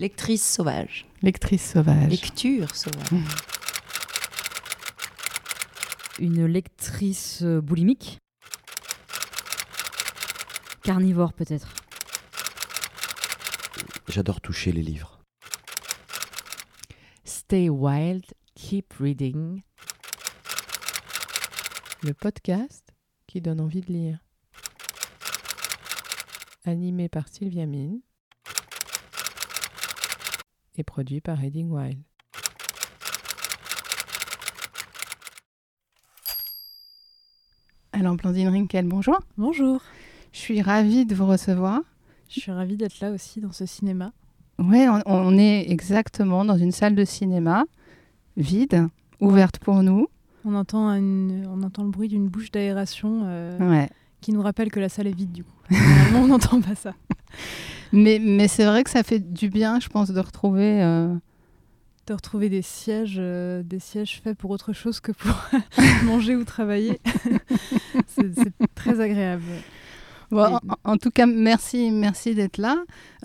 Lectrice 0.00 0.42
sauvage. 0.42 1.04
Lectrice 1.20 1.72
sauvage. 1.72 2.08
Lecture 2.08 2.74
sauvage. 2.74 3.20
Une 6.18 6.46
lectrice 6.46 7.42
euh, 7.42 7.60
boulimique. 7.60 8.18
Carnivore 10.82 11.34
peut-être. 11.34 11.68
J'adore 14.08 14.40
toucher 14.40 14.72
les 14.72 14.80
livres. 14.80 15.20
Stay 17.24 17.68
wild, 17.68 18.24
keep 18.54 18.94
reading. 19.00 19.60
Le 22.02 22.14
podcast 22.14 22.94
qui 23.26 23.42
donne 23.42 23.60
envie 23.60 23.82
de 23.82 23.92
lire. 23.92 24.18
Animé 26.64 27.10
par 27.10 27.28
Sylvia 27.28 27.66
Mine 27.66 28.00
et 30.80 30.84
produit 30.84 31.20
par 31.20 31.38
Reading 31.38 31.70
Wild. 31.70 31.98
Alors, 37.92 38.14
Blandine 38.16 38.48
Rinkel, 38.48 38.86
bonjour. 38.86 39.18
Bonjour, 39.36 39.82
Je 40.32 40.38
suis 40.38 40.62
ravie 40.62 41.06
de 41.06 41.14
vous 41.14 41.26
recevoir. 41.26 41.80
je 42.28 42.40
suis 42.40 42.52
ravie 42.52 42.76
d'être 42.76 43.00
là 43.00 43.10
aussi 43.10 43.40
dans 43.40 43.52
ce 43.52 43.66
cinéma. 43.66 44.12
Oui, 44.58 44.86
on, 44.88 45.02
on 45.06 45.36
est 45.38 45.68
exactement 45.70 46.44
dans 46.44 46.56
une 46.56 46.70
salle 46.72 46.94
de 46.94 47.04
cinéma 47.04 47.64
vide, 48.36 48.86
ouverte 49.20 49.58
pour 49.58 49.82
nous. 49.82 50.06
On 50.44 50.54
entend, 50.54 50.90
une- 50.94 51.46
on 51.50 51.62
entend 51.62 51.82
le 51.82 51.90
bruit 51.90 52.08
d'une 52.08 52.28
bouche 52.28 52.50
d'aération 52.50 53.22
euh, 53.24 53.58
Ouais. 53.58 53.88
qui 54.20 54.32
nous 54.32 54.40
rappelle 54.42 54.70
que 54.70 54.80
la 54.80 54.88
salle 54.88 55.06
est 55.08 55.14
vide 55.16 55.32
du 55.32 55.44
coup. 55.44 55.52
Normalement, 55.70 56.20
on 56.20 56.26
n'entend 56.28 56.60
pas 56.60 56.74
ça. 56.74 56.94
Mais, 57.92 58.18
mais 58.20 58.48
c'est 58.48 58.64
vrai 58.64 58.84
que 58.84 58.90
ça 58.90 59.02
fait 59.02 59.18
du 59.20 59.48
bien, 59.48 59.80
je 59.80 59.88
pense, 59.88 60.10
de 60.10 60.20
retrouver. 60.20 60.82
euh, 60.82 61.12
De 62.06 62.14
retrouver 62.14 62.48
des 62.48 62.62
sièges, 62.62 63.16
euh, 63.18 63.62
des 63.62 63.80
sièges 63.80 64.20
faits 64.22 64.36
pour 64.38 64.50
autre 64.50 64.72
chose 64.72 65.00
que 65.00 65.12
pour 65.12 65.34
manger 66.04 66.36
ou 66.36 66.44
travailler, 66.44 67.00
c'est 68.06 68.52
très 68.74 69.00
agréable. 69.00 69.42
Bon, 70.30 70.44
en, 70.44 70.60
en 70.92 70.96
tout 70.96 71.10
cas, 71.10 71.26
merci, 71.26 71.90
merci 71.90 72.34
d'être 72.36 72.58
là. 72.58 72.76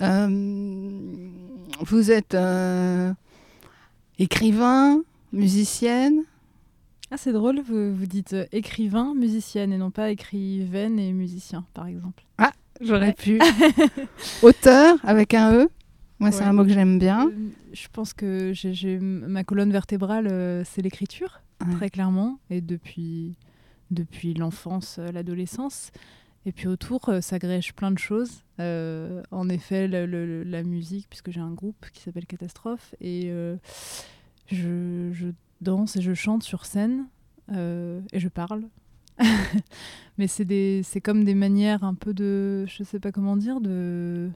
Euh, 0.01 0.27
vous 1.81 2.11
êtes 2.11 2.35
écrivain, 4.17 5.01
musicienne. 5.31 6.21
Ah, 7.11 7.17
c'est 7.17 7.33
drôle, 7.33 7.61
vous, 7.61 7.93
vous 7.95 8.07
dites 8.07 8.35
écrivain, 8.51 9.13
musicienne 9.13 9.71
et 9.71 9.77
non 9.77 9.91
pas 9.91 10.09
écrivaine 10.09 10.97
et 10.97 11.11
musicien, 11.13 11.65
par 11.75 11.85
exemple. 11.85 12.23
J'aurais 12.81 13.07
Ouais. 13.07 13.13
pu. 13.13 13.39
Auteur 14.43 14.97
avec 15.03 15.33
un 15.33 15.53
E. 15.53 15.69
Moi, 16.19 16.31
c'est 16.31 16.43
un 16.43 16.53
mot 16.53 16.63
que 16.63 16.69
j'aime 16.71 16.97
bien. 16.97 17.27
Euh, 17.27 17.31
je 17.73 17.87
pense 17.91 18.13
que 18.13 18.53
ma 19.01 19.43
colonne 19.43 19.71
vertébrale, 19.71 20.27
euh, 20.31 20.63
c'est 20.65 20.81
l'écriture, 20.81 21.41
Ouais. 21.65 21.73
très 21.75 21.89
clairement, 21.89 22.39
et 22.49 22.61
depuis, 22.61 23.35
depuis 23.91 24.33
l'enfance, 24.33 24.97
euh, 24.99 25.11
l'adolescence. 25.11 25.91
Et 26.45 26.51
puis 26.51 26.67
autour, 26.67 27.09
ça 27.21 27.39
grèche 27.39 27.73
plein 27.73 27.91
de 27.91 27.97
choses. 27.97 28.43
En 28.59 29.49
effet, 29.49 29.87
le- 29.87 30.05
le- 30.05 30.43
la 30.43 30.61
musique, 30.63 31.07
puisque 31.09 31.31
j'ai 31.31 31.39
un 31.41 31.51
groupe 31.51 31.85
qui 31.91 32.01
s'appelle 32.03 32.27
Catastrophe, 32.27 32.93
et 33.01 33.31
je, 34.51 35.09
je 35.11 35.27
danse 35.61 35.95
et 35.95 36.01
je 36.01 36.13
chante 36.13 36.43
sur 36.43 36.65
scène, 36.67 37.07
et 37.51 38.19
je 38.19 38.27
parle. 38.27 38.65
Mais 40.17 40.27
c'est 40.27 40.45
des- 40.45 40.81
c'est 40.83 41.01
comme 41.01 41.23
des 41.23 41.35
manières 41.35 41.83
un 41.83 41.93
peu 41.93 42.13
de, 42.13 42.65
je 42.67 42.83
sais 42.83 42.99
pas 42.99 43.11
comment 43.11 43.35
dire, 43.37 43.59
de 43.61 44.29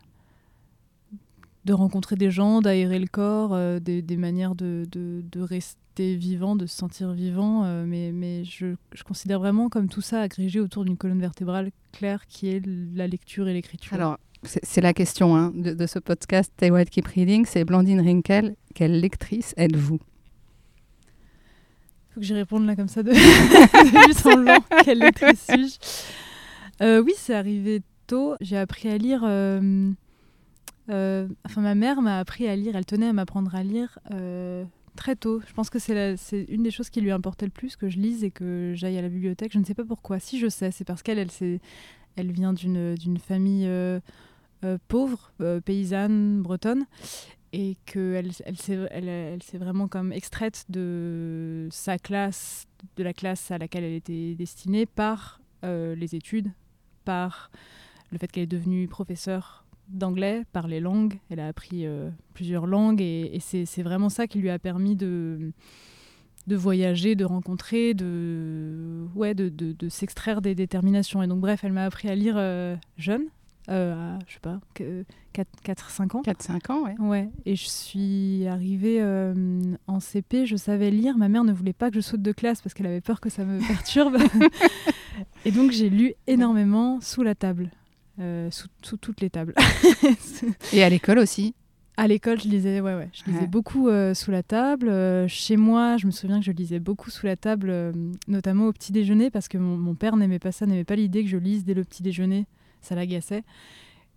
de 1.65 1.73
rencontrer 1.73 2.15
des 2.15 2.31
gens, 2.31 2.61
d'aérer 2.61 2.99
le 2.99 3.07
corps, 3.07 3.53
euh, 3.53 3.79
des, 3.79 4.01
manières 4.17 4.55
de, 4.55 4.87
de, 4.91 5.23
de 5.29 5.41
rester 5.41 6.15
vivant, 6.15 6.55
de 6.55 6.65
se 6.65 6.75
sentir 6.75 7.11
vivant. 7.11 7.63
euh, 7.65 7.85
mais 7.85 8.11
mais 8.13 8.43
je, 8.45 8.75
je 8.93 9.03
considère 9.03 9.39
vraiment 9.39 9.69
comme 9.69 9.89
tout 9.89 10.01
ça 10.01 10.21
agrégé 10.21 10.59
autour 10.61 10.85
d'une 10.85 10.97
colonne 10.97 11.19
vertébrale 11.19 11.71
claire 11.91 12.25
qui 12.27 12.47
est 12.47 12.65
la 12.95 13.07
lecture 13.07 13.47
et 13.47 13.53
l'écriture. 13.53 13.93
Alors, 13.93 14.17
c'est 14.43 14.81
la 14.81 14.93
question 14.93 15.35
hein, 15.35 15.51
de, 15.53 15.85
ce 15.85 15.99
podcast 15.99 16.51
Stay 16.55 16.71
Wild 16.71 16.89
Keep 16.89 17.07
Reading. 17.07 17.45
C'est 17.45 17.65
Blandine 17.65 17.99
Rinkel. 17.99 18.55
Quelle 18.73 18.99
lectrice 18.99 19.53
êtes-vous? 19.57 19.99
Faut 22.19 22.21
que 22.21 22.25
j'y 22.27 22.33
réponde 22.33 22.65
là 22.65 22.75
comme 22.75 22.89
ça 22.89 23.01
de, 23.01 23.11
de 23.13 24.07
but 24.07 24.25
en 24.25 24.41
blanc. 24.41 24.63
Quelle 24.83 24.99
lectrice 24.99 25.45
suis-je 25.49 26.83
Euh, 26.83 27.01
Oui, 27.01 27.13
c'est 27.17 27.33
arrivé 27.33 27.81
tôt. 28.07 28.35
J'ai 28.41 28.57
appris 28.57 28.89
à 28.89 28.97
lire. 28.97 29.21
euh, 29.23 29.91
euh, 30.89 31.27
enfin, 31.45 31.61
ma 31.61 31.75
mère 31.75 32.01
m'a 32.01 32.19
appris 32.19 32.47
à 32.47 32.55
lire. 32.55 32.75
Elle 32.75 32.85
tenait 32.85 33.07
à 33.07 33.13
m'apprendre 33.13 33.53
à 33.55 33.63
lire 33.63 33.99
euh, 34.13 34.65
très 34.95 35.15
tôt. 35.15 35.39
Je 35.47 35.53
pense 35.53 35.69
que 35.69 35.79
c'est 35.79 36.17
une 36.49 36.63
des 36.63 36.71
choses 36.71 36.89
qui 36.89 36.99
lui 37.01 37.11
importait 37.11 37.45
le 37.45 37.51
plus 37.51 37.75
que 37.75 37.89
je 37.89 37.97
lise 37.99 38.23
et 38.23 38.31
que 38.31 38.73
j'aille 38.75 38.97
à 38.97 39.01
la 39.01 39.09
bibliothèque. 39.09 39.53
Je 39.53 39.59
ne 39.59 39.63
sais 39.65 39.75
pas 39.75 39.85
pourquoi. 39.85 40.19
Si 40.19 40.39
je 40.39 40.47
sais, 40.49 40.71
c'est 40.71 40.83
parce 40.85 41.03
qu'elle, 41.03 41.19
elle, 41.19 41.31
s'est- 41.31 41.61
elle 42.17 42.31
vient 42.31 42.51
d'une 42.53 42.95
d'une 42.95 43.17
famille 43.17 43.65
euh, 43.67 43.99
pauvre, 44.89 45.31
euh, 45.41 45.61
paysanne, 45.61 46.41
bretonne 46.41 46.85
et 47.53 47.77
qu'elle 47.85 48.31
elle, 48.45 48.57
s'est 48.57 48.87
elle, 48.91 49.07
elle 49.07 49.43
s'est 49.43 49.57
vraiment 49.57 49.87
comme 49.87 50.11
extraite 50.11 50.65
de 50.69 51.67
sa 51.71 51.97
classe, 51.97 52.67
de 52.95 53.03
la 53.03 53.13
classe 53.13 53.51
à 53.51 53.57
laquelle 53.57 53.83
elle 53.83 53.93
était 53.93 54.35
destinée 54.35 54.85
par 54.85 55.41
euh, 55.63 55.95
les 55.95 56.15
études, 56.15 56.51
par 57.05 57.51
le 58.11 58.17
fait 58.17 58.31
qu'elle 58.31 58.43
est 58.43 58.47
devenue 58.47 58.87
professeure 58.87 59.65
d'anglais, 59.87 60.43
par 60.51 60.67
les 60.67 60.79
langues. 60.79 61.19
Elle 61.29 61.39
a 61.39 61.47
appris 61.47 61.85
euh, 61.85 62.09
plusieurs 62.33 62.67
langues 62.67 63.01
et, 63.01 63.35
et 63.35 63.39
c'est 63.39 63.83
vraiment 63.83 64.09
ça 64.09 64.27
qui 64.27 64.39
lui 64.39 64.49
a 64.49 64.59
permis 64.59 64.95
de 64.95 65.51
de 66.47 66.55
voyager, 66.55 67.15
de 67.15 67.25
rencontrer, 67.25 67.93
de, 67.93 69.05
ouais, 69.13 69.35
de, 69.35 69.49
de 69.49 69.89
s'extraire 69.89 70.41
des 70.41 70.55
déterminations. 70.55 71.21
Et 71.21 71.27
donc, 71.27 71.39
bref, 71.41 71.63
elle 71.63 71.73
m'a 71.73 71.85
appris 71.85 72.09
à 72.09 72.15
lire 72.15 72.35
euh, 72.37 72.75
jeune, 72.97 73.25
euh, 73.69 74.15
à, 74.15 74.19
je 74.27 74.33
sais 74.33 74.39
pas, 74.39 74.59
4-5 75.35 76.17
ans. 76.17 76.21
4-5 76.23 76.71
ans, 76.71 76.83
ouais. 76.83 76.95
Ouais, 76.99 77.29
et 77.45 77.55
je 77.55 77.65
suis 77.67 78.47
arrivée 78.47 78.97
euh, 79.01 79.33
en 79.87 79.99
CP, 79.99 80.45
je 80.45 80.55
savais 80.55 80.89
lire. 80.91 81.17
Ma 81.17 81.29
mère 81.29 81.43
ne 81.43 81.53
voulait 81.53 81.73
pas 81.73 81.89
que 81.89 81.95
je 81.95 82.01
saute 82.01 82.21
de 82.21 82.31
classe 82.31 82.61
parce 82.61 82.73
qu'elle 82.73 82.87
avait 82.87 83.01
peur 83.01 83.21
que 83.21 83.29
ça 83.29 83.45
me 83.45 83.59
perturbe. 83.67 84.17
et 85.45 85.51
donc 85.51 85.71
j'ai 85.71 85.89
lu 85.89 86.13
énormément 86.27 86.99
sous 87.01 87.23
la 87.23 87.35
table, 87.35 87.69
euh, 88.19 88.49
sous, 88.51 88.67
sous 88.81 88.97
toutes 88.97 89.21
les 89.21 89.29
tables. 89.29 89.53
Et 90.73 90.83
à 90.83 90.89
l'école 90.89 91.19
aussi? 91.19 91.53
à 91.97 92.07
l'école, 92.07 92.39
je 92.39 92.47
lisais, 92.47 92.79
ouais, 92.79 92.95
ouais, 92.95 93.09
je 93.11 93.25
lisais 93.29 93.41
Ouais. 93.41 93.47
beaucoup 93.47 93.89
euh, 93.89 94.13
sous 94.13 94.31
la 94.31 94.41
table. 94.41 94.89
Chez 95.27 95.57
moi, 95.57 95.97
je 95.97 96.05
me 96.07 96.11
souviens 96.11 96.39
que 96.39 96.45
je 96.45 96.51
lisais 96.53 96.79
beaucoup 96.79 97.09
sous 97.09 97.25
la 97.25 97.35
table, 97.35 97.91
notamment 98.25 98.67
au 98.67 98.71
petit 98.71 98.93
déjeuner, 98.93 99.29
parce 99.29 99.49
que 99.49 99.57
mon, 99.57 99.75
mon 99.75 99.95
père 99.95 100.15
n'aimait 100.15 100.39
pas 100.39 100.53
ça, 100.53 100.65
n'aimait 100.65 100.85
pas 100.85 100.95
l'idée 100.95 101.23
que 101.25 101.29
je 101.29 101.35
lise 101.35 101.65
dès 101.65 101.73
le 101.73 101.83
petit 101.83 102.01
déjeuner. 102.01 102.45
Ça 102.81 102.95
l'agaçait. 102.95 103.43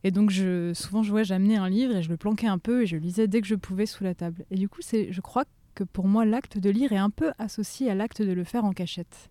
Et 0.04 0.10
donc, 0.10 0.30
je, 0.30 0.72
souvent, 0.74 1.02
je 1.02 1.22
j'amenais 1.22 1.56
un 1.56 1.68
livre 1.68 1.96
et 1.96 2.02
je 2.02 2.08
le 2.08 2.16
planquais 2.16 2.46
un 2.48 2.58
peu 2.58 2.82
et 2.82 2.86
je 2.86 2.96
lisais 2.96 3.28
dès 3.28 3.40
que 3.40 3.46
je 3.46 3.54
pouvais 3.54 3.86
sous 3.86 4.02
la 4.04 4.14
table. 4.14 4.44
Et 4.50 4.56
du 4.56 4.68
coup, 4.68 4.80
c'est, 4.82 5.12
je 5.12 5.20
crois 5.20 5.44
que 5.74 5.84
pour 5.84 6.08
moi, 6.08 6.24
l'acte 6.24 6.58
de 6.58 6.70
lire 6.70 6.92
est 6.92 6.96
un 6.98 7.10
peu 7.10 7.32
associé 7.38 7.90
à 7.90 7.94
l'acte 7.94 8.20
de 8.20 8.32
le 8.32 8.44
faire 8.44 8.64
en 8.64 8.72
cachette. 8.72 9.30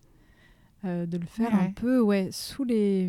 Euh, 0.84 1.06
de 1.06 1.16
le 1.18 1.26
faire 1.26 1.52
Ouais. 1.54 1.60
un 1.66 1.70
peu, 1.72 2.00
ouais, 2.00 2.30
sous 2.32 2.64
les. 2.64 3.08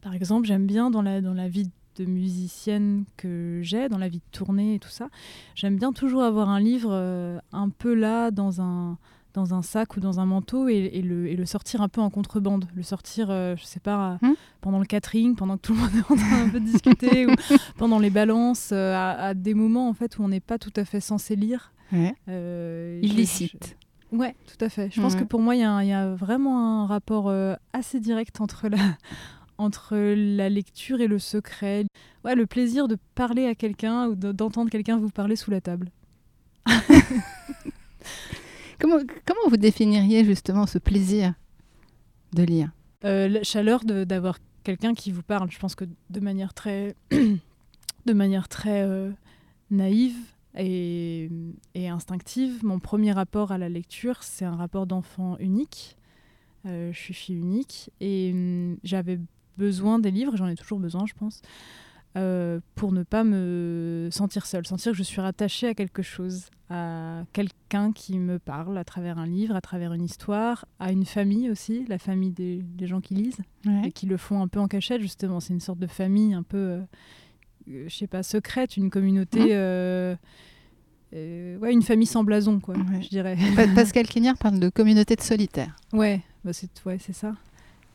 Par 0.00 0.14
exemple, 0.14 0.46
j'aime 0.46 0.66
bien 0.66 0.90
dans 0.90 1.02
la, 1.02 1.20
dans 1.20 1.34
la 1.34 1.48
vie 1.48 1.70
de 1.96 2.04
musicienne 2.04 3.04
que 3.16 3.60
j'ai, 3.62 3.88
dans 3.88 3.98
la 3.98 4.08
vie 4.08 4.18
de 4.18 4.30
tournée 4.38 4.74
et 4.74 4.78
tout 4.78 4.88
ça, 4.88 5.08
j'aime 5.54 5.76
bien 5.76 5.92
toujours 5.92 6.22
avoir 6.22 6.48
un 6.48 6.60
livre 6.60 6.90
euh, 6.92 7.38
un 7.52 7.68
peu 7.68 7.94
là, 7.94 8.30
dans 8.30 8.60
un, 8.60 8.98
dans 9.38 9.54
un 9.54 9.62
sac 9.62 9.96
ou 9.96 10.00
dans 10.00 10.20
un 10.20 10.26
manteau, 10.26 10.68
et, 10.68 10.90
et 10.92 11.02
le, 11.02 11.28
et 11.28 11.36
le 11.36 11.46
sortir 11.46 11.80
un 11.80 11.88
peu 11.88 12.00
en 12.00 12.10
contrebande. 12.10 12.66
Le 12.74 12.82
sortir, 12.82 13.28
euh, 13.30 13.54
je 13.56 13.64
sais 13.64 13.80
pas, 13.80 14.18
Hmm? 14.22 14.34
pendant 14.60 14.78
le 14.78 14.84
catering, 14.86 15.34
pendant 15.36 15.56
que 15.56 15.62
tout 15.62 15.74
le 15.74 15.80
monde 15.80 15.90
est 15.96 16.12
en 16.12 16.16
train 16.16 16.44
un 16.44 16.48
peu 16.48 16.60
de 16.60 16.64
discuter, 16.66 17.26
ou 17.30 17.34
pendant 17.76 17.98
les 17.98 18.10
balances, 18.10 18.70
euh, 18.72 18.94
à, 18.94 19.10
à 19.28 19.34
des 19.34 19.54
moments 19.54 19.88
en 19.88 19.94
fait 19.94 20.18
où 20.18 20.22
on 20.22 20.28
n'est 20.28 20.40
pas 20.40 20.58
tout 20.58 20.72
à 20.76 20.84
fait 20.84 21.00
censé 21.00 21.36
lire. 21.36 21.72
Ouais. 21.92 22.14
Euh, 22.28 23.00
je- 23.02 23.06
Illicite. 23.08 23.76
je- 24.12 24.16
Ouais, 24.16 24.34
tout 24.46 24.64
à 24.64 24.68
fait. 24.70 24.88
Je 24.90 25.00
pense 25.02 25.12
Ouais. 25.14 25.20
que 25.20 25.24
pour 25.24 25.40
moi, 25.40 25.54
il 25.54 25.60
y, 25.60 25.64
a 25.64 25.84
y 25.84 26.16
vraiment 26.16 26.82
un 26.82 26.86
rapport 26.86 27.28
euh, 27.28 27.54
assez 27.74 28.00
direct 28.00 28.40
entre 28.40 28.68
la, 28.68 28.78
entre 29.58 29.96
la 29.96 30.48
lecture 30.48 31.00
et 31.02 31.06
le 31.08 31.18
secret. 31.18 31.84
Ouais, 32.24 32.34
le 32.34 32.46
plaisir 32.46 32.88
de 32.88 32.96
parler 33.14 33.46
à 33.46 33.54
quelqu'un 33.54 34.06
ou 34.08 34.14
de- 34.14 34.32
d'entendre 34.32 34.70
quelqu'un 34.70 34.96
vous 34.96 35.10
parler 35.10 35.36
sous 35.36 35.50
la 35.50 35.60
table. 35.60 35.90
Comment, 38.78 38.98
vous 39.48 39.56
définiriez 39.56 40.24
justement 40.24 40.66
ce 40.66 40.78
plaisir 40.78 41.34
de 42.32 42.42
lire? 42.42 42.70
Euh, 43.04 43.28
la 43.28 43.42
chaleur 43.42 43.84
d'avoir 43.84 44.38
quelqu'un 44.62 44.94
qui 44.94 45.12
vous 45.12 45.22
parle. 45.22 45.50
Je 45.50 45.58
pense 45.58 45.74
que 45.74 45.84
de 46.10 46.20
manière 46.20 46.54
très, 46.54 46.94
de 47.10 48.12
manière 48.12 48.48
très 48.48 48.82
euh, 48.82 49.10
naïve 49.70 50.16
et, 50.56 51.30
et 51.74 51.88
instinctive, 51.88 52.64
mon 52.64 52.78
premier 52.78 53.12
rapport 53.12 53.52
à 53.52 53.58
la 53.58 53.68
lecture, 53.68 54.22
c'est 54.22 54.44
un 54.44 54.56
rapport 54.56 54.86
d'enfant 54.86 55.36
unique. 55.38 55.96
Euh, 56.66 56.92
je 56.92 56.98
suis 56.98 57.14
fille 57.14 57.36
unique 57.36 57.90
et 58.00 58.30
hum, 58.32 58.76
j'avais 58.82 59.18
besoin 59.56 59.98
des 59.98 60.10
livres, 60.10 60.36
j'en 60.36 60.48
ai 60.48 60.54
toujours 60.54 60.78
besoin, 60.78 61.06
je 61.06 61.14
pense, 61.14 61.40
euh, 62.18 62.60
pour 62.74 62.92
ne 62.92 63.02
pas 63.02 63.24
me 63.24 64.08
sentir 64.10 64.44
seule, 64.46 64.66
sentir 64.66 64.92
que 64.92 64.98
je 64.98 65.02
suis 65.02 65.20
rattachée 65.20 65.68
à 65.68 65.74
quelque 65.74 66.02
chose, 66.02 66.46
à 66.70 67.22
quelqu'un 67.32 67.92
qui 67.92 68.18
me 68.18 68.38
parle 68.38 68.76
à 68.76 68.84
travers 68.84 69.18
un 69.18 69.26
livre, 69.26 69.54
à 69.56 69.60
travers 69.60 69.92
une 69.92 70.04
histoire, 70.04 70.66
à 70.78 70.92
une 70.92 71.04
famille 71.06 71.50
aussi, 71.50 71.84
la 71.88 71.98
famille 71.98 72.30
des, 72.32 72.60
des 72.62 72.86
gens 72.86 73.00
qui 73.00 73.14
lisent 73.14 73.38
et 73.84 73.92
qui 73.92 74.06
le 74.06 74.16
font 74.16 74.42
un 74.42 74.48
peu 74.48 74.60
en 74.60 74.68
cachette 74.68 75.00
justement. 75.00 75.40
C'est 75.40 75.52
une 75.54 75.60
sorte 75.60 75.78
de 75.78 75.86
famille 75.86 76.34
un 76.34 76.42
peu, 76.42 76.56
euh, 76.58 76.80
euh, 77.70 77.84
je 77.88 77.94
sais 77.96 78.06
pas, 78.06 78.22
secrète, 78.22 78.76
une 78.76 78.90
communauté. 78.90 79.40
Mhm. 79.40 80.16
euh, 81.14 81.56
ouais, 81.58 81.72
une 81.72 81.82
famille 81.82 82.06
sans 82.06 82.24
blason, 82.24 82.60
quoi, 82.60 82.74
Ouais. 82.76 83.02
je 83.02 83.08
dirais. 83.08 83.36
Pa- 83.56 83.68
Pascal 83.74 84.06
Quignard 84.06 84.36
parle 84.36 84.58
de 84.60 84.68
communauté 84.68 85.16
de 85.16 85.22
solitaires. 85.22 85.74
Ouais, 85.92 86.20
bah 86.44 86.52
c'est 86.52 86.70
ouais, 86.84 86.98
c'est 87.00 87.12
ça. 87.14 87.34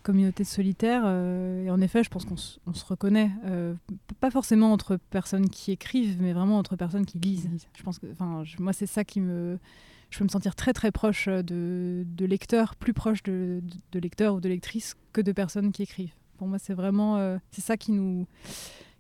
Communauté 0.04 0.44
de 0.44 0.48
solitaires. 0.48 1.04
euh, 1.06 1.66
et 1.66 1.72
en 1.72 1.80
effet, 1.82 2.04
je 2.04 2.10
pense 2.10 2.26
qu'on 2.26 2.36
se 2.38 2.86
reconnaît. 2.86 3.32
euh, 3.46 3.74
pas 4.20 4.30
forcément 4.32 4.72
entre 4.74 4.98
personnes 5.10 5.50
qui 5.50 5.72
écrivent, 5.72 6.22
mais 6.22 6.34
vraiment 6.34 6.58
entre 6.58 6.76
personnes 6.76 7.06
qui 7.06 7.18
lisent. 7.20 7.50
Je 7.78 7.84
pense 7.84 8.00
que, 8.00 8.08
enfin, 8.12 8.44
moi, 8.60 8.74
c'est 8.74 8.86
ça 8.86 9.04
qui 9.06 9.20
me. 9.22 9.58
Je 10.10 10.20
peux 10.20 10.26
me 10.26 10.30
sentir 10.30 10.56
très 10.56 10.74
très 10.74 10.92
proche 10.92 11.28
euh, 11.28 11.42
de, 11.42 12.06
de 12.06 12.26
lecteurs, 12.26 12.76
plus 12.76 12.94
proche 12.94 13.24
de, 13.24 13.62
de- 13.64 13.78
de 13.94 14.00
lecteurs 14.00 14.36
ou 14.36 14.40
de 14.42 14.48
lectrices 14.50 14.96
que 15.12 15.22
de 15.22 15.32
personnes 15.32 15.72
qui 15.72 15.82
écrivent. 15.84 16.14
Pour 16.38 16.48
moi, 16.48 16.60
c'est 16.60 16.74
vraiment 16.76 17.18
euh, 17.18 17.38
c'est 17.52 17.62
ça 17.62 17.78
qui 17.78 17.92
nous 17.94 18.28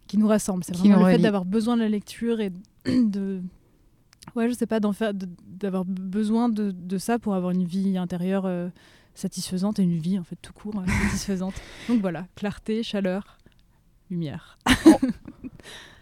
qui 0.08 0.18
nous 0.18 0.28
rassemble. 0.28 0.64
C'est 0.64 0.76
vraiment 0.76 0.96
le 1.00 1.06
fait 1.12 1.18
d'avoir 1.24 1.46
besoin 1.46 1.76
de 1.76 1.82
la 1.82 1.90
lecture 1.90 2.40
et 2.40 2.52
de 2.86 3.42
ouais, 4.36 4.48
je 4.50 4.54
sais 4.54 4.66
pas, 4.68 4.80
d'en 4.80 4.94
faire, 4.94 5.12
d'avoir 5.14 5.86
besoin 5.86 6.50
de, 6.50 6.72
de 6.72 6.98
ça 6.98 7.20
pour 7.20 7.36
avoir 7.36 7.52
une 7.52 7.66
vie 7.66 7.98
intérieure 7.98 8.46
euh, 8.46 8.70
satisfaisante 9.16 9.80
et 9.80 9.84
une 9.84 9.98
vie 9.98 10.18
en 10.20 10.24
fait 10.24 10.38
tout 10.42 10.54
court 10.54 10.76
euh, 10.80 10.86
satisfaisante. 11.06 11.56
Donc 11.90 12.02
voilà, 12.02 12.26
clarté, 12.36 12.84
chaleur, 12.84 13.38
lumière. 14.10 14.58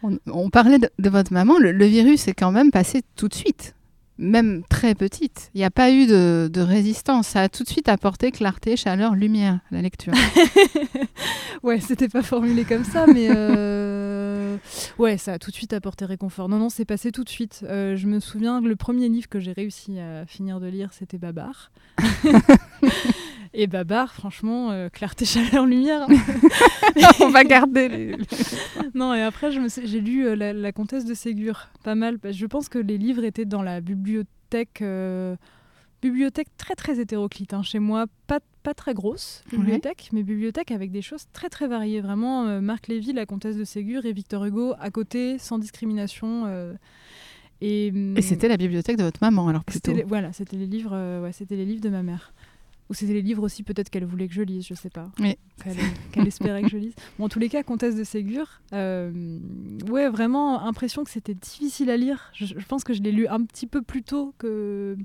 On, 0.04 0.18
on 0.28 0.50
parlait 0.50 0.80
de, 0.80 0.90
de 0.98 1.10
votre 1.10 1.32
maman, 1.32 1.60
le, 1.60 1.72
le 1.72 1.86
virus 1.86 2.28
est 2.28 2.34
quand 2.34 2.52
même 2.52 2.72
passé 2.72 3.04
tout 3.16 3.28
de 3.28 3.36
suite, 3.36 3.76
même 4.22 4.64
très 4.70 4.96
petite. 4.96 5.52
Il 5.54 5.58
n'y 5.58 5.64
a 5.66 5.72
pas 5.72 5.92
eu 5.92 6.06
de, 6.06 6.50
de 6.52 6.62
résistance. 6.62 7.28
Ça 7.28 7.42
a 7.42 7.50
tout 7.50 7.64
de 7.64 7.70
suite 7.70 7.90
apporté 7.90 8.32
clarté, 8.32 8.78
chaleur, 8.78 9.16
lumière 9.16 9.60
la 9.72 9.82
lecture. 9.82 10.14
Ouais, 11.64 11.80
c'était 11.80 12.10
pas 12.10 12.24
formulé 12.24 12.66
comme 12.66 12.84
ça, 12.84 13.06
mais 13.06 13.28
euh, 13.30 14.58
ouais, 14.98 15.18
ça 15.18 15.34
a 15.34 15.40
tout 15.40 15.52
de 15.52 15.56
suite 15.56 15.74
apporté 15.74 16.06
réconfort. 16.06 16.50
Non, 16.50 16.58
non, 16.58 16.70
c'est 16.70 16.86
passé 16.86 17.12
tout 17.12 17.24
de 17.24 17.30
suite. 17.30 17.64
Euh, 17.64 17.96
je 17.96 18.08
me 18.08 18.20
souviens 18.20 18.62
que 18.64 18.68
le 18.68 18.76
premier 18.76 19.10
livre 19.10 19.30
que 19.30 19.40
j'ai 19.40 19.52
réussi 19.52 20.00
à 20.00 20.26
finir 20.26 20.60
de 20.60 20.66
lire, 20.66 20.90
c'était 20.92 21.20
Babar. 21.20 21.72
Et 23.54 23.68
Babar, 23.68 24.14
franchement, 24.14 24.72
euh, 24.72 24.88
clarté, 24.90 25.26
chaleur, 25.26 25.66
lumière. 25.66 26.08
on 27.20 27.30
va 27.30 27.44
garder 27.44 27.90
les... 27.90 28.16
non, 28.96 29.14
et 29.14 29.22
après, 29.22 29.52
j'ai 29.52 30.00
lu 30.00 30.26
euh, 30.26 30.36
la, 30.36 30.54
La 30.54 30.72
Comtesse 30.72 31.04
de 31.06 31.14
Ségur, 31.14 31.68
pas 31.84 31.96
mal. 31.96 32.18
que 32.18 32.32
Je 32.32 32.46
pense 32.46 32.70
que 32.70 32.80
les 32.80 32.98
livres 32.98 33.26
étaient 33.26 33.44
dans 33.46 33.62
la 33.62 33.82
bibliothèque, 33.82 34.82
euh, 34.82 35.36
bibliothèque 36.02 36.48
très 36.58 36.76
très 36.76 37.00
hétéroclite. 37.02 37.54
hein, 37.54 37.62
chez 37.62 37.80
moi, 37.80 38.06
pas, 38.28 38.40
pas 38.64 38.74
très 38.74 38.94
grosse 38.94 39.44
bibliothèque, 39.52 40.10
mais 40.14 40.24
bibliothèque 40.24 40.72
avec 40.72 40.92
des 40.92 41.02
choses 41.02 41.26
très 41.34 41.50
très 41.50 41.68
variées. 41.68 42.00
Vraiment, 42.00 42.46
euh, 42.48 42.62
Marc 42.62 42.88
Lévy, 42.88 43.12
La 43.12 43.26
Comtesse 43.26 43.58
de 43.58 43.66
Ségur 43.66 44.06
et 44.06 44.14
Victor 44.14 44.46
Hugo 44.46 44.76
à 44.80 44.92
côté, 44.92 45.38
sans 45.40 45.60
discrimination. 45.60 46.48
et 47.60 47.88
Et 48.16 48.22
c'était 48.22 48.48
la 48.48 48.56
bibliothèque 48.58 48.96
de 48.98 49.04
votre 49.04 49.20
maman, 49.22 49.50
alors 49.50 49.66
plutôt. 49.66 49.94
les- 49.94 50.04
voilà, 50.04 50.32
c'était 50.32 50.56
les 50.56 50.68
livres, 50.68 51.22
ouais, 51.22 51.34
c'était 51.34 51.58
les 51.58 51.66
livres 51.66 51.82
de 51.82 51.90
ma 51.90 52.02
mère. 52.02 52.34
Ou 52.92 52.94
c'était 52.94 53.14
les 53.14 53.22
livres 53.22 53.42
aussi 53.42 53.64
peut-être 53.64 53.90
qu'elle 53.90 54.04
voulait 54.04 54.28
que 54.28 54.34
je 54.34 54.42
lise, 54.42 54.68
je 54.68 54.74
sais 54.74 54.90
pas. 54.90 55.10
Oui. 55.18 55.38
Qu'elle 55.64 55.78
qu'elle 56.12 56.28
espérait 56.28 56.62
que 56.62 56.68
je 56.68 56.76
lise. 56.76 56.94
Bon, 57.18 57.26
en 57.26 57.30
tous 57.30 57.40
les 57.40 57.48
cas, 57.48 57.64
Comtesse 57.64 57.96
de 57.96 58.04
Ségur, 58.04 58.60
euh, 58.74 59.40
ouais, 59.90 60.10
vraiment 60.10 60.62
impression 60.64 61.06
que 61.06 61.10
c'était 61.10 61.34
difficile 61.34 61.90
à 61.90 61.96
lire. 61.96 62.32
Je, 62.34 62.46
je 62.46 62.66
pense 62.66 62.84
que 62.84 62.94
je 62.94 63.02
l'ai 63.02 63.14
lu 63.14 63.28
un 63.28 63.46
petit 63.46 63.66
peu 63.66 63.82
plus 63.82 64.04
tôt 64.04 64.36
que 64.38 64.98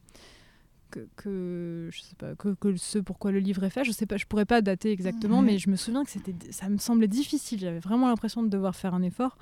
que, 0.91 1.07
que 1.15 1.89
je 1.93 2.01
sais 2.01 2.17
pas 2.17 2.35
que, 2.35 2.55
que 2.55 2.75
ce 2.77 2.99
pourquoi 2.99 3.31
le 3.31 3.39
livre 3.39 3.63
est 3.63 3.71
fait. 3.71 3.85
Je 3.85 3.93
sais 3.93 4.07
pas, 4.07 4.17
je 4.17 4.27
pourrais 4.27 4.47
pas 4.47 4.63
dater 4.63 4.91
exactement, 4.91 5.41
mais 5.41 5.59
je 5.59 5.71
me 5.71 5.77
souviens 5.77 6.03
que 6.05 6.11
c'était, 6.11 6.35
ça 6.51 6.69
me 6.69 6.79
semblait 6.79 7.07
difficile. 7.07 7.61
J'avais 7.61 7.79
vraiment 7.79 8.09
l'impression 8.09 8.43
de 8.43 8.49
devoir 8.49 8.75
faire 8.75 8.95
un 8.95 9.03
effort, 9.03 9.39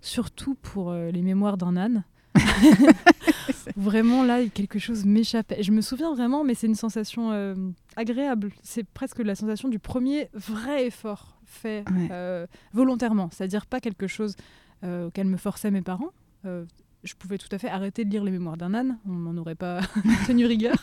surtout 0.00 0.54
pour 0.54 0.92
euh, 0.92 1.10
les 1.10 1.20
mémoires 1.20 1.58
d'un 1.58 1.76
âne. 1.76 2.04
Vraiment, 3.76 4.22
là, 4.24 4.46
quelque 4.48 4.78
chose 4.78 5.04
m'échappait. 5.04 5.62
Je 5.62 5.72
me 5.72 5.80
souviens 5.80 6.14
vraiment, 6.14 6.44
mais 6.44 6.54
c'est 6.54 6.66
une 6.66 6.74
sensation 6.74 7.30
euh, 7.32 7.54
agréable. 7.96 8.50
C'est 8.62 8.84
presque 8.84 9.18
la 9.18 9.34
sensation 9.34 9.68
du 9.68 9.78
premier 9.78 10.28
vrai 10.34 10.86
effort 10.86 11.38
fait 11.44 11.84
Ouais. 11.90 12.08
euh, 12.10 12.46
volontairement. 12.72 13.28
C'est-à-dire 13.32 13.66
pas 13.66 13.80
quelque 13.80 14.06
chose 14.06 14.36
euh, 14.84 15.08
auquel 15.08 15.26
me 15.26 15.36
forçaient 15.36 15.70
mes 15.70 15.82
parents. 15.82 16.10
Je 16.44 17.14
pouvais 17.18 17.38
tout 17.38 17.48
à 17.52 17.58
fait 17.58 17.68
arrêter 17.68 18.04
de 18.04 18.10
lire 18.10 18.22
les 18.24 18.30
mémoires 18.30 18.56
d'un 18.56 18.74
âne. 18.74 18.98
On 19.08 19.12
m'en 19.12 19.40
aurait 19.40 19.54
pas 19.56 19.80
tenu 20.26 20.46
rigueur. 20.46 20.74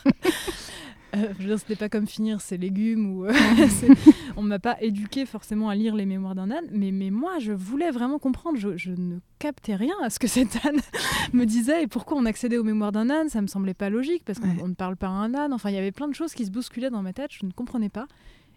Euh, 1.16 1.32
je 1.38 1.42
veux 1.42 1.48
dire, 1.48 1.58
c'était 1.58 1.76
pas 1.76 1.88
comme 1.88 2.06
finir 2.06 2.40
ses 2.40 2.56
légumes 2.56 3.12
ou 3.14 3.24
euh, 3.26 3.32
on 4.36 4.42
m'a 4.42 4.58
pas 4.58 4.76
éduqué 4.80 5.26
forcément 5.26 5.68
à 5.68 5.74
lire 5.74 5.94
les 5.96 6.06
mémoires 6.06 6.34
d'un 6.34 6.50
âne, 6.50 6.66
mais, 6.70 6.92
mais 6.92 7.10
moi 7.10 7.38
je 7.40 7.52
voulais 7.52 7.90
vraiment 7.90 8.18
comprendre. 8.18 8.58
Je, 8.58 8.76
je 8.76 8.92
ne 8.92 9.18
captais 9.38 9.74
rien 9.74 9.94
à 10.02 10.10
ce 10.10 10.18
que 10.18 10.28
cet 10.28 10.64
âne 10.64 10.80
me 11.32 11.44
disait 11.46 11.82
et 11.82 11.86
pourquoi 11.86 12.16
on 12.16 12.26
accédait 12.26 12.58
aux 12.58 12.64
mémoires 12.64 12.92
d'un 12.92 13.10
âne. 13.10 13.28
Ça 13.28 13.40
me 13.42 13.46
semblait 13.48 13.74
pas 13.74 13.90
logique 13.90 14.24
parce 14.24 14.38
qu'on 14.38 14.48
Ouais. 14.50 14.68
ne 14.68 14.74
parle 14.74 14.96
pas 14.96 15.08
à 15.08 15.10
un 15.10 15.34
âne. 15.34 15.52
Enfin, 15.52 15.70
il 15.70 15.74
y 15.74 15.78
avait 15.78 15.92
plein 15.92 16.08
de 16.08 16.14
choses 16.14 16.32
qui 16.34 16.44
se 16.46 16.50
bousculaient 16.50 16.90
dans 16.90 17.02
ma 17.02 17.12
tête. 17.12 17.30
Je 17.32 17.44
ne 17.46 17.50
comprenais 17.50 17.88
pas 17.88 18.06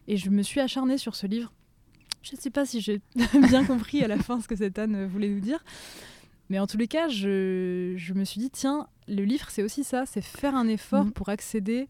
et 0.07 0.17
je 0.17 0.29
me 0.29 0.43
suis 0.43 0.59
acharnée 0.59 0.97
sur 0.97 1.15
ce 1.15 1.25
livre. 1.27 1.51
Je 2.21 2.35
ne 2.35 2.39
sais 2.41 2.49
pas 2.51 2.65
si 2.65 2.81
j'ai 2.81 3.01
bien 3.49 3.65
compris 3.65 4.03
à 4.03 4.07
la 4.07 4.17
fin 4.17 4.39
ce 4.41 4.47
que 4.47 4.55
cet 4.55 4.77
âne 4.79 5.05
voulait 5.07 5.29
nous 5.29 5.39
dire. 5.41 5.63
Mais 6.49 6.59
en 6.59 6.67
tous 6.67 6.77
les 6.77 6.87
cas, 6.87 7.07
je, 7.07 7.93
je 7.97 8.13
me 8.13 8.25
suis 8.25 8.39
dit, 8.39 8.49
tiens, 8.51 8.87
le 9.07 9.23
livre, 9.23 9.47
c'est 9.49 9.63
aussi 9.63 9.83
ça, 9.83 10.05
c'est 10.05 10.21
faire 10.23 10.55
un 10.55 10.67
effort 10.67 11.05
Mhm. 11.05 11.11
pour 11.13 11.29
accéder 11.29 11.87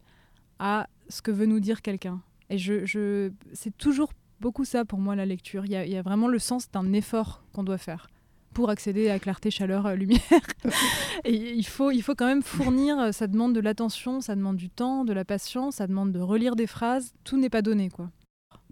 à 0.58 0.86
ce 1.08 1.22
que 1.22 1.30
veut 1.30 1.46
nous 1.46 1.60
dire 1.60 1.82
quelqu'un. 1.82 2.20
Et 2.50 2.58
je, 2.58 2.84
je, 2.86 3.30
c'est 3.52 3.76
toujours 3.76 4.12
beaucoup 4.40 4.64
ça 4.64 4.84
pour 4.84 4.98
moi, 4.98 5.16
la 5.16 5.26
lecture. 5.26 5.64
Il 5.64 5.72
y 5.72 5.76
a, 5.76 5.84
il 5.86 5.92
y 5.92 5.96
a 5.96 6.02
vraiment 6.02 6.28
le 6.28 6.38
sens 6.38 6.70
d'un 6.70 6.92
effort 6.92 7.42
qu'on 7.52 7.62
doit 7.64 7.78
faire 7.78 8.08
pour 8.52 8.70
accéder 8.70 9.10
à 9.10 9.18
clarté, 9.18 9.50
chaleur, 9.50 9.84
euh, 9.86 9.94
lumière. 9.96 10.20
Et 11.24 11.52
il 11.54 11.66
faut, 11.66 11.90
il 11.90 12.02
faut 12.02 12.14
quand 12.14 12.26
même 12.26 12.42
fournir, 12.42 12.98
euh, 13.00 13.10
ça 13.12 13.26
demande 13.26 13.52
de 13.52 13.60
l'attention, 13.60 14.20
ça 14.20 14.36
demande 14.36 14.56
du 14.56 14.70
temps, 14.70 15.04
de 15.04 15.12
la 15.12 15.24
patience, 15.24 15.76
ça 15.76 15.86
demande 15.88 16.12
de 16.12 16.20
relire 16.20 16.54
des 16.54 16.66
phrases. 16.68 17.12
Tout 17.24 17.36
n'est 17.36 17.50
pas 17.50 17.62
donné, 17.62 17.90
quoi. 17.90 18.10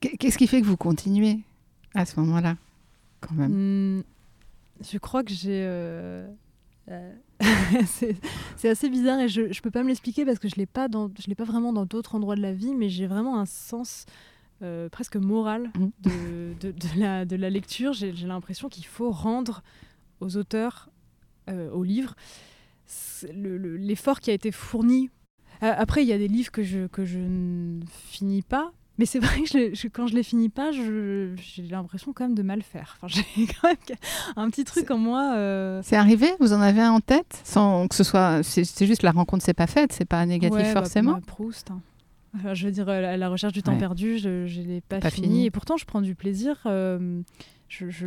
Qu- 0.00 0.16
Qu'est-ce 0.18 0.38
qui 0.38 0.46
fait 0.46 0.60
que 0.60 0.66
vous 0.66 0.76
continuez 0.76 1.40
à 1.94 2.04
ce 2.06 2.18
moment-là, 2.20 2.56
quand 3.20 3.34
même? 3.34 3.98
Hmm, 3.98 4.02
je 4.88 4.98
crois 4.98 5.24
que 5.24 5.32
j'ai. 5.32 5.62
euh, 5.64 6.28
euh, 6.88 7.12
c'est 8.56 8.68
assez 8.68 8.88
bizarre 8.88 9.20
et 9.20 9.28
je 9.28 9.42
ne 9.42 9.60
peux 9.62 9.70
pas 9.70 9.82
me 9.82 9.88
l'expliquer 9.88 10.24
parce 10.24 10.38
que 10.38 10.48
je 10.48 10.54
ne 10.56 10.60
l'ai 10.60 10.66
pas 10.66 11.44
vraiment 11.44 11.72
dans 11.72 11.84
d'autres 11.86 12.14
endroits 12.14 12.36
de 12.36 12.42
la 12.42 12.52
vie, 12.52 12.74
mais 12.74 12.88
j'ai 12.88 13.06
vraiment 13.06 13.38
un 13.38 13.46
sens 13.46 14.06
euh, 14.62 14.88
presque 14.88 15.16
moral 15.16 15.70
Mm. 15.76 15.86
de, 16.02 16.54
de- 16.60 16.70
de 16.72 17.00
la, 17.00 17.24
de 17.24 17.36
la 17.36 17.50
lecture. 17.50 17.92
J'ai 17.92 18.12
l'impression 18.12 18.68
qu'il 18.68 18.86
faut 18.86 19.10
rendre 19.10 19.62
aux 20.20 20.36
auteurs, 20.36 20.88
euh, 21.50 21.68
aux 21.72 21.82
livres, 21.82 22.14
c'est 22.86 23.32
le- 23.32 23.56
le- 23.58 23.76
l'effort 23.76 24.20
qui 24.20 24.30
a 24.30 24.34
été 24.34 24.52
fourni. 24.52 25.10
Euh, 25.62 25.72
après, 25.76 26.02
il 26.02 26.08
y 26.08 26.12
a 26.12 26.18
des 26.18 26.28
livres 26.28 26.50
que 26.52 26.62
je, 26.62 26.86
que 26.86 27.04
je 27.04 27.18
ne 27.18 27.80
finis 28.08 28.42
pas. 28.42 28.72
Mais 28.98 29.06
c'est 29.06 29.18
vrai 29.18 29.40
que 29.40 29.46
je 29.48 29.74
je- 29.74 29.88
quand 29.88 30.06
je 30.06 30.14
les 30.14 30.22
finis 30.22 30.48
pas, 30.50 30.70
j'ai 30.72 31.32
l'impression 31.70 32.12
quand 32.12 32.24
même 32.24 32.34
de 32.34 32.42
mal 32.42 32.62
faire. 32.62 32.98
Enfin, 33.00 33.08
j'ai 33.36 33.46
quand 33.46 33.68
même 33.68 33.96
un 34.36 34.50
petit 34.50 34.64
truc 34.64 34.90
en 34.90 34.98
moi. 34.98 35.34
euh, 35.36 35.80
C'est 35.82 35.96
arrivé? 35.96 36.28
Vous 36.40 36.52
en 36.52 36.60
avez 36.60 36.80
un 36.82 36.92
en 36.92 37.00
tête? 37.00 37.40
Sans 37.44 37.88
que 37.88 37.94
ce 37.94 38.04
soit. 38.04 38.42
C'est 38.42 38.86
juste 38.86 39.02
la 39.02 39.12
rencontre, 39.12 39.44
c'est 39.44 39.54
pas 39.54 39.66
faite, 39.66 39.92
c'est 39.92 40.04
pas 40.04 40.24
négatif 40.26 40.56
ouais, 40.58 40.74
bah, 40.74 40.80
forcément? 40.82 41.12
bah, 41.12 41.20
Proust. 41.26 41.70
hein. 41.70 41.80
Enfin, 42.36 42.54
je 42.54 42.64
veux 42.66 42.72
dire, 42.72 42.86
la, 42.86 43.16
la 43.16 43.28
recherche 43.28 43.52
du 43.52 43.62
temps 43.62 43.72
Ouais. 43.72 43.78
perdu, 43.78 44.18
je 44.18 44.28
ne 44.46 44.64
l'ai 44.66 44.80
pas, 44.80 44.98
Pas 45.00 45.10
fini. 45.10 45.26
fini. 45.26 45.46
Et 45.46 45.50
pourtant, 45.50 45.76
je 45.76 45.84
prends 45.84 46.00
du 46.00 46.14
plaisir. 46.14 46.58
euh, 46.66 47.20
je- 47.68 47.90
je- 47.90 48.06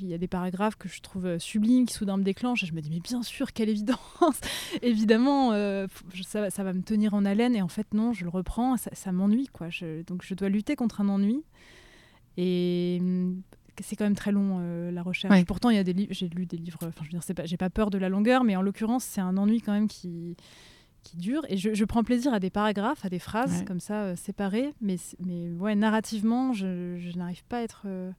il 0.00 0.08
y 0.08 0.14
a 0.14 0.18
des 0.18 0.28
paragraphes 0.28 0.76
que 0.76 0.88
je 0.88 1.00
trouve 1.00 1.26
euh, 1.26 1.38
sublimes 1.38 1.86
qui 1.86 1.94
soudain 1.94 2.16
me 2.16 2.22
déclenchent 2.24 2.62
et 2.64 2.66
je 2.66 2.72
me 2.74 2.80
dis 2.80 2.90
mais 2.90 3.00
bien 3.00 3.22
sûr 3.22 3.52
quelle 3.52 3.68
évidence 3.68 4.40
évidemment 4.82 5.52
euh, 5.52 5.86
ça, 6.26 6.40
va- 6.42 6.50
ça 6.50 6.64
va 6.64 6.72
me 6.72 6.82
tenir 6.82 7.14
en 7.14 7.24
haleine 7.24 7.54
et 7.56 7.62
en 7.62 7.68
fait 7.68 7.92
non 7.94 8.12
je 8.12 8.24
le 8.24 8.30
reprends 8.30 8.76
ça, 8.76 8.90
ça 8.94 9.12
m'ennuie 9.12 9.48
quoi 9.52 9.68
Je- 9.70 10.02
donc 10.02 10.22
je 10.24 10.34
dois 10.34 10.48
lutter 10.48 10.74
contre 10.76 11.00
un 11.00 11.08
ennui 11.08 11.42
et 12.36 12.98
hum, 13.00 13.42
c'est 13.82 13.96
quand 13.96 14.04
même 14.04 14.14
très 14.16 14.32
long 14.32 14.58
euh, 14.60 14.90
la 14.90 15.02
recherche 15.02 15.32
Ouais. 15.34 15.44
pourtant 15.44 15.70
il 15.70 15.76
y 15.76 15.78
a 15.78 15.84
des 15.84 15.92
livres 15.92 16.12
j'ai 16.12 16.28
lu 16.28 16.46
des 16.46 16.56
livres 16.56 16.78
enfin 16.82 16.90
je 17.04 17.10
veux 17.16 17.18
dire 17.20 17.34
pas 17.34 17.44
j'ai 17.46 17.56
pas 17.56 17.70
peur 17.70 17.90
de 17.90 17.98
la 17.98 18.08
longueur 18.08 18.44
mais 18.44 18.56
en 18.56 18.62
l'occurrence 18.62 19.04
c'est 19.04 19.20
un 19.20 19.36
ennui 19.36 19.60
quand 19.60 19.72
même 19.72 19.88
qui 19.88 20.36
qui 21.02 21.16
dure 21.16 21.42
et 21.48 21.56
je, 21.56 21.74
je 21.74 21.84
prends 21.84 22.04
plaisir 22.04 22.32
à 22.32 22.38
des 22.38 22.50
paragraphes 22.50 23.04
à 23.04 23.08
des 23.08 23.18
phrases 23.18 23.58
Ouais. 23.60 23.64
comme 23.64 23.80
ça 23.80 24.02
euh, 24.04 24.16
séparées 24.16 24.72
mais 24.80 24.96
mais 25.24 25.50
ouais 25.50 25.74
narrativement 25.74 26.52
je, 26.52 26.96
je 26.98 27.18
n'arrive 27.18 27.42
pas 27.48 27.58
à 27.58 27.62
être 27.62 27.82
euh, 27.86 28.12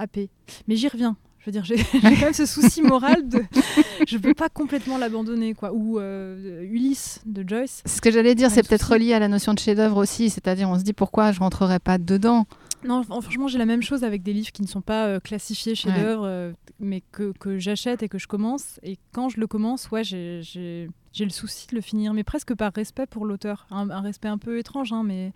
happée 0.00 0.30
mais 0.66 0.76
j'y 0.76 0.88
reviens. 0.88 1.16
Je 1.38 1.46
veux 1.46 1.52
dire 1.52 1.64
j'ai 1.64 1.76
quand 2.02 2.20
même 2.20 2.32
ce 2.34 2.44
souci 2.46 2.82
moral 2.82 3.26
de 3.28 3.42
je 4.06 4.18
peux 4.18 4.34
pas 4.34 4.48
complètement 4.48 4.98
l'abandonner 4.98 5.54
quoi. 5.54 5.72
Ou 5.72 5.98
euh, 5.98 6.62
Ulysse 6.64 7.20
de 7.24 7.48
Joyce. 7.48 7.82
Ce 7.86 8.00
que 8.00 8.10
j'allais 8.10 8.34
dire, 8.34 8.50
c'est 8.50 8.66
peut-être 8.66 8.92
relié 8.92 9.14
à 9.14 9.18
la 9.18 9.28
notion 9.28 9.54
de 9.54 9.58
chef-d'œuvre 9.58 9.96
aussi, 9.96 10.28
c'est-à-dire 10.28 10.68
on 10.68 10.78
se 10.78 10.84
dit 10.84 10.92
pourquoi 10.92 11.32
je 11.32 11.40
rentrerai 11.40 11.78
pas 11.78 11.96
dedans? 11.98 12.46
Non, 12.84 13.02
fr- 13.02 13.20
franchement, 13.22 13.46
j'ai 13.48 13.58
la 13.58 13.66
même 13.66 13.82
chose 13.82 14.04
avec 14.04 14.22
des 14.22 14.32
livres 14.32 14.52
qui 14.52 14.62
ne 14.62 14.66
sont 14.66 14.80
pas 14.80 15.06
euh, 15.06 15.20
classifiés 15.20 15.74
chefs-d'œuvre, 15.74 16.24
euh, 16.24 16.52
mais 16.78 17.02
que, 17.12 17.32
que 17.38 17.58
j'achète 17.58 18.02
et 18.02 18.08
que 18.08 18.18
je 18.18 18.26
commence. 18.26 18.80
Et 18.82 18.96
quand 19.12 19.28
je 19.28 19.38
le 19.40 19.46
commence, 19.46 19.90
ouais, 19.90 20.02
j'ai- 20.04 20.40
j'ai 20.42 20.88
j'ai 21.12 21.24
le 21.24 21.30
souci 21.30 21.66
de 21.68 21.74
le 21.74 21.80
finir, 21.80 22.14
mais 22.14 22.22
presque 22.22 22.54
par 22.54 22.72
respect 22.72 23.04
pour 23.06 23.26
l'auteur. 23.26 23.66
Un, 23.70 23.90
un 23.90 24.00
respect 24.00 24.28
un 24.28 24.38
peu 24.38 24.58
étrange, 24.58 24.92
hein, 24.92 25.02
mais 25.04 25.32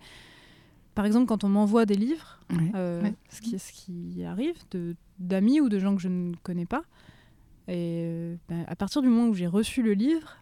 par 0.95 1.05
exemple, 1.05 1.27
quand 1.27 1.43
on 1.43 1.49
m'envoie 1.49 1.85
des 1.85 1.95
livres, 1.95 2.39
Ouais. 2.51 2.71
euh, 2.75 3.01
Ouais. 3.03 3.13
ce, 3.29 3.41
qui, 3.41 3.59
ce 3.59 3.71
qui 3.71 4.23
arrive 4.23 4.55
d'amis 5.19 5.61
ou 5.61 5.69
de 5.69 5.77
gens 5.79 5.95
que 5.95 6.01
je 6.01 6.07
ne 6.09 6.33
connais 6.43 6.65
pas. 6.65 6.83
Et 7.67 8.01
euh, 8.05 8.35
ben, 8.49 8.63
à 8.67 8.75
partir 8.75 9.01
du 9.01 9.07
moment 9.09 9.27
où 9.29 9.33
j'ai 9.33 9.47
reçu 9.47 9.81
le 9.83 9.93
livre, 9.93 10.37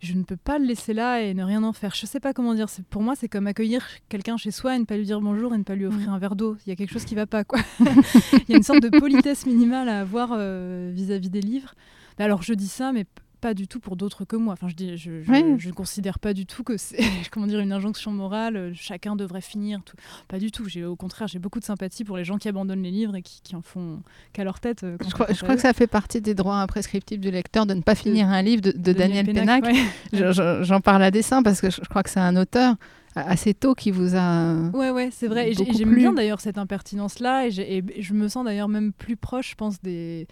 je 0.00 0.14
ne 0.14 0.22
peux 0.22 0.36
pas 0.36 0.58
le 0.60 0.64
laisser 0.64 0.94
là 0.94 1.20
et 1.22 1.34
ne 1.34 1.42
rien 1.42 1.64
en 1.64 1.72
faire. 1.72 1.92
Je 1.94 2.06
sais 2.06 2.20
pas 2.20 2.32
comment 2.32 2.54
dire. 2.54 2.68
C'est- 2.68 2.86
Pour 2.86 3.02
moi, 3.02 3.16
c'est 3.16 3.28
comme 3.28 3.48
accueillir 3.48 3.84
quelqu'un 4.08 4.36
chez 4.36 4.52
soi 4.52 4.76
et 4.76 4.78
ne 4.78 4.84
pas 4.84 4.96
lui 4.96 5.04
dire 5.04 5.20
bonjour 5.20 5.52
et 5.54 5.58
ne 5.58 5.64
pas 5.64 5.74
lui 5.74 5.86
offrir 5.86 6.10
Mm. 6.10 6.14
un 6.14 6.18
verre 6.18 6.36
d'eau. 6.36 6.56
Il 6.64 6.68
y 6.68 6.72
a 6.72 6.76
quelque 6.76 6.92
chose 6.92 7.04
qui 7.04 7.16
va 7.16 7.26
pas, 7.26 7.42
quoi. 7.42 7.58
Il 8.48 8.50
y 8.50 8.54
a 8.54 8.56
une 8.56 8.62
sorte 8.62 8.82
de 8.82 8.96
politesse 8.96 9.44
minimale 9.46 9.88
à 9.88 10.00
avoir 10.00 10.30
euh, 10.32 10.92
vis-à-vis 10.94 11.30
des 11.30 11.40
livres. 11.40 11.74
Mais 12.18 12.24
alors, 12.24 12.42
je 12.42 12.54
dis 12.54 12.68
ça, 12.68 12.92
mais 12.92 13.06
pas 13.40 13.54
du 13.54 13.68
tout 13.68 13.80
pour 13.80 13.96
d'autres 13.96 14.24
que 14.24 14.36
moi. 14.36 14.52
Enfin, 14.52 14.68
je, 14.68 14.74
dis, 14.74 14.96
je, 14.96 15.22
je, 15.22 15.30
Oui. 15.30 15.42
je 15.58 15.68
ne 15.68 15.72
considère 15.74 16.18
pas 16.18 16.34
du 16.34 16.46
tout 16.46 16.62
que 16.64 16.76
c'est 16.76 16.98
comment 17.30 17.46
dire 17.46 17.60
une 17.60 17.72
injonction 17.72 18.10
morale. 18.12 18.72
Chacun 18.74 19.16
devrait 19.16 19.40
finir. 19.40 19.80
Tout. 19.84 19.96
Pas 20.28 20.38
du 20.38 20.50
tout. 20.50 20.68
J'ai 20.68 20.84
au 20.84 20.96
contraire, 20.96 21.28
j'ai 21.28 21.38
beaucoup 21.38 21.60
de 21.60 21.64
sympathie 21.64 22.04
pour 22.04 22.16
les 22.16 22.24
gens 22.24 22.38
qui 22.38 22.48
abandonnent 22.48 22.82
les 22.82 22.90
livres 22.90 23.14
et 23.16 23.22
qui, 23.22 23.40
qui 23.42 23.56
en 23.56 23.62
font 23.62 24.02
qu'à 24.32 24.44
leur 24.44 24.60
tête. 24.60 24.84
euh, 24.84 24.96
Je 25.04 25.10
crois, 25.12 25.26
fait 25.26 25.34
je 25.34 25.42
crois 25.42 25.54
que 25.54 25.62
ça 25.62 25.72
fait 25.72 25.86
partie 25.86 26.20
des 26.20 26.34
droits 26.34 26.56
imprescriptibles 26.60 27.22
du 27.22 27.30
lecteur 27.30 27.66
de 27.66 27.74
ne 27.74 27.82
pas 27.82 27.94
finir 27.94 28.28
un 28.28 28.42
livre 28.42 28.62
de, 28.62 28.72
de 28.72 28.92
Daniel 28.92 29.26
Pénac. 29.26 29.64
ouais. 29.64 29.84
J'en 30.62 30.80
parle 30.80 31.02
à 31.02 31.10
dessein 31.10 31.42
parce 31.42 31.60
que 31.60 31.70
je, 31.70 31.80
crois 31.82 32.02
que 32.02 32.10
c'est 32.10 32.20
un 32.20 32.36
auteur 32.36 32.74
assez 33.14 33.54
tôt 33.54 33.74
qui 33.74 33.90
vous 33.90 34.14
a. 34.14 34.54
Ouais, 34.74 34.90
ouais, 34.90 35.08
c'est 35.12 35.26
vrai. 35.28 35.50
Et 35.50 35.54
j'aime 35.54 35.94
bien 35.94 36.12
d'ailleurs 36.12 36.40
cette 36.40 36.58
impertinence-là. 36.58 37.46
Et 37.48 37.82
je 37.98 38.14
me 38.14 38.28
sens 38.28 38.44
d'ailleurs 38.44 38.68
même 38.68 38.92
plus 38.92 39.16
proche, 39.16 39.50
je 39.50 39.54
pense, 39.56 39.80
des, 39.82 40.26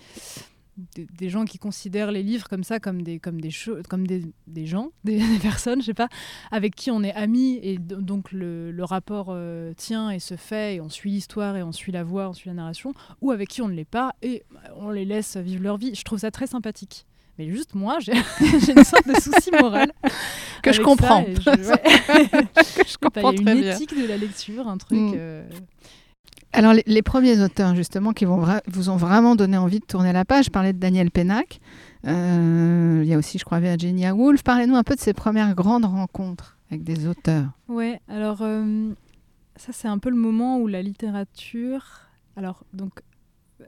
des, 0.94 1.06
des 1.06 1.28
gens 1.30 1.44
qui 1.44 1.58
considèrent 1.58 2.12
les 2.12 2.22
livres 2.22 2.48
comme 2.48 2.64
ça, 2.64 2.78
comme 2.80 3.02
des, 3.02 3.18
comme 3.18 3.40
des, 3.40 3.50
comme 3.88 4.06
des, 4.06 4.22
des 4.46 4.66
gens, 4.66 4.90
des, 5.04 5.18
des 5.18 5.38
personnes, 5.40 5.80
je 5.80 5.86
sais 5.86 5.94
pas, 5.94 6.08
avec 6.50 6.74
qui 6.74 6.90
on 6.90 7.02
est 7.02 7.14
amis. 7.14 7.58
Et 7.62 7.78
donc 7.78 8.32
le, 8.32 8.70
le 8.70 8.84
rapport 8.84 9.28
euh, 9.30 9.72
tient 9.76 10.10
et 10.10 10.18
se 10.18 10.36
fait. 10.36 10.76
Et 10.76 10.80
on 10.80 10.88
suit 10.88 11.10
l'histoire 11.10 11.56
et 11.56 11.62
on 11.62 11.72
suit 11.72 11.92
la 11.92 12.04
voix, 12.04 12.28
on 12.28 12.32
suit 12.34 12.48
la 12.50 12.54
narration. 12.54 12.92
Ou 13.20 13.30
avec 13.30 13.48
qui 13.48 13.62
on 13.62 13.68
ne 13.68 13.74
l'est 13.74 13.84
pas 13.84 14.14
et 14.22 14.44
bah, 14.52 14.60
on 14.76 14.90
les 14.90 15.04
laisse 15.04 15.36
vivre 15.36 15.62
leur 15.62 15.76
vie. 15.78 15.94
Je 15.94 16.02
trouve 16.02 16.18
ça 16.18 16.30
très 16.30 16.46
sympathique. 16.46 17.06
Mais 17.38 17.50
juste 17.50 17.74
moi, 17.74 17.98
j'ai 18.00 18.12
une 18.72 18.84
sorte 18.84 19.06
de 19.06 19.14
souci 19.20 19.50
moral. 19.60 19.92
Que 20.62 20.72
je 20.72 20.80
comprends. 20.82 21.24
je- 21.24 21.50
ouais. 21.50 22.28
que 22.54 22.88
je 22.88 22.96
comprends 22.96 23.30
Il 23.32 23.42
y 23.44 23.48
a 23.48 23.52
une 23.52 23.60
bien. 23.60 23.74
éthique 23.74 23.94
de 23.96 24.06
la 24.06 24.16
lecture, 24.16 24.66
un 24.66 24.78
truc. 24.78 24.98
Mm. 24.98 25.12
euh, 25.16 25.48
Alors, 26.56 26.72
les, 26.72 26.82
les 26.86 27.02
premiers 27.02 27.40
auteurs, 27.42 27.74
justement, 27.74 28.12
qui 28.12 28.24
vont 28.24 28.42
vous 28.66 28.88
ont 28.88 28.96
vraiment 28.96 29.36
donné 29.36 29.58
envie 29.58 29.80
de 29.80 29.84
tourner 29.84 30.12
la 30.12 30.24
page, 30.24 30.46
je 30.46 30.50
parlais 30.50 30.72
de 30.72 30.78
Daniel 30.78 31.10
Pénac. 31.10 31.60
Euh, 32.06 33.00
il 33.02 33.08
y 33.08 33.12
a 33.12 33.18
aussi, 33.18 33.38
je 33.38 33.44
crois, 33.44 33.60
Virginia 33.60 34.14
Woolf. 34.14 34.42
Parlez-nous 34.42 34.76
un 34.76 34.82
peu 34.82 34.94
de 34.94 35.00
ces 35.00 35.12
premières 35.12 35.54
grandes 35.54 35.84
rencontres 35.84 36.56
avec 36.70 36.82
des 36.82 37.06
auteurs. 37.06 37.50
Ouais, 37.68 38.00
alors 38.08 38.38
euh, 38.40 38.90
ça 39.56 39.72
c'est 39.72 39.86
un 39.86 39.98
peu 39.98 40.10
le 40.10 40.16
moment 40.16 40.58
où 40.58 40.66
la 40.66 40.82
littérature, 40.82 42.08
alors 42.36 42.64
donc 42.72 43.02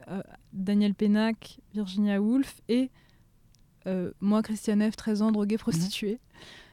euh, 0.09 0.21
Daniel 0.51 0.95
Pénac, 0.95 1.59
Virginia 1.73 2.19
Woolf 2.21 2.61
et 2.69 2.89
moi 4.21 4.43
Christiane 4.43 4.91
F, 4.91 4.95
13 4.95 5.21
ans, 5.23 5.31
droguée 5.31 5.57
prostituée. 5.57 6.19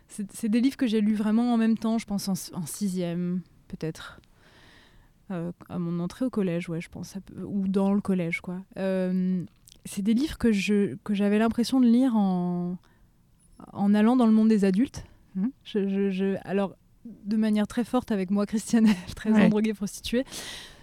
C'est 0.09 0.31
c'est 0.33 0.49
des 0.49 0.61
livres 0.61 0.77
que 0.77 0.87
j'ai 0.87 1.01
lus 1.01 1.15
vraiment 1.15 1.53
en 1.53 1.57
même 1.57 1.79
temps, 1.79 1.99
je 1.99 2.07
pense 2.07 2.29
en, 2.29 2.35
en 2.53 2.67
sixième 2.67 3.41
peut-être. 3.69 4.21
Euh, 5.33 5.51
à 5.69 5.79
mon 5.79 5.99
entrée 6.01 6.25
au 6.25 6.31
collège, 6.31 6.69
ouais, 6.69 6.81
je 6.81 6.89
pense, 6.89 7.17
ou 7.45 7.67
dans 7.67 7.93
le 7.93 8.01
collège, 8.01 8.41
quoi. 8.41 8.63
Euh, 8.79 9.43
c'est 9.85 10.03
des 10.03 10.15
livres 10.15 10.39
que 10.39 10.53
je 10.53 10.95
que 11.05 11.15
j'avais 11.15 11.39
l'impression 11.39 11.81
de 11.81 11.87
lire 11.87 12.17
en 12.17 12.77
en 13.73 13.95
allant 13.95 14.17
dans 14.17 14.27
le 14.27 14.33
monde 14.33 14.49
des 14.49 14.65
adultes. 14.65 15.05
Mhm. 15.35 15.51
Je, 15.65 15.89
je- 15.89 16.11
je- 16.11 16.37
alors, 16.45 16.77
de 17.25 17.37
manière 17.37 17.67
très 17.67 17.85
forte 17.85 18.13
avec 18.13 18.31
moi, 18.31 18.47
Christiane, 18.47 18.87
13 19.17 19.33
Ouais. 19.35 19.45
ans, 19.47 19.49
droguée, 19.49 19.75
prostituée, 19.75 20.25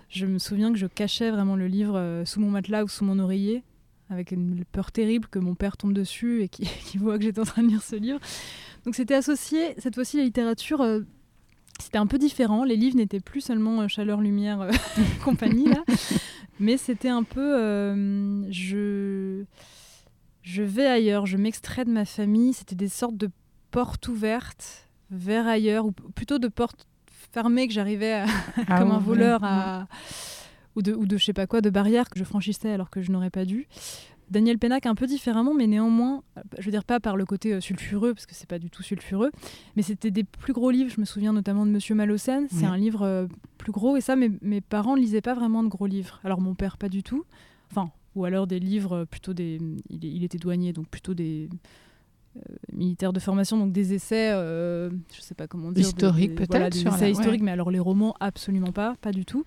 je 0.09 0.25
me 0.25 0.39
souviens 0.39 0.71
que 0.71 0.77
je 0.77 0.87
cachais 0.87 1.31
vraiment 1.31 1.55
le 1.55 1.67
livre 1.67 1.95
euh, 1.97 2.25
sous 2.25 2.39
mon 2.39 2.49
matelas 2.49 2.83
ou 2.83 2.87
sous 2.87 3.05
mon 3.05 3.19
oreiller, 3.19 3.63
avec 4.09 4.31
une 4.31 4.63
peur 4.71 4.91
terrible 4.91 5.27
que 5.29 5.39
mon 5.39 5.55
père 5.55 5.77
tombe 5.77 5.93
dessus 5.93 6.41
et 6.43 6.49
qu'il 6.49 6.67
voit 6.99 7.17
que 7.17 7.23
j'étais 7.23 7.39
en 7.39 7.45
train 7.45 7.63
de 7.63 7.67
lire 7.69 7.81
ce 7.83 7.95
livre. 7.95 8.19
Donc 8.85 8.95
c'était 8.95 9.15
associé, 9.15 9.73
cette 9.77 9.95
fois-ci, 9.95 10.17
la 10.17 10.23
littérature, 10.23 10.81
euh, 10.81 11.01
c'était 11.83 11.97
un 11.97 12.07
peu 12.07 12.17
différent. 12.17 12.63
Les 12.63 12.75
livres 12.75 12.95
n'étaient 12.95 13.19
plus 13.19 13.41
seulement 13.41 13.81
euh, 13.81 13.87
chaleur, 13.87 14.21
lumière, 14.21 14.61
euh, 14.61 14.71
compagnie, 15.23 15.67
là. 15.67 15.83
Mais 16.59 16.77
c'était 16.77 17.09
un 17.09 17.23
peu... 17.23 17.55
euh, 17.59 18.43
je, 18.51 19.43
je 20.41 20.63
vais 20.63 20.85
ailleurs, 20.85 21.25
je 21.25 21.37
m'extrais 21.37 21.85
de 21.85 21.91
ma 21.91 22.05
famille. 22.05 22.53
C'était 22.53 22.75
des 22.75 22.87
sortes 22.87 23.17
de 23.17 23.29
portes 23.71 24.07
ouvertes 24.07 24.87
vers 25.11 25.45
ailleurs, 25.47 25.85
ou 25.85 25.91
plutôt 25.91 26.39
de 26.39 26.47
portes 26.47 26.87
fermées 27.33 27.67
que 27.67 27.73
j'arrivais 27.73 28.13
à, 28.13 28.25
Ah 28.67 28.79
comme 28.79 28.91
un 28.91 28.99
voleur 28.99 29.43
à... 29.43 29.87
ou, 30.75 30.81
de, 30.81 30.93
ou 30.93 31.05
de 31.05 31.17
je 31.17 31.25
sais 31.25 31.33
pas 31.33 31.47
quoi, 31.47 31.61
de 31.61 31.69
barrières 31.69 32.09
que 32.09 32.17
je 32.17 32.23
franchissais 32.23 32.71
alors 32.71 32.89
que 32.89 33.01
je 33.01 33.11
n'aurais 33.11 33.29
pas 33.29 33.45
dû. 33.45 33.67
Daniel 34.33 34.57
Pénac 34.59 34.85
un 34.85 34.95
peu 34.95 35.07
différemment, 35.07 35.53
mais 35.53 35.67
néanmoins, 35.67 36.23
je 36.59 36.65
veux 36.65 36.71
dire 36.71 36.83
pas 36.83 36.99
par 36.99 37.15
le 37.15 37.25
côté 37.25 37.53
euh, 37.53 37.61
sulfureux, 37.61 38.13
parce 38.13 38.25
que 38.25 38.33
c'est 38.35 38.49
pas 38.49 38.59
du 38.59 38.69
tout 38.69 38.83
sulfureux, 38.83 39.31
mais 39.75 39.81
c'était 39.83 40.11
des 40.11 40.23
plus 40.25 40.51
gros 40.53 40.71
livres. 40.71 40.89
Je 40.93 40.99
me 40.99 41.05
souviens 41.05 41.31
notamment 41.31 41.65
de 41.65 41.71
Monsieur 41.71 41.95
Malocène. 41.95 42.47
C'est 42.51 42.65
un 42.65 42.75
livre 42.77 43.03
euh, 43.03 43.27
plus 43.57 43.71
gros, 43.71 43.95
et 43.95 44.01
ça, 44.01 44.15
mes, 44.15 44.31
mes 44.41 44.59
parents 44.59 44.95
lisaient 44.95 45.21
pas 45.21 45.33
vraiment 45.35 45.63
de 45.63 45.69
gros 45.69 45.85
livres. 45.87 46.19
Alors 46.25 46.41
mon 46.41 46.55
père, 46.55 46.77
pas 46.77 46.89
du 46.89 47.03
tout. 47.03 47.23
Enfin, 47.71 47.91
ou 48.15 48.25
alors 48.25 48.45
des 48.47 48.59
livres 48.59 48.93
euh, 48.97 49.05
plutôt 49.05 49.33
des. 49.33 49.59
Il, 49.89 50.03
il 50.03 50.23
était 50.23 50.37
douanier, 50.37 50.73
donc 50.73 50.87
plutôt 50.87 51.13
des 51.13 51.49
euh, 52.37 52.39
militaires 52.71 53.13
de 53.13 53.19
formation, 53.19 53.57
donc 53.57 53.71
des 53.71 53.93
essais, 53.93 54.31
euh, 54.33 54.89
je 55.15 55.21
sais 55.21 55.35
pas 55.35 55.47
comment 55.47 55.71
dire, 55.71 55.85
Historiques, 55.87 56.35
peut-être, 56.35 56.49
voilà, 56.49 56.69
des 56.71 56.83
la- 56.83 56.91
essais 56.91 57.05
ouais. 57.05 57.11
historiques, 57.11 57.41
mais 57.43 57.51
alors 57.51 57.69
les 57.71 57.79
romans 57.79 58.15
absolument 58.19 58.71
pas, 58.71 58.95
pas 59.01 59.11
du 59.11 59.25
tout. 59.25 59.43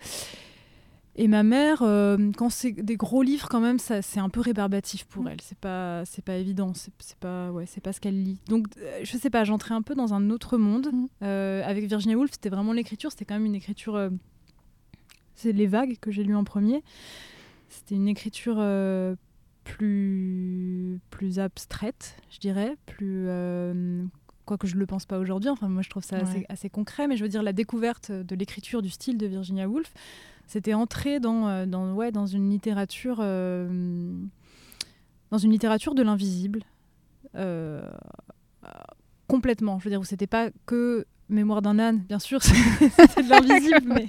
Et 1.19 1.29
ma 1.29 1.43
mère, 1.43 1.81
euh, 1.83 2.31
quand 2.37 2.51
c'est 2.51 2.73
des 2.73 2.97
gros 2.97 3.23
livres, 3.23 3.49
quand 3.49 3.61
même, 3.61 3.79
ça, 3.79 4.03
c'est 4.03 4.21
un 4.21 4.29
peu 4.29 4.41
rébarbatif 4.41 5.05
pour 5.07 5.23
Mm. 5.25 5.29
elle. 5.29 5.41
C'est 5.41 5.59
pas, 5.59 6.05
c'est 6.05 6.23
pas 6.25 6.37
évident. 6.37 6.75
C'est, 6.75 6.93
c'est 6.99 7.17
pas, 7.17 7.51
ouais, 7.53 7.65
c'est 7.67 7.81
pas 7.81 7.95
ce 7.95 8.01
qu'elle 8.01 8.23
lit. 8.23 8.39
Donc, 8.49 8.67
euh, 8.79 9.01
je 9.03 9.17
sais 9.17 9.31
pas, 9.31 9.43
j'entrais 9.45 9.75
un 9.75 9.81
peu 9.81 9.95
dans 9.95 10.13
un 10.13 10.29
autre 10.29 10.59
monde. 10.59 10.91
Mm. 10.93 11.07
Euh, 11.23 11.63
avec 11.65 11.87
Virginia 11.87 12.17
Woolf, 12.19 12.33
c'était 12.33 12.51
vraiment 12.51 12.75
l'écriture. 12.75 13.11
C'était 13.11 13.25
quand 13.25 13.35
même 13.35 13.47
une 13.47 13.55
écriture. 13.55 13.97
euh, 13.97 14.11
c'est 15.35 15.53
les 15.53 15.67
vagues 15.67 15.97
que 16.01 16.11
j'ai 16.11 16.23
lu 16.23 16.35
en 16.35 16.45
premier. 16.45 16.83
C'était 17.69 17.95
une 17.95 18.09
écriture 18.09 18.63
plus, 19.65 20.99
plus 21.11 21.39
abstraite, 21.39 22.17
je 22.31 22.39
dirais, 22.39 22.75
plus. 22.87 23.29
Quoique 24.47 24.67
je 24.67 24.77
le 24.77 24.87
pense 24.87 25.05
pas 25.05 25.19
aujourd'hui, 25.19 25.51
enfin 25.51 25.69
moi 25.69 25.83
je 25.83 25.91
trouve 25.91 26.03
ça 26.05 26.17
assez, 26.17 26.39
Ouais. 26.39 26.47
assez 26.49 26.71
concret, 26.71 27.07
mais 27.09 27.17
je 27.19 27.23
veux 27.23 27.29
dire 27.29 27.43
la 27.43 27.53
découverte 27.53 28.11
de 28.13 28.35
l'écriture 28.35 28.81
du 28.81 28.89
style 28.91 29.19
de 29.19 29.27
Virginia 29.27 29.69
Woolf, 29.69 29.93
c'était 30.47 30.73
entrer 30.73 31.19
dans, 31.21 31.49
euh, 31.49 31.67
dans, 31.67 31.93
ouais, 31.95 32.13
dans 32.13 32.27
une 32.27 32.49
littérature 32.49 33.19
euh, 33.21 33.69
dans 35.33 35.39
une 35.39 35.51
littérature 35.51 35.95
de 35.97 36.03
l'invisible 36.03 36.63
euh, 37.35 37.87
complètement 39.27 39.79
je 39.79 39.85
veux 39.85 39.91
dire 39.91 40.01
où 40.01 40.05
c'était 40.05 40.27
pas 40.29 40.51
que 40.67 41.05
mémoire 41.29 41.61
d'un 41.63 41.79
âne 41.81 41.99
bien 42.09 42.21
sûr 42.21 42.41
c'était 42.43 43.23
de 43.25 43.29
l'invisible 43.29 43.83
mais, 43.95 44.09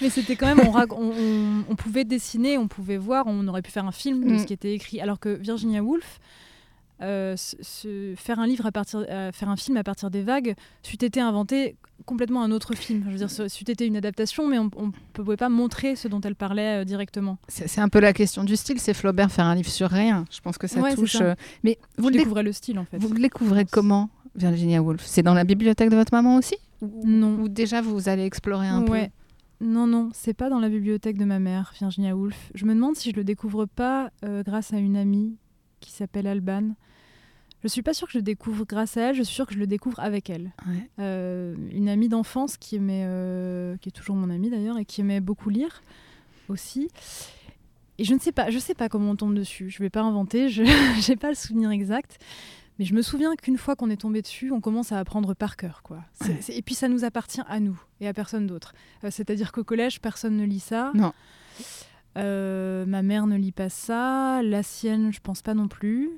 mais 0.00 0.10
c'était 0.10 0.34
quand 0.34 0.46
même 0.52 0.60
on, 0.66 0.72
rac- 0.72 0.92
on, 0.92 1.12
on- 1.12 1.64
on 1.70 1.76
pouvait 1.76 2.04
dessiner 2.04 2.58
on 2.58 2.66
pouvait 2.66 2.96
voir 2.96 3.26
on 3.28 3.46
aurait 3.46 3.62
pu 3.62 3.70
faire 3.70 3.86
un 3.86 3.92
film 3.92 4.24
de 4.24 4.32
Mm. 4.34 4.38
ce 4.40 4.46
qui 4.46 4.52
était 4.52 4.74
écrit 4.74 5.00
alors 5.00 5.20
que 5.20 5.28
Virginia 5.28 5.82
Woolf 5.82 6.18
euh, 7.02 7.34
se- 7.36 8.14
faire 8.16 8.38
un 8.38 8.46
livre 8.46 8.64
à 8.66 8.72
partir, 8.72 9.04
euh, 9.10 9.32
faire 9.32 9.48
un 9.48 9.56
film 9.56 9.76
à 9.76 9.84
partir 9.84 10.10
des 10.10 10.22
vagues, 10.22 10.54
c'eût 10.82 10.96
été 11.04 11.20
inventé 11.20 11.76
complètement 12.06 12.42
un 12.42 12.50
autre 12.50 12.74
film. 12.74 13.02
Je 13.06 13.10
veux 13.12 13.18
dire, 13.18 13.30
ce- 13.30 13.48
c'eût 13.48 13.70
été 13.70 13.86
une 13.86 13.96
adaptation, 13.96 14.48
mais 14.48 14.58
on 14.58 14.64
ne 14.64 14.90
pouvait 15.12 15.36
pas 15.36 15.48
montrer 15.48 15.96
ce 15.96 16.08
dont 16.08 16.20
elle 16.20 16.34
parlait 16.34 16.82
euh, 16.82 16.84
directement. 16.84 17.38
C'est 17.48 17.80
un 17.80 17.88
peu 17.88 18.00
la 18.00 18.12
question 18.12 18.44
du 18.44 18.56
style. 18.56 18.78
C'est 18.80 18.94
Flaubert 18.94 19.30
faire 19.30 19.46
un 19.46 19.54
livre 19.54 19.68
sur 19.70 19.88
rien. 19.90 20.24
Je 20.30 20.40
pense 20.40 20.58
que 20.58 20.66
ça 20.66 20.80
Ouais, 20.80 20.94
touche. 20.94 21.12
ça. 21.16 21.24
euh, 21.24 21.34
Mais 21.64 21.78
vous 21.98 22.08
le, 22.08 22.16
découvrez 22.18 22.42
le 22.42 22.52
style, 22.52 22.78
en 22.78 22.84
fait. 22.84 22.98
vous 22.98 23.12
le 23.12 23.20
découvrez 23.20 23.64
comment, 23.64 24.08
Virginia 24.34 24.82
Woolf? 24.82 25.02
C'est 25.04 25.22
dans 25.22 25.34
la 25.34 25.44
bibliothèque 25.44 25.90
de 25.90 25.96
votre 25.96 26.12
maman 26.14 26.36
aussi? 26.36 26.56
Ou- 26.80 27.02
Non. 27.04 27.34
Ou 27.40 27.48
déjà 27.48 27.80
vous 27.80 28.08
allez 28.08 28.24
explorer 28.24 28.66
un 28.68 28.82
Ouais. 28.86 29.10
Non, 29.60 29.86
non, 29.86 30.10
c'est 30.12 30.34
pas 30.34 30.50
dans 30.50 30.58
la 30.58 30.68
bibliothèque 30.68 31.16
de 31.16 31.24
ma 31.24 31.38
mère, 31.38 31.72
Virginia 31.78 32.16
Woolf. 32.16 32.50
Je 32.56 32.64
me 32.64 32.74
demande 32.74 32.96
si 32.96 33.12
je 33.12 33.16
le 33.16 33.22
découvre 33.22 33.66
pas 33.66 34.10
euh, 34.24 34.42
grâce 34.42 34.72
à 34.72 34.78
une 34.78 34.96
amie 34.96 35.36
qui 35.78 35.92
s'appelle 35.92 36.26
Alban. 36.26 36.70
Je 37.62 37.68
suis 37.68 37.82
pas 37.82 37.94
sûre 37.94 38.06
que 38.08 38.12
je 38.12 38.18
le 38.18 38.22
découvre 38.22 38.64
grâce 38.64 38.96
à 38.96 39.10
elle, 39.10 39.14
je 39.14 39.22
suis 39.22 39.34
sûre 39.34 39.46
que 39.46 39.54
je 39.54 39.58
le 39.58 39.66
découvre 39.66 40.00
avec 40.00 40.30
elle. 40.30 40.52
Ouais. 40.66 40.88
Euh, 40.98 41.54
une 41.70 41.88
amie 41.88 42.08
d'enfance 42.08 42.56
qui 42.56 42.76
aimait, 42.76 43.04
euh, 43.06 43.76
qui 43.78 43.88
est 43.88 43.92
toujours 43.92 44.16
mon 44.16 44.30
amie 44.30 44.50
d'ailleurs, 44.50 44.78
et 44.78 44.84
qui 44.84 45.00
aimait 45.00 45.20
beaucoup 45.20 45.48
lire 45.48 45.82
aussi. 46.48 46.88
Et 47.98 48.04
je 48.04 48.14
ne 48.14 48.18
sais 48.18 48.32
pas, 48.32 48.50
je 48.50 48.58
sais 48.58 48.74
pas 48.74 48.88
comment 48.88 49.10
on 49.12 49.16
tombe 49.16 49.34
dessus. 49.34 49.70
Je 49.70 49.78
vais 49.78 49.90
pas 49.90 50.02
inventer, 50.02 50.48
je 50.48 50.64
j'ai 51.00 51.16
pas 51.16 51.28
le 51.28 51.34
souvenir 51.34 51.70
exact. 51.70 52.18
Mais 52.78 52.84
je 52.84 52.94
me 52.94 53.02
souviens 53.02 53.36
qu'une 53.36 53.58
fois 53.58 53.76
qu'on 53.76 53.90
est 53.90 54.00
tombé 54.00 54.22
dessus, 54.22 54.50
on 54.50 54.60
commence 54.60 54.92
à 54.92 54.98
apprendre 54.98 55.34
par 55.34 55.56
cœur. 55.56 55.82
Quoi. 55.82 56.02
Ouais. 56.22 56.40
et 56.48 56.62
puis 56.62 56.74
ça 56.74 56.88
nous 56.88 57.04
appartient 57.04 57.42
à 57.46 57.60
nous 57.60 57.80
et 58.00 58.08
à 58.08 58.14
personne 58.14 58.46
d'autre. 58.46 58.74
Euh, 59.04 59.08
C'est-à-dire 59.10 59.52
qu'au 59.52 59.62
collège, 59.62 60.00
personne 60.00 60.36
ne 60.36 60.44
lit 60.44 60.60
ça. 60.60 60.90
Non. 60.94 61.12
Euh, 62.18 62.84
ma 62.86 63.02
mère 63.02 63.26
ne 63.26 63.36
lit 63.36 63.52
pas 63.52 63.68
ça. 63.68 64.42
La 64.42 64.62
sienne, 64.62 65.12
je 65.12 65.20
pense 65.20 65.42
pas 65.42 65.54
non 65.54 65.68
plus. 65.68 66.10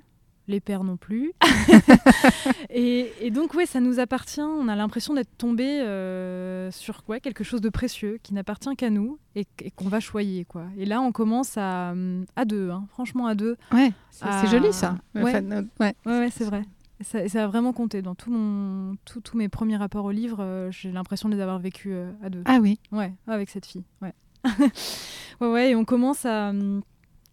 Les 0.46 0.60
pères 0.60 0.84
non 0.84 0.96
plus. 0.98 1.32
et, 2.70 3.10
et 3.20 3.30
donc, 3.30 3.54
ouais, 3.54 3.66
ça 3.66 3.80
nous 3.80 3.98
appartient. 3.98 4.40
On 4.42 4.68
a 4.68 4.76
l'impression 4.76 5.14
d'être 5.14 5.34
tombé 5.38 5.64
euh, 5.80 6.70
sur 6.70 7.02
ouais, 7.08 7.20
quelque 7.20 7.44
chose 7.44 7.60
de 7.60 7.68
précieux 7.68 8.18
qui 8.22 8.34
n'appartient 8.34 8.74
qu'à 8.76 8.90
nous 8.90 9.18
et, 9.36 9.46
et 9.62 9.70
qu'on 9.70 9.88
va 9.88 10.00
choyer. 10.00 10.44
Quoi. 10.44 10.64
Et 10.76 10.84
là, 10.84 11.00
on 11.00 11.12
commence 11.12 11.56
à, 11.56 11.90
hum, 11.92 12.26
à 12.36 12.44
deux, 12.44 12.70
hein, 12.70 12.84
franchement 12.90 13.26
à 13.26 13.34
deux. 13.34 13.56
Ouais, 13.72 13.92
c'est 14.10 14.46
joli 14.48 14.72
ça. 14.72 14.96
ouais. 15.14 15.22
Enfin, 15.22 15.50
euh, 15.50 15.62
ouais. 15.80 15.94
Ouais, 16.06 16.18
ouais, 16.18 16.30
c'est 16.30 16.44
vrai. 16.44 16.64
Et 17.00 17.28
ça, 17.28 17.42
a 17.44 17.46
vraiment 17.46 17.72
compté. 17.72 18.02
Dans 18.02 18.14
tout 18.14 18.30
mon, 18.30 18.96
tout- 19.04 19.20
tous 19.20 19.36
mes 19.36 19.48
premiers 19.48 19.76
rapports 19.76 20.04
au 20.04 20.10
livre, 20.12 20.38
euh, 20.40 20.70
j'ai 20.70 20.92
l'impression 20.92 21.28
de 21.28 21.34
les 21.34 21.40
avoir 21.40 21.58
vécus 21.58 21.94
à 22.22 22.30
deux. 22.30 22.42
Ah 22.44 22.58
oui. 22.60 22.78
Ouais, 22.92 23.12
avec 23.26 23.50
cette 23.50 23.66
fille. 23.66 23.84
Ouais. 24.02 24.12
ouais, 25.40 25.48
ouais, 25.48 25.70
et 25.70 25.74
on 25.76 25.84
commence 25.84 26.24
à. 26.26 26.50
hum, 26.50 26.82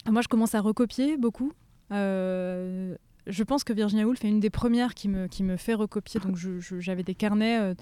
Moi, 0.10 0.22
je 0.22 0.27
commence 0.30 0.56
à 0.56 0.62
recopier 0.62 1.18
beaucoup. 1.18 1.51
Euh, 1.91 2.95
je 3.27 3.43
pense 3.43 3.63
que 3.63 3.74
Virginia 3.74 4.05
Woolf 4.05 4.24
est 4.25 4.29
une 4.29 4.39
des 4.39 4.50
premières 4.50 4.93
qui 4.93 5.07
me, 5.07 5.27
qui 5.27 5.43
me 5.43 5.57
fait 5.57 5.74
recopier. 5.74 6.19
Donc, 6.19 6.38
j'avais 6.79 7.03
des 7.03 7.15
carnets. 7.15 7.60
euh, 7.60 7.74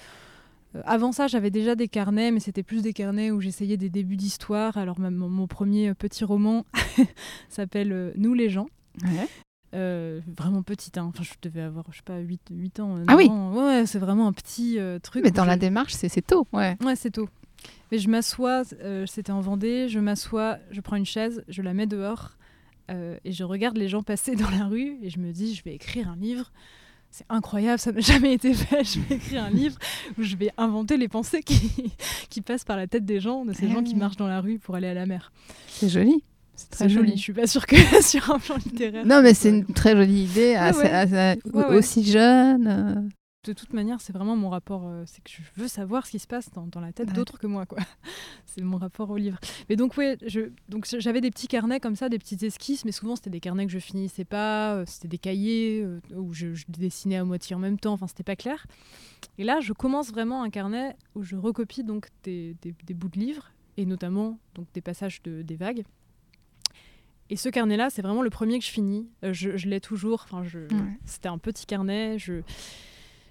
euh, 0.75 0.81
avant 0.85 1.11
ça, 1.11 1.27
j'avais 1.27 1.49
déjà 1.49 1.75
des 1.75 1.87
carnets, 1.87 2.31
mais 2.31 2.39
c'était 2.39 2.63
plus 2.63 2.81
des 2.83 2.93
carnets 2.93 3.31
où 3.31 3.41
j'essayais 3.41 3.77
des 3.77 3.89
débuts 3.89 4.17
d'histoire. 4.17 4.77
Alors, 4.77 4.99
mon, 4.99 5.29
mon 5.29 5.47
premier 5.47 5.93
petit 5.93 6.23
roman 6.25 6.65
s'appelle 7.49 8.13
Nous 8.15 8.33
les 8.33 8.49
gens. 8.49 8.67
Ouais. 9.03 9.27
Euh, 9.75 10.19
vraiment 10.35 10.63
petite, 10.63 10.97
hein. 10.97 11.11
enfin 11.13 11.23
je 11.23 11.33
devais 11.43 11.61
avoir, 11.61 11.85
je 11.91 11.97
sais 11.97 12.03
pas, 12.03 12.17
8, 12.17 12.41
8 12.51 12.79
ans. 12.79 12.95
Ah 13.07 13.15
oui. 13.15 13.29
9 13.29 13.37
ans. 13.37 13.53
Ouais, 13.53 13.85
c'est 13.85 13.99
vraiment 13.99 14.27
un 14.27 14.33
petit 14.33 14.79
euh, 14.79 14.97
truc. 14.97 15.23
Mais 15.23 15.31
dans 15.31 15.45
la 15.45 15.57
démarche, 15.57 15.93
c'est 15.93 16.09
c'est 16.09 16.23
tôt. 16.25 16.47
Ouais. 16.53 16.75
Ouais, 16.83 16.95
c'est 16.95 17.11
tôt. 17.11 17.29
Mais 17.91 17.99
je 17.99 18.09
m'assois, 18.09 18.63
euh, 18.81 19.05
c'était 19.05 19.31
en 19.31 19.41
Vendée, 19.41 19.87
je 19.87 19.99
m'assois, 19.99 20.57
je 20.71 20.81
prends 20.81 20.95
une 20.95 21.05
chaise, 21.05 21.43
je 21.47 21.61
la 21.61 21.73
mets 21.75 21.85
dehors 21.85 22.31
euh, 22.89 23.17
et 23.23 23.31
je 23.31 23.43
regarde 23.43 23.77
les 23.77 23.87
gens 23.87 24.03
passer 24.03 24.35
dans 24.35 24.49
la 24.49 24.65
rue 24.65 24.97
et 25.01 25.09
je 25.09 25.19
me 25.19 25.31
dis, 25.31 25.55
je 25.55 25.63
vais 25.63 25.73
écrire 25.73 26.09
un 26.09 26.15
livre. 26.15 26.51
C'est 27.11 27.25
incroyable, 27.29 27.79
ça 27.79 27.91
n'a 27.91 28.01
jamais 28.01 28.33
été 28.33 28.53
fait. 28.53 28.83
Je 28.83 28.99
vais 28.99 29.15
écrire 29.15 29.43
un 29.43 29.49
livre 29.49 29.79
où 30.19 30.21
je 30.21 30.35
vais 30.35 30.51
inventer 30.57 30.95
les 30.95 31.07
pensées 31.07 31.41
qui, 31.41 31.91
qui 32.29 32.41
passent 32.41 32.65
par 32.65 32.77
la 32.77 32.85
tête 32.85 33.03
des 33.03 33.19
gens, 33.19 33.45
de 33.45 33.53
ces 33.53 33.65
Ah 33.65 33.73
gens 33.73 33.83
qui 33.83 33.95
marchent 33.95 34.17
dans 34.17 34.27
la 34.27 34.41
rue 34.41 34.59
pour 34.59 34.75
aller 34.75 34.87
à 34.87 34.93
la 34.93 35.07
mer. 35.07 35.31
C'est 35.69 35.89
joli. 35.89 36.23
C'est 36.55 36.69
très 36.69 36.83
C'est 36.83 36.89
joli. 36.89 37.13
Je 37.15 37.21
suis 37.21 37.33
pas 37.33 37.47
sûre 37.47 37.65
que 37.65 37.75
sur 38.03 38.29
un 38.29 38.37
plan 38.37 38.57
littéraire. 38.57 39.07
Non, 39.07 39.23
mais 39.23 39.33
c'est 39.33 39.49
une 39.49 39.65
très 39.65 39.95
jolie 39.95 40.25
idée, 40.25 40.55
ouais. 40.55 41.37
ouais. 41.51 41.75
aussi 41.75 42.03
jeune. 42.03 43.09
De 43.45 43.53
toute 43.53 43.71
manière, 43.71 44.01
c'est 44.01 44.11
vraiment 44.11 44.35
mon 44.35 44.49
rapport. 44.49 44.85
euh, 44.85 45.03
c'est 45.05 45.23
que 45.23 45.29
je 45.31 45.41
veux 45.55 45.69
savoir 45.69 46.05
ce 46.05 46.11
qui 46.11 46.19
se 46.19 46.27
passe 46.27 46.49
dans, 46.51 46.67
dans 46.67 46.81
la 46.81 46.91
tête 46.91 47.07
Ouais. 47.09 47.13
d'autres 47.13 47.39
que 47.39 47.47
moi, 47.47 47.65
quoi. 47.65 47.79
c'est 48.45 48.61
mon 48.61 48.77
rapport 48.77 49.09
au 49.09 49.17
livre. 49.17 49.39
Mais 49.69 49.75
donc, 49.77 49.95
ouais, 49.97 50.17
je, 50.27 50.51
donc 50.67 50.85
j'avais 50.99 51.21
des 51.21 51.31
petits 51.31 51.47
carnets 51.47 51.79
comme 51.79 51.95
ça, 51.95 52.09
des 52.09 52.19
petites 52.19 52.43
esquisses, 52.43 52.83
mais 52.83 52.91
souvent 52.91 53.15
c'était 53.15 53.29
des 53.29 53.39
carnets 53.39 53.65
que 53.65 53.71
je 53.71 53.79
finissais 53.79 54.25
pas, 54.25 54.75
euh, 54.75 54.83
c'était 54.85 55.07
des 55.07 55.17
cahiers 55.17 55.81
euh, 55.83 56.01
où 56.15 56.33
je, 56.33 56.53
je 56.53 56.65
dessinais 56.67 57.15
à 57.15 57.23
moitié 57.23 57.55
en 57.55 57.59
même 57.59 57.79
temps. 57.79 57.93
Enfin, 57.93 58.07
c'était 58.07 58.23
pas 58.23 58.35
clair. 58.35 58.65
Et 59.37 59.45
là, 59.45 59.61
je 59.61 59.71
commence 59.71 60.11
vraiment 60.11 60.43
un 60.43 60.49
carnet 60.49 60.97
où 61.15 61.23
je 61.23 61.37
recopie 61.37 61.83
donc 61.85 62.09
des, 62.23 62.55
des- 62.61 62.75
des 62.85 62.93
bouts 62.93 63.09
de 63.09 63.19
livres 63.19 63.51
et 63.77 63.85
notamment 63.85 64.37
donc 64.55 64.67
des 64.73 64.81
passages 64.81 65.21
de, 65.23 65.43
des 65.43 65.55
vagues. 65.55 65.83
Et 67.29 67.35
ce 67.37 67.47
carnet-là, 67.47 67.89
c'est 67.89 68.01
vraiment 68.01 68.23
le 68.23 68.31
premier 68.31 68.57
que 68.59 68.65
je 68.65 68.71
finis. 68.71 69.07
Je 69.23 69.55
je 69.55 69.69
l'ai 69.69 69.79
toujours. 69.79 70.25
Enfin, 70.25 70.41
Ouais. 70.41 70.67
c'était 71.05 71.29
un 71.29 71.37
petit 71.37 71.65
carnet. 71.67 72.17
Je, 72.17 72.41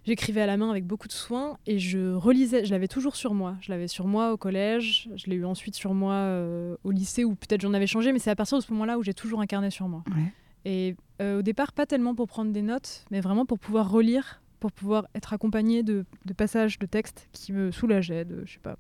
J'écrivais 0.09 0.41
à 0.41 0.47
la 0.47 0.57
main 0.57 0.71
avec 0.71 0.87
beaucoup 0.87 1.07
de 1.07 1.13
soin 1.13 1.59
et 1.67 1.79
je 1.79 2.15
relisais, 2.15 2.65
je 2.65 2.71
l'avais 2.71 2.89
toujours 2.89 3.15
sur 3.15 3.35
moi. 3.35 3.59
Je 3.61 3.71
l'avais 3.71 3.89
sur 3.89 4.07
moi 4.07 4.33
au 4.33 4.39
collège, 4.39 5.11
je 5.17 5.27
l'ai 5.27 5.37
eu 5.37 5.45
ensuite 5.45 5.75
sur 5.75 5.93
moi 5.93 6.15
euh, 6.15 6.79
au 6.83 6.93
lycée 6.93 7.25
où 7.25 7.35
peut-être 7.35 7.61
j'en 7.61 7.75
avais 7.75 7.87
changé, 7.87 8.11
mais 8.11 8.19
c'est 8.19 8.31
à 8.31 8.35
partir 8.35 8.57
de 8.57 8.63
ce 8.63 8.73
moment-là 8.73 8.97
où 8.97 9.03
j'ai 9.03 9.13
toujours 9.13 9.43
un 9.43 9.47
carnet 9.47 9.69
sur 9.69 9.87
moi. 9.87 10.03
Ouais. 10.17 10.33
Et 10.65 10.97
euh, 11.21 11.41
au 11.41 11.43
départ, 11.43 11.75
pas 11.75 11.85
tellement 11.85 12.15
pour 12.15 12.27
prendre 12.27 12.53
des 12.53 12.63
notes, 12.63 13.05
mais 13.11 13.21
vraiment 13.21 13.45
pour 13.45 13.59
pouvoir 13.59 13.91
relire, 13.91 14.41
pour 14.61 14.73
pouvoir 14.73 15.09
être 15.15 15.35
accompagné 15.35 15.83
de, 15.83 16.07
de 16.25 16.33
passages 16.33 16.79
de 16.79 16.87
textes 16.87 17.29
qui 17.33 17.53
me 17.53 17.71
soulageaient, 17.71 18.25
de, 18.25 18.45
je 18.47 18.55
sais 18.55 18.61
pas, 18.61 18.79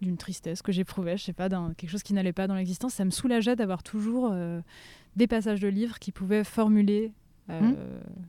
d'une 0.00 0.16
tristesse 0.16 0.62
que 0.62 0.72
j'éprouvais, 0.72 1.16
je 1.16 1.22
sais 1.22 1.32
pas, 1.32 1.48
d'un 1.48 1.74
quelque 1.74 1.90
chose 1.90 2.02
qui 2.02 2.12
n'allait 2.12 2.32
pas 2.32 2.48
dans 2.48 2.56
l'existence. 2.56 2.94
Ça 2.94 3.04
me 3.04 3.10
soulageait 3.10 3.54
d'avoir 3.54 3.84
toujours 3.84 4.30
euh, 4.32 4.60
des 5.14 5.28
passages 5.28 5.60
de 5.60 5.68
livres 5.68 6.00
qui 6.00 6.10
pouvaient 6.10 6.42
formuler 6.42 7.12
euh, 7.50 7.60
Mhm. 7.60 7.76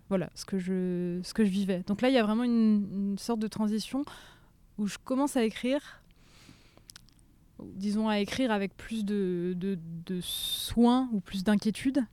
voilà 0.10 0.30
ce 0.36 0.45
que 0.45 0.58
je 0.60 1.19
ce 1.23 1.34
que 1.34 1.45
je 1.45 1.49
vivais. 1.49 1.84
Donc 1.88 2.01
là, 2.01 2.10
il 2.10 2.13
y 2.13 2.17
a 2.17 2.23
vraiment 2.23 2.43
une, 2.43 2.88
une 3.12 3.17
sorte 3.17 3.39
de 3.39 3.47
transition 3.47 4.04
où 4.78 4.88
je 4.88 4.97
commence 5.04 5.38
à 5.38 5.43
écrire, 5.43 6.01
disons 7.75 8.10
à 8.10 8.19
écrire 8.19 8.51
avec 8.51 8.75
plus 8.75 9.06
de, 9.06 9.54
de, 9.56 9.78
de 10.06 10.19
soin 10.21 11.10
ou 11.13 11.19
plus 11.21 11.43
d'inquiétude. 11.43 12.04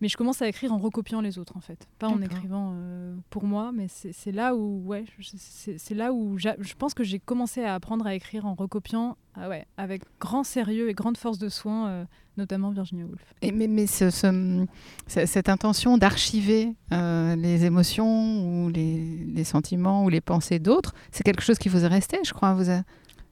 Mais 0.00 0.08
je 0.08 0.16
commence 0.16 0.40
à 0.40 0.48
écrire 0.48 0.72
en 0.72 0.78
recopiant 0.78 1.20
les 1.20 1.38
autres 1.38 1.56
en 1.56 1.60
fait, 1.60 1.86
pas 1.98 2.08
en 2.08 2.22
écrivant 2.22 2.72
euh, 2.74 3.14
pour 3.28 3.44
moi, 3.44 3.70
mais 3.72 3.86
c'est 3.88 4.32
là 4.32 4.54
où 4.54 4.82
ouais, 4.86 5.04
c'est 5.30 5.94
là 5.94 6.12
où 6.12 6.38
je 6.38 6.74
pense 6.78 6.94
que 6.94 7.04
j'ai 7.04 7.18
commencé 7.18 7.62
à 7.62 7.74
apprendre 7.74 8.06
à 8.06 8.14
écrire 8.14 8.46
en 8.46 8.54
recopiant, 8.54 9.16
ah 9.34 9.48
ouais, 9.48 9.66
avec 9.76 10.02
grand 10.18 10.42
sérieux 10.42 10.88
et 10.88 10.94
grande 10.94 11.16
force 11.18 11.38
de 11.38 11.48
soin, 11.50 11.88
euh, 11.88 12.04
notamment 12.38 12.70
Virginia 12.70 13.04
Woolf. 13.04 13.22
Et 13.42 13.52
mais 13.52 13.66
mais 13.68 13.86
ce- 13.86 14.08
ce- 14.10 14.66
ce- 15.06 15.26
cette 15.26 15.48
intention 15.50 15.98
d'archiver 15.98 16.74
euh, 16.92 17.36
les 17.36 17.64
émotions 17.66 18.64
ou 18.64 18.68
les, 18.70 19.24
les 19.34 19.44
sentiments 19.44 20.04
ou 20.04 20.08
les 20.08 20.20
pensées 20.22 20.58
d'autres, 20.58 20.94
c'est 21.12 21.24
quelque 21.24 21.42
chose 21.42 21.58
qui 21.58 21.68
vous 21.68 21.84
est 21.84 21.88
resté, 21.88 22.18
je 22.24 22.32
crois. 22.32 22.54
Vous 22.54 22.70
a... 22.70 22.82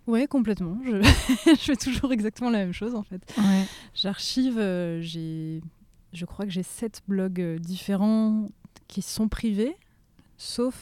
Ouais, 0.07 0.27
complètement. 0.27 0.79
Je, 0.85 1.03
je 1.47 1.55
fais 1.55 1.77
toujours 1.77 2.13
exactement 2.13 2.51
la 2.51 2.59
même 2.59 2.73
chose 2.75 2.95
en 2.95 3.03
fait. 3.03 3.23
ouais. 3.39 3.65
J'archive, 3.95 4.59
euh, 4.59 5.01
j'ai, 5.03 5.61
je 6.13 6.25
crois 6.25 6.45
que 6.45 6.51
j'ai 6.51 6.63
sept 6.63 7.03
blogs 7.09 7.41
euh, 7.41 7.59
différents 7.59 8.47
qui 8.89 9.03
sont 9.03 9.29
privés, 9.29 9.77
sauf 10.37 10.75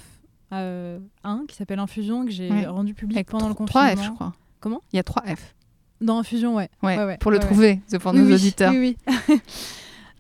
euh, 0.53 0.99
un 1.25 1.45
qui 1.49 1.57
s'appelle 1.57 1.79
Infusion 1.81 2.25
que 2.25 2.31
j'ai 2.31 2.51
Ouais. 2.51 2.67
rendu 2.67 2.95
public 2.95 3.17
Avec 3.19 3.29
pendant 3.29 3.49
le 3.49 3.55
confinement. 3.55 3.87
trois 3.95 3.97
F, 3.97 4.05
je 4.07 4.11
crois. 4.13 4.35
Comment? 4.61 4.83
Il 4.93 4.97
y 4.97 4.99
a 4.99 5.03
3 5.03 5.23
F. 5.37 5.55
Dans 6.01 6.19
Infusion, 6.19 6.55
ouais. 6.57 6.69
Ouais, 6.83 6.97
Ouais, 7.05 7.19
pour 7.19 7.31
le 7.31 7.39
trouver, 7.39 7.81
c'est 7.87 7.99
pour 7.99 8.13
Oui, 8.13 8.21
nos 8.21 8.27
oui, 8.27 8.35
auditeurs. 8.35 8.73
Oui, 8.73 8.97
oui. 9.09 9.41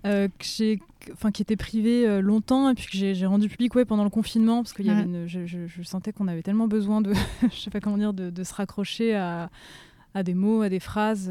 Euh, 0.05 0.29
que 0.29 0.45
j'ai, 0.45 0.79
enfin, 1.15 1.33
qui 1.33 1.43
était 1.43 1.57
privé 1.57 2.07
euh, 2.07 2.21
longtemps 2.21 2.69
et 2.71 2.75
puis 2.75 2.85
que 2.87 2.93
j'ai, 2.97 3.13
rendu 3.27 3.49
public 3.49 3.75
ouais, 3.75 3.85
pendant 3.85 4.05
le 4.05 4.11
confinement 4.11 4.63
parce 4.63 4.73
y 4.87 4.91
avait 4.91 5.03
une, 5.03 5.27
je, 5.27 5.47
je- 5.47 5.67
je 5.67 5.83
sentais 5.83 6.13
qu'on 6.13 6.29
avait 6.29 6.43
tellement 6.43 6.69
besoin 6.69 7.01
de, 7.01 7.13
je 7.51 7.57
sais 7.57 7.71
pas 7.71 7.81
comment 7.81 7.99
dire, 7.99 8.13
de, 8.13 8.31
de 8.31 8.45
se 8.45 8.55
raccrocher 8.55 9.17
à, 9.17 9.51
à 10.15 10.23
des 10.23 10.35
mots, 10.35 10.63
à 10.63 10.69
des 10.69 10.79
phrases. 10.79 11.27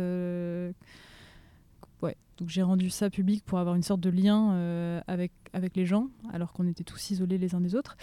Donc 2.38 2.50
j'ai 2.50 2.62
rendu 2.62 2.90
ça 2.90 3.10
public 3.10 3.44
pour 3.46 3.60
avoir 3.60 3.76
une 3.76 3.84
sorte 3.84 4.02
de 4.02 4.10
lien 4.10 4.54
euh, 4.54 5.02
avec, 5.08 5.32
avec 5.54 5.76
les 5.76 5.86
gens 5.86 6.10
alors 6.34 6.54
qu'on 6.54 6.68
était 6.68 6.84
tous 6.84 7.12
isolés 7.12 7.38
les 7.38 7.56
uns 7.56 7.62
des 7.62 7.76
autres. 7.76 7.96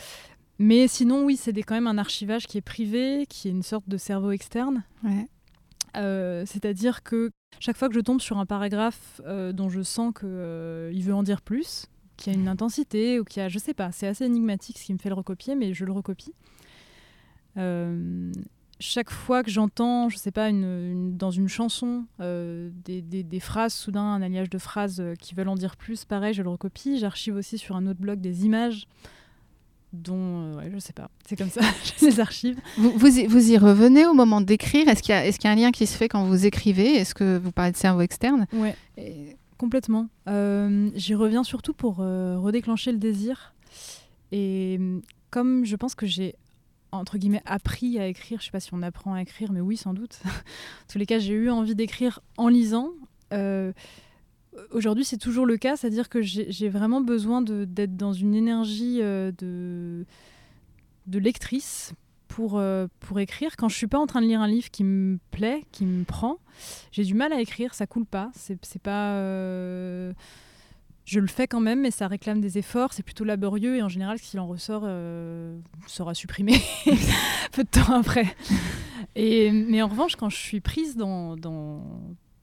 Mais 0.59 0.87
sinon, 0.89 1.25
oui, 1.25 1.37
c'est 1.37 1.53
quand 1.63 1.75
même 1.75 1.87
un 1.87 1.99
archivage 1.99 2.47
qui 2.47 2.59
est 2.59 2.63
privé, 2.63 3.27
qui 3.29 3.49
est 3.49 3.51
une 3.51 3.63
sorte 3.63 3.89
de 3.89 3.97
cerveau 3.97 4.31
externe. 4.31 4.85
Ouais. 5.03 5.29
Euh, 5.97 6.45
C'est-à-dire 6.47 7.03
que 7.03 7.31
chaque 7.59 7.77
fois 7.77 7.89
que 7.89 7.95
je 7.95 8.01
tombe 8.01 8.21
sur 8.21 8.39
un 8.39 8.47
paragraphe 8.47 9.21
euh, 9.27 9.53
dont 9.53 9.69
je 9.69 9.83
sens 9.83 10.15
qu'il 10.15 11.03
veut 11.03 11.15
en 11.15 11.23
dire 11.23 11.43
plus, 11.43 11.87
qu'il 12.17 12.33
y 12.33 12.37
a 12.37 12.39
une 12.39 12.49
intensité 12.49 13.19
ou 13.19 13.25
qu'il 13.25 13.43
y 13.43 13.45
a, 13.45 13.49
je 13.49 13.59
sais 13.59 13.75
pas, 13.75 13.93
c'est 13.93 14.07
assez 14.07 14.25
énigmatique 14.25 14.79
ce 14.79 14.85
qui 14.85 14.93
me 14.93 14.99
fait 14.99 15.09
le 15.09 15.15
recopier, 15.15 15.55
mais 15.55 15.75
je 15.75 15.85
le 15.85 15.93
recopie. 15.93 16.33
Chaque 18.83 19.11
fois 19.11 19.43
que 19.45 19.51
j'entends, 19.51 20.09
je 20.09 20.17
sais 20.17 20.33
pas, 20.33 20.49
une, 20.49 20.65
une- 20.65 21.17
dans 21.17 21.31
une 21.31 21.49
chanson, 21.49 22.05
euh, 22.21 22.71
des, 22.85 23.01
des- 23.01 23.23
des 23.23 23.41
phrases, 23.41 23.73
soudain 23.73 24.03
un 24.03 24.21
alliage 24.23 24.51
de 24.51 24.59
phrases 24.59 24.99
euh, 25.01 25.15
qui 25.15 25.35
veulent 25.37 25.49
en 25.49 25.55
dire 25.55 25.77
plus, 25.77 26.05
pareil, 26.05 26.35
je 26.35 26.43
le 26.43 26.49
recopie. 26.51 26.99
J'archive 26.99 27.37
aussi 27.37 27.59
sur 27.59 27.77
un 27.77 27.87
autre 27.87 28.01
blog 28.01 28.21
des 28.21 28.45
images 28.45 28.87
dont, 29.93 30.17
euh, 30.17 30.57
ouais, 30.57 30.71
je 30.73 30.79
sais 30.79 30.93
pas, 30.95 31.11
c'est 31.29 31.37
comme 31.37 31.51
ça, 31.51 31.61
je 32.01 32.07
les 32.07 32.19
archive. 32.21 32.59
Vous, 32.79 32.91
vous, 32.97 33.19
y, 33.19 33.27
vous 33.27 33.51
y 33.53 33.59
revenez 33.59 34.07
au 34.07 34.15
moment 34.15 34.41
d'écrire? 34.41 34.89
Est-ce 34.89 35.03
qu'il 35.03 35.15
y, 35.15 35.19
a- 35.19 35.27
est-ce 35.27 35.39
qu'il 35.39 35.49
y 35.49 35.51
a 35.51 35.53
un 35.53 35.57
lien 35.61 35.71
qui 35.71 35.87
se 35.87 35.97
fait 35.97 36.09
quand 36.09 36.25
vous 36.25 36.45
écrivez? 36.47 36.95
Est-ce 36.97 37.15
que 37.15 37.39
vous 37.39 37.53
parlez 37.53 37.73
de 37.73 37.77
cerveau 37.77 38.01
externe? 38.01 38.47
Ouais. 38.53 38.75
Et- 38.97 39.37
Complètement. 39.59 40.09
Euh, 40.29 40.91
J'y 40.97 41.15
reviens 41.15 41.45
surtout 41.45 41.73
pour 41.73 41.99
redéclencher 41.99 42.91
le 42.91 42.99
désir. 42.99 43.55
Et 44.33 44.81
comme 45.31 45.65
je 45.65 45.77
pense 45.77 45.95
que 45.95 46.05
j'ai, 46.05 46.35
entre 46.93 47.19
guillemets, 47.19 47.43
appris 47.47 47.99
à 47.99 48.07
écrire, 48.07 48.41
je 48.41 48.47
sais 48.47 48.51
pas 48.51 48.61
si 48.61 48.73
on 48.75 48.83
apprend 48.83 49.15
à 49.15 49.23
écrire, 49.23 49.51
mais 49.51 49.61
oui, 49.61 49.77
sans 49.77 49.95
doute. 49.95 50.21
en 50.27 50.93
tous 50.93 50.99
les 50.99 51.07
cas, 51.07 51.19
j'ai 51.19 51.33
eu 51.33 51.51
envie 51.51 51.75
d'écrire 51.75 52.21
en 52.37 52.49
lisant. 52.49 52.91
Euh, 53.33 53.73
Aujourd'hui, 54.71 55.05
c'est 55.05 55.17
toujours 55.17 55.47
le 55.47 55.57
cas, 55.57 55.77
c'est-à-dire 55.77 56.11
que 56.11 56.21
j'ai 56.21 56.69
vraiment 56.69 57.01
besoin 57.01 57.41
d'être 57.41 57.97
dans 57.97 58.13
une 58.13 58.35
énergie 58.35 58.99
euh, 59.01 59.33
de, 59.39 60.05
de 61.07 61.19
lectrice 61.19 61.95
pour, 62.29 62.59
euh, 62.59 62.87
pour 63.01 63.19
écrire. 63.19 63.57
Quand 63.57 63.71
je 63.71 63.77
suis 63.77 63.87
pas 63.87 63.99
en 63.99 64.07
train 64.07 64.21
de 64.21 64.27
lire 64.27 64.43
un 64.43 64.49
livre 64.49 64.71
qui 64.71 64.85
me 64.85 65.19
plaît, 65.31 65.65
qui 65.73 65.87
me 65.87 66.05
prend, 66.05 66.39
j'ai 66.91 67.05
du 67.05 67.15
mal 67.15 67.33
à 67.33 67.41
écrire, 67.41 67.73
ça 67.73 67.87
coule 67.87 68.05
pas. 68.05 68.31
C'est 68.35 68.83
pas. 68.83 69.17
Je 71.13 71.21
le 71.21 71.27
fais 71.27 71.47
quand 71.47 71.61
même, 71.61 71.83
mais 71.83 71.91
ça 71.91 72.09
réclame 72.09 72.41
des 72.41 72.57
efforts, 72.59 72.93
c'est 72.93 73.03
plutôt 73.03 73.25
laborieux 73.25 73.77
et 73.77 73.83
en 73.83 73.89
général, 73.89 74.19
ce 74.19 74.23
qu'il 74.31 74.41
en 74.41 74.47
ressort 74.47 74.83
euh, 74.87 75.59
sera 75.87 76.15
supprimé 76.15 76.55
peu 77.53 77.65
de 77.65 77.69
temps 77.69 77.95
après. 78.01 78.35
Et, 79.15 79.51
mais 79.53 79.83
en 79.83 79.89
revanche, 79.89 80.17
quand 80.17 80.31
je 80.31 80.37
suis 80.37 80.61
prise 80.61 80.97
dans, 80.97 81.37
dans, 81.37 81.85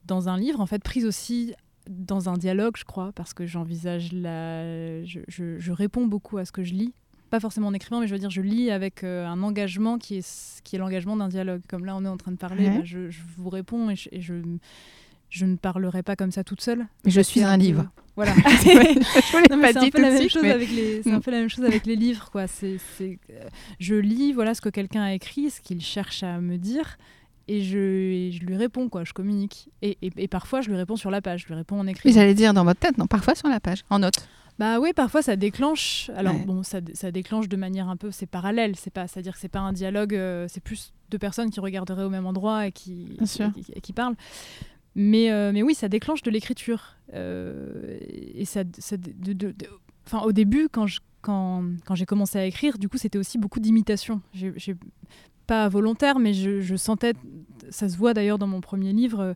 dans 0.06 0.28
un 0.28 0.38
livre, 0.38 0.60
en 0.60 0.66
fait, 0.66 0.82
prise 0.82 1.04
aussi 1.04 1.54
dans 1.88 2.28
un 2.28 2.34
dialogue, 2.36 2.76
je 2.76 2.84
crois, 2.84 3.10
parce 3.14 3.34
que 3.34 3.46
j'envisage 3.46 4.12
la. 4.12 5.02
Je, 5.04 5.20
je- 5.26 5.58
je 5.58 5.72
réponds 5.72 6.06
beaucoup 6.06 6.38
à 6.38 6.44
ce 6.44 6.52
que 6.52 6.62
je 6.62 6.74
lis. 6.74 6.92
Pas 7.30 7.40
forcément 7.40 7.68
en 7.68 7.74
écrivant, 7.74 8.00
mais 8.00 8.06
je 8.06 8.12
veux 8.12 8.18
dire, 8.18 8.30
je 8.30 8.40
lis 8.42 8.70
avec 8.70 9.02
euh, 9.02 9.26
un 9.26 9.42
engagement 9.42 9.98
qui 9.98 10.16
est, 10.18 10.60
qui 10.62 10.76
est 10.76 10.78
l'engagement 10.78 11.16
d'un 11.16 11.28
dialogue. 11.28 11.62
Comme 11.68 11.84
là, 11.84 11.96
on 11.96 12.04
est 12.04 12.08
en 12.08 12.16
train 12.16 12.32
de 12.32 12.36
parler, 12.36 12.68
Ouais. 12.68 12.78
bah, 12.78 12.84
je, 12.84 13.08
je 13.10 13.20
vous 13.36 13.48
réponds 13.50 13.88
et 13.90 13.96
je, 13.96 14.10
et 14.12 14.20
je, 15.30 15.46
ne 15.46 15.56
parlerai 15.56 16.02
pas 16.02 16.16
comme 16.16 16.30
ça 16.32 16.44
toute 16.44 16.60
seule. 16.60 16.86
Mais 17.04 17.10
je 17.10 17.20
suis 17.20 17.42
un 17.42 17.56
livre. 17.56 17.86
Voilà. 18.16 18.34
mais 18.36 18.42
pas 19.62 19.72
c'est 19.72 19.78
un 19.78 19.88
peu 19.90 20.02
la 20.02 20.10
même 20.10 20.28
chose 20.28 20.42
mais- 20.42 20.50
avec 20.50 20.70
les 20.70 21.00
Mm. 21.06 21.20
peu 21.20 21.30
la 21.30 21.38
même 21.38 21.48
chose 21.48 21.64
avec 21.64 21.86
les 21.86 21.96
livres 21.96 22.28
quoi 22.30 22.46
c'est 22.46 22.76
euh, 23.00 23.14
je 23.78 23.94
lis 23.94 24.32
voilà 24.34 24.54
ce 24.54 24.60
que 24.60 24.68
quelqu'un 24.68 25.02
a 25.02 25.14
écrit 25.14 25.48
ce 25.50 25.60
qu'il 25.62 25.80
cherche 25.80 26.22
à 26.22 26.38
me 26.40 26.58
dire 26.58 26.98
et 27.48 27.62
je, 27.62 27.78
et 27.78 28.32
je 28.32 28.44
lui 28.44 28.56
réponds 28.56 28.88
quoi 28.90 29.04
je 29.04 29.12
communique 29.14 29.70
et, 29.80 29.96
et, 30.02 30.10
et 30.18 30.28
parfois 30.28 30.60
je 30.60 30.68
lui 30.68 30.76
réponds 30.76 30.96
sur 30.96 31.10
la 31.10 31.22
page 31.22 31.42
je 31.42 31.46
lui 31.46 31.54
réponds 31.54 31.78
en 31.80 31.86
écrit 31.86 32.12
j'allais 32.12 32.34
dire 32.34 32.52
dans 32.52 32.64
votre 32.64 32.80
tête, 32.80 32.98
non, 32.98 33.06
parfois 33.06 33.34
sur 33.34 33.48
la 33.48 33.58
page, 33.60 33.84
en 33.88 34.00
note. 34.00 34.28
bah 34.58 34.78
oui 34.80 34.92
parfois 34.94 35.22
ça 35.22 35.36
déclenche 35.36 36.10
alors 36.14 36.34
Ouais. 36.34 36.44
bon 36.44 36.62
ça, 36.62 36.80
ça 36.92 37.10
déclenche 37.10 37.48
de 37.48 37.56
manière 37.56 37.88
un 37.88 37.96
peu 37.96 38.10
c'est 38.10 38.26
parallèle 38.26 38.76
c'est 38.76 38.92
pas 38.92 39.06
c'est 39.08 39.20
à 39.20 39.22
dire 39.22 39.32
que 39.32 39.40
c'est 39.40 39.48
pas 39.48 39.60
un 39.60 39.72
dialogue 39.72 40.14
euh, 40.14 40.46
c'est 40.50 40.62
plus 40.62 40.92
deux 41.10 41.18
personnes 41.18 41.48
qui 41.50 41.60
regarderaient 41.60 42.04
au 42.04 42.10
même 42.10 42.26
endroit 42.26 42.66
et 42.66 42.72
qui 42.72 43.16
qui 43.82 43.92
parlent 43.94 44.16
mais, 44.94 45.30
euh, 45.30 45.52
mais 45.52 45.62
oui, 45.62 45.74
ça 45.74 45.88
déclenche 45.88 46.22
de 46.22 46.30
l'écriture. 46.30 46.96
Euh, 47.14 47.98
et 48.00 48.44
au 50.22 50.32
début, 50.32 50.68
quand 50.70 50.86
j'ai 50.86 52.06
commencé 52.06 52.38
à 52.38 52.44
écrire, 52.44 52.78
du 52.78 52.88
coup, 52.88 52.98
c'était 52.98 53.18
aussi 53.18 53.38
beaucoup 53.38 53.60
d'imitation. 53.60 54.20
Pas 55.46 55.68
volontaire, 55.68 56.18
mais 56.18 56.32
je, 56.32 56.76
sentais, 56.76 57.14
ça 57.70 57.88
se 57.88 57.96
voit 57.96 58.14
d'ailleurs 58.14 58.38
dans 58.38 58.46
mon 58.46 58.60
premier 58.60 58.92
livre. 58.92 59.34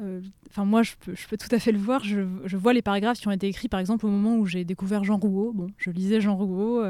euh, 0.00 0.20
Enfin, 0.50 0.64
moi, 0.64 0.82
je 0.82 0.92
peux, 1.00 1.36
tout 1.36 1.54
à 1.54 1.58
fait 1.58 1.72
le 1.72 1.78
voir. 1.78 2.04
Je, 2.04 2.56
vois 2.56 2.72
les 2.72 2.82
paragraphes 2.82 3.18
qui 3.18 3.28
ont 3.28 3.32
été 3.32 3.46
écrits, 3.48 3.68
par 3.68 3.80
exemple, 3.80 4.04
au 4.06 4.10
moment 4.10 4.36
où 4.36 4.46
j'ai 4.46 4.64
découvert 4.64 5.04
Jean 5.04 5.16
Rouault. 5.16 5.52
Bon, 5.54 5.68
je 5.78 5.90
lisais 5.90 6.20
Jean 6.20 6.36
Rouault, 6.36 6.82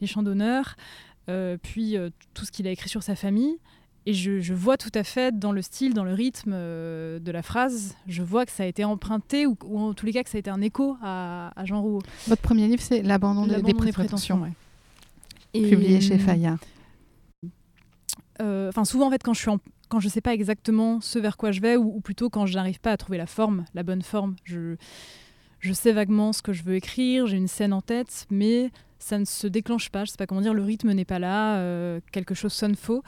Les 0.00 0.06
Chants 0.06 0.22
d'honneur, 0.22 0.76
puis 1.62 1.96
tout 2.34 2.44
ce 2.44 2.52
qu'il 2.52 2.68
a 2.68 2.70
écrit 2.70 2.88
sur 2.88 3.02
sa 3.02 3.16
famille. 3.16 3.58
Et 4.06 4.14
je, 4.14 4.40
je 4.40 4.54
vois 4.54 4.76
tout 4.78 4.90
à 4.94 5.04
fait 5.04 5.38
dans 5.38 5.52
le 5.52 5.60
style, 5.60 5.92
dans 5.92 6.04
le 6.04 6.14
rythme 6.14 6.52
euh, 6.54 7.18
de 7.18 7.30
la 7.30 7.42
phrase, 7.42 7.96
je 8.06 8.22
vois 8.22 8.46
que 8.46 8.52
ça 8.52 8.62
a 8.62 8.66
été 8.66 8.82
emprunté, 8.82 9.46
ou, 9.46 9.56
ou 9.64 9.78
en 9.78 9.92
tous 9.92 10.06
les 10.06 10.12
cas 10.12 10.22
que 10.24 10.30
ça 10.30 10.36
a 10.36 10.40
été 10.40 10.48
un 10.50 10.62
écho 10.62 10.96
à, 11.02 11.52
à 11.54 11.64
Jean 11.66 11.82
Rouault. 11.82 12.02
Votre 12.26 12.40
premier 12.40 12.66
livre, 12.66 12.82
c'est 12.82 13.02
L'abandon 13.02 13.46
des, 13.46 13.60
des 13.60 13.92
prétentions, 13.92 14.40
ouais. 14.42 14.52
Et, 15.52 15.68
publié 15.68 16.00
chez 16.00 16.16
Fayard. 16.18 16.58
euh, 18.40 18.68
Enfin, 18.70 18.84
souvent, 18.84 19.08
en 19.08 19.10
fait, 19.10 19.22
quand 19.22 19.34
je 19.34 19.40
suis 19.40 19.50
en- 19.50 19.58
quand 19.88 20.00
je 20.00 20.08
sais 20.08 20.20
pas 20.20 20.32
exactement 20.32 21.00
ce 21.00 21.18
vers 21.18 21.36
quoi 21.36 21.50
je 21.50 21.60
vais, 21.60 21.76
ou, 21.76 21.96
ou 21.96 22.00
plutôt 22.00 22.30
quand 22.30 22.46
je 22.46 22.54
n'arrive 22.54 22.80
pas 22.80 22.92
à 22.92 22.96
trouver 22.96 23.18
la 23.18 23.26
forme, 23.26 23.64
la 23.74 23.82
bonne 23.82 24.02
forme, 24.02 24.36
je, 24.44 24.76
je 25.58 25.72
sais 25.72 25.92
vaguement 25.92 26.32
ce 26.32 26.40
que 26.42 26.52
je 26.52 26.62
veux 26.62 26.76
écrire, 26.76 27.26
j'ai 27.26 27.36
une 27.36 27.48
scène 27.48 27.72
en 27.72 27.80
tête, 27.82 28.26
mais 28.30 28.70
ça 29.00 29.18
ne 29.18 29.24
se 29.24 29.48
déclenche 29.48 29.88
pas. 29.90 30.04
Je 30.04 30.12
sais 30.12 30.16
pas 30.16 30.26
comment 30.28 30.40
dire, 30.42 30.54
le 30.54 30.62
rythme 30.62 30.92
n'est 30.92 31.04
pas 31.04 31.18
là, 31.18 31.56
euh, 31.58 32.00
quelque 32.12 32.34
chose 32.34 32.52
sonne 32.52 32.76
faux. 32.76 33.02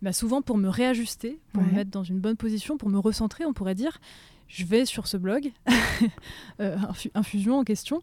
Bah, 0.00 0.12
souvent, 0.14 0.40
pour 0.40 0.56
me 0.56 0.68
réajuster, 0.68 1.38
pour 1.52 1.62
me 1.62 1.70
mettre 1.72 1.90
dans 1.90 2.04
une 2.04 2.18
bonne 2.20 2.36
position, 2.36 2.78
pour 2.78 2.88
me 2.88 2.98
recentrer, 2.98 3.44
on 3.44 3.52
pourrait 3.52 3.74
dire, 3.74 3.98
je 4.48 4.64
vais 4.64 4.84
sur 4.86 5.06
ce 5.06 5.16
blog, 5.16 5.50
euh, 6.60 6.76
Infu- 6.76 7.10
Infusion 7.14 7.58
en 7.58 7.64
question, 7.64 8.00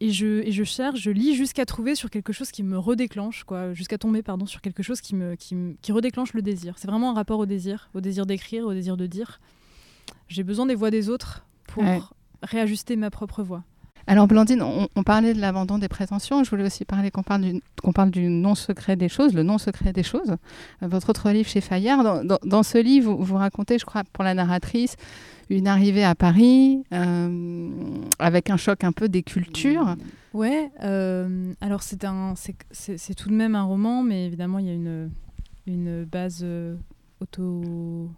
et 0.00 0.10
je, 0.10 0.42
et 0.46 0.52
je 0.52 0.64
cherche, 0.64 1.00
je 1.00 1.10
lis 1.10 1.34
jusqu'à 1.34 1.64
trouver 1.66 1.94
sur 1.94 2.10
quelque 2.10 2.32
chose 2.32 2.50
qui 2.50 2.62
me 2.62 2.78
redéclenche, 2.78 3.44
quoi, 3.44 3.72
jusqu'à 3.74 3.96
tomber 3.98 4.22
pardon, 4.22 4.44
sur 4.46 4.60
quelque 4.60 4.82
chose 4.82 5.00
qui, 5.00 5.14
me, 5.14 5.36
qui, 5.36 5.54
me- 5.54 5.74
qui 5.82 5.92
redéclenche 5.92 6.32
le 6.34 6.42
désir. 6.42 6.74
C'est 6.78 6.88
vraiment 6.88 7.10
un 7.10 7.14
rapport 7.14 7.38
au 7.38 7.46
désir, 7.46 7.90
au 7.94 8.00
désir 8.00 8.26
d'écrire, 8.26 8.66
au 8.66 8.72
désir 8.74 8.96
de 8.96 9.06
dire. 9.06 9.40
J'ai 10.28 10.42
besoin 10.42 10.66
des 10.66 10.74
voix 10.74 10.90
des 10.90 11.08
autres 11.08 11.46
pour 11.66 11.82
Ouais. 11.82 12.00
réajuster 12.42 12.96
ma 12.96 13.10
propre 13.10 13.42
voix. 13.42 13.62
Alors 14.06 14.26
Blandine, 14.26 14.62
on, 14.62 15.02
parlait 15.02 15.32
de 15.32 15.40
l'abandon 15.40 15.78
des 15.78 15.88
prétentions. 15.88 16.44
Je 16.44 16.50
voulais 16.50 16.64
aussi 16.64 16.84
parler 16.84 17.10
qu'on 17.10 17.22
parle 17.22 17.40
du, 17.40 17.62
qu'on 17.82 17.92
parle 17.92 18.10
du 18.10 18.28
non 18.28 18.54
secret 18.54 18.96
des 18.96 19.08
choses, 19.08 19.32
le 19.34 19.42
non 19.42 19.58
secret 19.58 19.92
des 19.92 20.02
choses. 20.02 20.36
Euh, 20.82 20.88
Votre 20.88 21.10
autre 21.10 21.30
livre 21.30 21.48
chez 21.48 21.60
Fayard. 21.60 22.22
Dans, 22.24 22.62
ce 22.62 22.78
livre, 22.78 23.14
vous, 23.14 23.36
racontez, 23.36 23.78
je 23.78 23.86
crois, 23.86 24.02
pour 24.12 24.24
la 24.24 24.34
narratrice, 24.34 24.96
une 25.48 25.66
arrivée 25.66 26.04
à 26.04 26.14
Paris 26.14 26.84
euh, 26.92 27.70
avec 28.18 28.50
un 28.50 28.56
choc 28.56 28.84
un 28.84 28.92
peu 28.92 29.08
des 29.08 29.22
cultures. 29.22 29.96
Ouais, 30.34 30.70
euh, 30.82 31.52
alors 31.60 31.82
c'est 31.82 31.96
tout 31.96 33.28
de 33.28 33.34
même 33.34 33.54
un 33.54 33.62
roman, 33.62 34.02
mais 34.02 34.26
évidemment 34.26 34.58
il 34.58 34.66
y 34.66 34.70
a 34.70 34.74
une, 35.66 36.04
base 36.04 36.44
auto, 37.20 38.10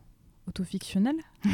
auto-fictionnelle. 0.49 1.17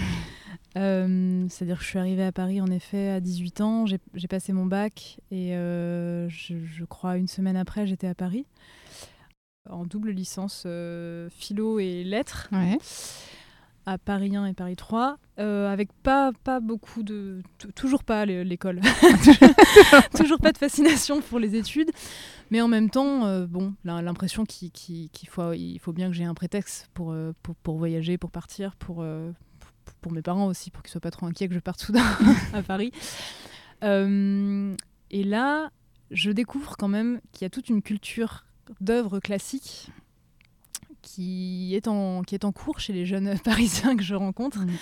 Euh, 0.78 1.44
C'est-à-dire 1.50 1.76
que 1.78 1.84
je 1.84 1.88
suis 1.88 1.98
arrivée 1.98 2.24
à 2.24 2.32
Paris 2.32 2.60
en 2.62 2.66
effet 2.68 3.08
à 3.10 3.20
18 3.20 3.60
ans, 3.60 3.84
j'ai 3.86 4.28
passé 4.28 4.54
mon 4.54 4.64
bac 4.64 5.18
et 5.30 5.54
euh, 5.54 6.30
je, 6.30 6.54
je 6.64 6.84
crois 6.86 7.18
une 7.18 7.28
semaine 7.28 7.58
après 7.58 7.86
j'étais 7.86 8.06
à 8.06 8.14
Paris 8.14 8.46
en 9.68 9.84
double 9.84 10.10
licence 10.12 10.62
euh, 10.64 11.28
philo 11.30 11.78
et 11.78 12.04
lettres 12.04 12.48
Ouais. 12.52 12.78
à 13.84 13.98
Paris 13.98 14.34
1 14.34 14.46
et 14.46 14.54
Paris 14.54 14.76
3, 14.76 15.18
euh, 15.40 15.70
avec 15.70 15.92
pas, 16.02 16.32
pas 16.42 16.60
beaucoup 16.60 17.02
de... 17.02 17.42
tou- 17.58 17.70
Toujours 17.72 18.02
pas 18.02 18.24
l'é- 18.24 18.42
l'école. 18.44 18.80
toujours 20.16 20.38
pas 20.38 20.52
de 20.52 20.58
fascination 20.58 21.20
pour 21.20 21.38
les 21.38 21.54
études. 21.54 21.90
Mais 22.52 22.60
en 22.60 22.68
même 22.68 22.90
temps, 22.90 23.24
euh, 23.24 23.46
bon, 23.46 23.72
l'im- 23.82 24.02
l'impression 24.02 24.44
qu'il 24.44 24.70
faut, 25.30 25.54
il 25.54 25.78
faut 25.78 25.94
bien 25.94 26.08
que 26.08 26.12
j'ai 26.14 26.24
un 26.24 26.34
prétexte 26.34 26.90
pour, 26.92 27.12
euh, 27.12 27.32
pour, 27.42 27.54
pour 27.56 27.78
voyager, 27.78 28.18
pour 28.18 28.30
partir, 28.30 28.76
pour, 28.76 28.98
euh, 29.00 29.32
pour, 29.86 29.94
pour 30.02 30.12
mes 30.12 30.20
parents 30.20 30.44
aussi, 30.48 30.70
pour 30.70 30.82
qu'ils 30.82 30.90
soient 30.92 31.00
pas 31.00 31.10
trop 31.10 31.24
inquiets 31.24 31.48
que 31.48 31.54
je 31.54 31.60
parte 31.60 31.80
soudain 31.80 32.04
à 32.52 32.62
Paris. 32.62 32.92
Euh, 33.84 34.76
et 35.10 35.24
là, 35.24 35.70
je 36.10 36.30
découvre 36.30 36.76
quand 36.76 36.88
même 36.88 37.22
qu'il 37.32 37.44
y 37.44 37.46
a 37.46 37.50
toute 37.50 37.70
une 37.70 37.80
culture 37.80 38.44
d'œuvres 38.82 39.18
classiques 39.18 39.88
qui 41.00 41.74
est, 41.74 41.88
en, 41.88 42.22
qui 42.22 42.34
est 42.34 42.44
en 42.44 42.52
cours 42.52 42.78
chez 42.80 42.92
les 42.92 43.06
jeunes 43.06 43.38
parisiens 43.44 43.96
que 43.96 44.02
je 44.02 44.14
rencontre, 44.14 44.60
Mhm. 44.60 44.72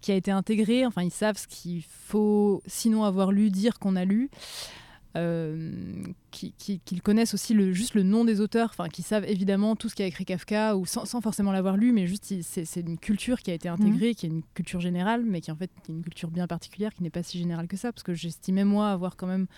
qui 0.00 0.10
a 0.12 0.16
été 0.16 0.30
intégrée. 0.32 0.84
Enfin, 0.84 1.02
ils 1.04 1.10
savent 1.12 1.38
ce 1.38 1.46
qu'il 1.46 1.82
faut, 1.84 2.60
sinon 2.66 3.04
avoir 3.04 3.30
lu, 3.32 3.50
dire 3.50 3.78
qu'on 3.78 3.94
a 3.96 4.04
lu. 4.04 4.30
Euh, 5.16 6.04
qui- 6.30 6.52
qui- 6.56 6.78
qu'ils 6.78 7.02
connaissent 7.02 7.34
aussi 7.34 7.52
le, 7.52 7.72
juste 7.72 7.94
le 7.94 8.04
nom 8.04 8.24
des 8.24 8.40
auteurs, 8.40 8.68
enfin, 8.70 8.88
qui 8.88 9.02
savent 9.02 9.24
évidemment 9.28 9.74
tout 9.74 9.88
ce 9.88 9.96
qu'a 9.96 10.06
écrit 10.06 10.24
Kafka, 10.24 10.76
ou 10.76 10.86
sans, 10.86 11.04
sans 11.04 11.20
forcément 11.20 11.50
l'avoir 11.50 11.76
lu, 11.76 11.90
mais 11.90 12.06
juste 12.06 12.32
c'est 12.42 12.80
une 12.80 12.96
culture 12.96 13.40
qui 13.40 13.50
a 13.50 13.54
été 13.54 13.68
intégrée, 13.68 14.14
qui 14.14 14.26
est 14.26 14.28
une 14.28 14.42
culture 14.54 14.78
générale, 14.80 15.24
mais 15.26 15.40
qui 15.40 15.50
en 15.50 15.56
fait 15.56 15.68
est 15.88 15.92
une 15.92 16.02
culture 16.04 16.30
bien 16.30 16.46
particulière, 16.46 16.94
qui 16.94 17.02
n'est 17.02 17.10
pas 17.10 17.24
si 17.24 17.38
générale 17.40 17.66
que 17.66 17.76
ça, 17.76 17.92
parce 17.92 18.04
que 18.04 18.14
j'estimais 18.14 18.62
moi 18.64 18.90
avoir 18.92 19.16
quand 19.16 19.26
même, 19.26 19.48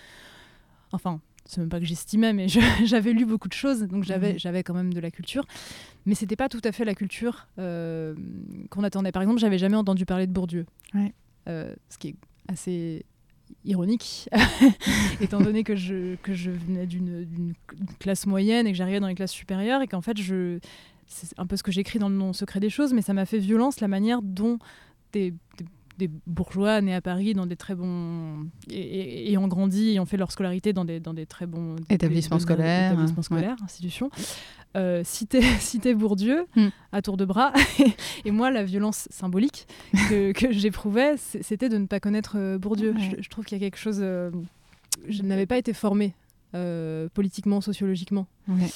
enfin, 0.91 1.19
c'est 1.45 1.59
même 1.61 1.69
pas 1.69 1.79
que 1.79 1.85
j'estimais, 1.85 2.33
mais 2.33 2.47
je- 2.47 2.59
j'avais 2.85 3.13
lu 3.13 3.25
beaucoup 3.25 3.47
de 3.47 3.53
choses, 3.53 3.83
donc 3.83 4.03
j'avais 4.05 4.33
Mhm. 4.33 4.39
j'avais 4.39 4.63
quand 4.63 4.73
même 4.73 4.91
de 4.91 4.99
la 4.99 5.11
culture, 5.11 5.45
mais 6.07 6.15
c'était 6.15 6.35
pas 6.35 6.49
tout 6.49 6.61
à 6.63 6.71
fait 6.71 6.85
la 6.85 6.95
culture 6.95 7.47
euh, 7.59 8.15
qu'on 8.71 8.83
attendait. 8.83 9.11
Par 9.11 9.21
exemple, 9.21 9.39
j'avais 9.39 9.59
jamais 9.59 9.77
entendu 9.77 10.05
parler 10.05 10.25
de 10.25 10.31
Bourdieu, 10.31 10.65
Ouais. 10.95 11.13
Euh, 11.49 11.75
ce 11.89 11.97
qui 11.99 12.07
est 12.09 12.15
assez 12.47 13.05
ironique, 13.65 14.29
étant 15.21 15.39
donné 15.39 15.63
que 15.63 15.75
je, 15.75 16.15
que 16.15 16.33
je 16.33 16.51
venais 16.51 16.85
d'une 16.85 17.53
classe 17.99 18.25
moyenne 18.25 18.67
et 18.67 18.71
que 18.71 18.77
j'arrivais 18.77 18.99
dans 18.99 19.07
les 19.07 19.15
classes 19.15 19.31
supérieures 19.31 19.81
et 19.81 19.87
qu'en 19.87 20.01
fait, 20.01 20.17
je, 20.17 20.59
c'est 21.07 21.37
un 21.37 21.45
peu 21.45 21.57
ce 21.57 21.63
que 21.63 21.71
j'écris 21.71 21.99
dans 21.99 22.09
le 22.09 22.15
non 22.15 22.33
secret 22.33 22.59
des 22.59 22.69
choses, 22.69 22.93
mais 22.93 23.01
ça 23.01 23.13
m'a 23.13 23.25
fait 23.25 23.39
violence 23.39 23.79
la 23.79 23.87
manière 23.87 24.21
dont 24.21 24.59
des 25.97 26.09
bourgeois 26.27 26.81
nés 26.81 26.95
à 26.95 27.01
Paris 27.01 27.33
dans 27.33 27.45
des 27.45 27.55
très 27.55 27.75
bons 27.75 28.47
et, 28.69 28.79
et- 28.79 29.29
ayant 29.29 29.47
grandi 29.47 29.89
ayant 29.91 30.05
fait 30.05 30.17
leur 30.17 30.31
scolarité 30.31 30.73
dans 30.73 30.85
des 30.85 30.99
dans 30.99 31.13
des 31.13 31.25
très 31.25 31.45
bons 31.45 31.75
Établissements 31.89 32.39
scolaires, 32.39 32.91
établissements 32.93 33.17
ouais. 33.17 33.23
scolaires 33.23 33.55
institutions 33.63 34.09
euh, 34.75 35.01
citer 35.03 35.41
citer 35.59 35.93
Bourdieu 36.03 36.45
Hmm. 36.55 36.69
à 36.91 37.01
tour 37.01 37.15
de 37.17 37.25
bras 37.25 37.53
et 38.25 38.31
moi 38.31 38.49
la 38.51 38.63
violence 38.63 39.07
symbolique 39.11 39.67
que, 40.09 40.31
que 40.39 40.51
j'éprouvais 40.51 41.15
c'était 41.17 41.69
de 41.69 41.77
ne 41.77 41.85
pas 41.85 41.99
connaître 41.99 42.37
euh, 42.37 42.57
Bourdieu 42.57 42.93
Ouais. 42.93 43.15
je, 43.17 43.21
je 43.23 43.29
trouve 43.29 43.45
qu'il 43.45 43.57
y 43.57 43.61
a 43.61 43.63
quelque 43.63 43.79
chose 43.79 43.99
euh, 44.01 44.31
je 45.07 45.21
n'avais 45.21 45.45
pas 45.45 45.57
été 45.57 45.73
formée 45.73 46.13
euh, 46.55 47.07
politiquement 47.13 47.61
sociologiquement 47.61 48.25
Ouais. 48.47 48.69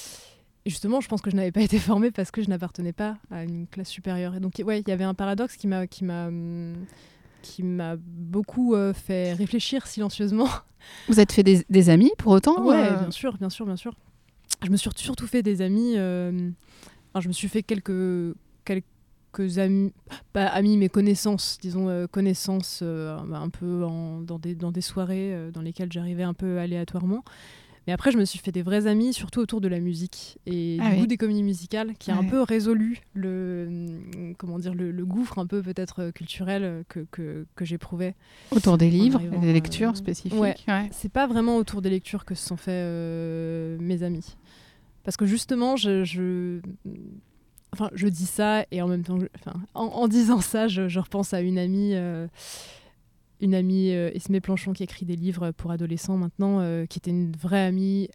Et 0.68 0.70
justement, 0.70 1.00
je 1.00 1.08
pense 1.08 1.22
que 1.22 1.30
je 1.30 1.36
n'avais 1.36 1.50
pas 1.50 1.62
été 1.62 1.78
formée 1.78 2.10
parce 2.10 2.30
que 2.30 2.42
je 2.42 2.48
n'appartenais 2.50 2.92
pas 2.92 3.16
à 3.30 3.42
une 3.42 3.66
classe 3.66 3.88
supérieure. 3.88 4.34
Et 4.34 4.40
donc, 4.40 4.60
ouais, 4.62 4.80
il 4.80 4.88
y 4.88 4.92
avait 4.92 5.02
un 5.04 5.14
paradoxe 5.14 5.56
qui 5.56 5.66
m'a, 5.66 5.86
qui 5.86 6.04
m'a, 6.04 6.28
qui 7.40 7.62
m'a 7.62 7.96
beaucoup 7.96 8.74
euh, 8.74 8.92
fait 8.92 9.32
réfléchir 9.32 9.86
silencieusement. 9.86 10.46
Vous 11.08 11.20
êtes 11.20 11.32
fait 11.32 11.42
des, 11.42 11.64
des 11.70 11.88
amis 11.88 12.12
pour 12.18 12.32
autant 12.32 12.62
ouais, 12.66 12.90
euh, 12.90 12.96
bien 12.96 13.10
sûr, 13.10 13.38
bien 13.38 13.48
sûr, 13.48 13.64
bien 13.64 13.76
sûr. 13.76 13.94
Je 14.62 14.68
me 14.68 14.76
suis 14.76 14.90
surtout 14.96 15.26
fait 15.26 15.42
des 15.42 15.62
amis. 15.62 15.94
euh, 15.96 16.50
enfin, 17.14 17.22
je 17.22 17.28
me 17.28 17.32
suis 17.32 17.48
fait 17.48 17.62
quelques 17.62 18.36
amis, 19.56 19.92
pas 20.34 20.46
amis, 20.48 20.76
mais 20.76 20.90
connaissances, 20.90 21.56
disons 21.62 22.06
connaissances 22.10 22.82
un 22.82 23.48
peu 23.48 23.84
en- 23.84 24.20
dans, 24.20 24.38
des, 24.38 24.54
dans 24.54 24.70
des 24.72 24.80
soirées 24.82 25.50
dans 25.52 25.62
lesquelles 25.62 25.90
j'arrivais 25.92 26.24
un 26.24 26.34
peu 26.34 26.58
aléatoirement. 26.58 27.24
Mais 27.88 27.94
après, 27.94 28.12
je 28.12 28.18
me 28.18 28.26
suis 28.26 28.38
fait 28.38 28.52
des 28.52 28.60
vrais 28.60 28.86
amis, 28.86 29.14
surtout 29.14 29.40
autour 29.40 29.62
de 29.62 29.66
la 29.66 29.80
musique 29.80 30.36
et 30.44 30.76
Ah 30.78 30.88
du 30.90 30.92
oui. 30.92 31.00
goût 31.00 31.06
des 31.06 31.16
comédies 31.16 31.42
musicales, 31.42 31.94
qui 31.98 32.10
a 32.10 32.16
un 32.18 32.22
peu 32.24 32.42
résolu 32.42 33.00
le, 33.14 33.86
comment 34.36 34.58
dire, 34.58 34.74
le, 34.74 34.90
le 34.90 35.06
gouffre 35.06 35.38
un 35.38 35.46
peu 35.46 35.62
peut-être 35.62 36.02
euh, 36.02 36.12
culturel 36.12 36.64
euh, 36.64 36.82
que, 36.90 37.06
que, 37.10 37.46
que 37.56 37.64
j'éprouvais. 37.64 38.14
Autour 38.50 38.76
des 38.76 38.90
livres, 38.90 39.16
arrivant, 39.20 39.40
des 39.40 39.54
lectures 39.54 39.92
euh, 39.92 39.94
spécifiques. 39.94 40.38
ouais. 40.38 40.54
ouais. 40.68 40.90
C'est 40.92 41.10
pas 41.10 41.26
vraiment 41.26 41.56
autour 41.56 41.80
des 41.80 41.88
lectures 41.88 42.26
que 42.26 42.34
se 42.34 42.46
sont 42.46 42.58
fait 42.58 42.72
euh, 42.74 43.78
mes 43.80 44.02
amis. 44.02 44.36
Parce 45.02 45.16
que 45.16 45.24
justement, 45.24 45.76
je, 45.76 46.04
je- 46.04 46.60
Enfin, 47.72 47.88
je 47.94 48.06
dis 48.08 48.26
ça 48.26 48.66
et 48.70 48.82
en 48.82 48.88
même 48.88 49.02
temps, 49.02 49.18
je- 49.18 49.26
enfin, 49.38 49.58
en, 49.74 49.84
en 49.84 50.08
disant 50.08 50.40
ça, 50.42 50.68
je, 50.68 50.88
je 50.88 51.00
repense 51.00 51.32
à 51.32 51.40
une 51.40 51.58
amie, 51.58 51.92
euh, 51.94 52.26
une 53.40 53.54
amie 53.54 53.92
euh, 53.92 54.10
Esmé 54.14 54.40
Planchon 54.40 54.72
qui 54.72 54.82
écrit 54.82 55.06
des 55.06 55.16
livres 55.16 55.50
pour 55.52 55.70
adolescents 55.70 56.16
maintenant, 56.16 56.60
euh, 56.60 56.86
qui 56.86 56.98
était 56.98 57.10
une 57.10 57.32
vraie 57.36 57.64
amie. 57.64 58.08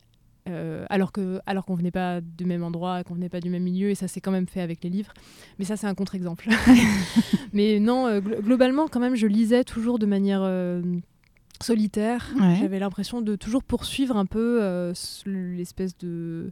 euh, 0.50 0.86
alors 0.90 1.12
que 1.14 1.40
alors 1.46 1.66
qu'on 1.66 1.76
venait 1.76 1.92
pas 1.92 2.20
du 2.20 2.44
même 2.46 2.64
endroit, 2.64 3.04
qu'on 3.06 3.14
venait 3.14 3.30
pas 3.30 3.40
du 3.40 3.50
même 3.50 3.64
milieu, 3.64 3.90
et 3.90 3.96
ça 3.96 4.08
s'est 4.10 4.20
quand 4.22 4.32
même 4.32 4.48
fait 4.48 4.60
avec 4.62 4.84
les 4.84 4.90
livres. 4.90 5.14
Mais 5.60 5.66
ça, 5.66 5.78
c'est 5.78 5.88
un 5.88 5.96
contre-exemple. 5.96 6.50
Mais 7.54 7.80
non, 7.80 8.08
euh, 8.08 8.20
glo- 8.20 8.42
globalement, 8.42 8.88
quand 8.90 9.00
même, 9.00 9.16
je 9.16 9.28
lisais 9.28 9.64
toujours 9.64 10.00
de 10.00 10.06
manière 10.06 10.42
euh, 10.44 10.82
solitaire. 11.62 12.34
Ouais. 12.40 12.58
J'avais 12.60 12.80
l'impression 12.80 13.22
de 13.22 13.36
toujours 13.38 13.64
poursuivre 13.64 14.18
un 14.18 14.26
peu 14.26 14.92
l'espèce 15.26 15.98
de, 15.98 16.52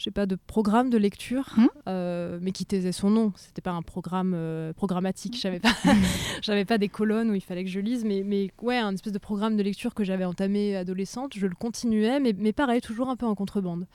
je 0.00 0.04
sais 0.04 0.10
pas, 0.10 0.24
de 0.24 0.34
programme 0.46 0.88
de 0.88 0.96
lecture, 0.96 1.50
Hmm. 1.58 1.66
euh, 1.86 2.38
mais 2.40 2.52
qui 2.52 2.64
taisait 2.64 2.90
son 2.90 3.10
nom. 3.10 3.34
C'était 3.36 3.60
pas 3.60 3.72
un 3.72 3.82
programme 3.82 4.32
euh, 4.34 4.72
programmatique. 4.72 5.38
J'avais 5.38 5.60
pas, 5.60 5.74
j'avais 6.42 6.64
pas 6.64 6.78
des 6.78 6.88
colonnes 6.88 7.28
où 7.30 7.34
il 7.34 7.42
fallait 7.42 7.64
que 7.64 7.70
je 7.70 7.80
lise, 7.80 8.06
mais, 8.06 8.22
mais 8.24 8.48
ouais, 8.62 8.78
un 8.78 8.94
espèce 8.94 9.12
de 9.12 9.18
programme 9.18 9.58
de 9.58 9.62
lecture 9.62 9.92
que 9.92 10.02
j'avais 10.02 10.24
entamé 10.24 10.74
adolescente. 10.74 11.34
Je 11.36 11.46
le 11.46 11.54
continuais, 11.54 12.18
mais, 12.18 12.34
mais 12.38 12.54
pareil, 12.54 12.80
toujours 12.80 13.10
un 13.10 13.16
peu 13.16 13.26
en 13.26 13.34
contrebande 13.34 13.86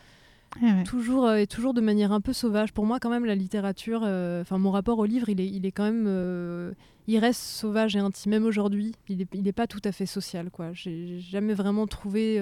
ouais. 0.61 0.83
toujours 0.83 1.25
euh, 1.25 1.37
et 1.37 1.47
toujours 1.47 1.73
de 1.73 1.81
manière 1.81 2.11
un 2.11 2.21
peu 2.21 2.33
sauvage. 2.33 2.71
Pour 2.71 2.85
moi, 2.85 2.99
quand 2.99 3.09
même, 3.09 3.25
la 3.25 3.33
littérature, 3.33 4.03
enfin 4.03 4.59
mon 4.59 4.69
rapport 4.69 4.99
au 4.99 5.05
livre, 5.05 5.29
il 5.29 5.41
est, 5.41 5.47
il 5.47 5.65
est 5.65 5.71
quand 5.71 5.91
même, 5.91 6.75
il 7.07 7.17
reste 7.17 7.41
sauvage 7.41 7.95
et 7.95 7.99
intime. 7.99 8.29
Même 8.29 8.45
aujourd'hui, 8.45 8.93
il 9.09 9.23
est, 9.23 9.27
il 9.33 9.47
est 9.47 9.53
pas 9.53 9.65
tout 9.65 9.81
à 9.83 9.91
fait 9.91 10.05
social, 10.05 10.51
quoi. 10.51 10.71
J'ai 10.73 11.17
jamais 11.19 11.55
vraiment 11.55 11.87
trouvé, 11.87 12.39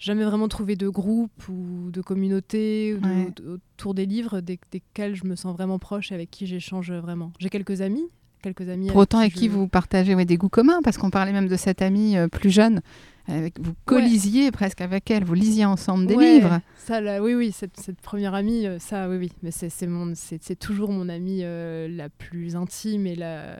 jamais 0.00 0.24
vraiment 0.24 0.48
trouvé 0.48 0.74
de 0.74 0.88
groupe 0.88 1.48
ou 1.48 1.90
de 1.92 2.00
communauté 2.02 2.94
ou 2.94 2.98
de- 3.00 3.06
Ouais. 3.08 3.32
de- 3.36 3.60
autour 3.76 3.94
des 3.94 4.06
livres 4.06 4.40
des- 4.40 4.58
desquels 4.72 5.14
je 5.14 5.24
me 5.24 5.36
sens 5.36 5.54
vraiment 5.54 5.78
proche 5.78 6.10
et 6.10 6.14
avec 6.16 6.30
qui 6.30 6.46
j'échange 6.46 6.90
vraiment. 6.90 7.32
J'ai 7.38 7.50
quelques 7.50 7.80
amis, 7.82 8.04
quelques 8.42 8.68
amis. 8.68 8.88
Pour 8.88 8.96
autant, 8.96 9.18
avec 9.18 9.34
je- 9.34 9.38
qui 9.38 9.46
vous 9.48 9.68
partagez 9.68 10.14
ouais, 10.16 10.24
des 10.24 10.36
goûts 10.38 10.48
communs, 10.48 10.80
parce 10.82 10.98
qu'on 10.98 11.10
parlait 11.10 11.32
même 11.32 11.46
de 11.48 11.56
cette 11.56 11.82
amie 11.82 12.16
euh, 12.16 12.26
plus 12.26 12.50
jeune, 12.50 12.80
avec 13.28 13.60
vous 13.60 13.74
colisiez 13.84 14.50
presque 14.50 14.80
avec 14.80 15.08
elle, 15.10 15.22
vous 15.22 15.34
lisiez 15.34 15.64
ensemble 15.66 16.06
des 16.06 16.14
Ouais, 16.16 16.34
livres. 16.36 16.60
Ça, 16.78 17.00
là, 17.00 17.22
oui, 17.22 17.34
oui, 17.34 17.52
cette, 17.52 17.78
cette 17.78 18.00
première 18.00 18.34
amie, 18.34 18.66
euh, 18.66 18.78
ça, 18.80 19.08
oui, 19.08 19.18
oui. 19.18 19.30
Mais 19.42 19.50
c'est 19.52 19.86
mon, 19.86 20.14
toujours 20.58 20.90
mon 20.90 21.08
amie 21.08 21.40
euh, 21.44 21.86
la 21.88 22.08
plus 22.08 22.56
intime 22.56 23.06
et 23.06 23.14
la. 23.14 23.56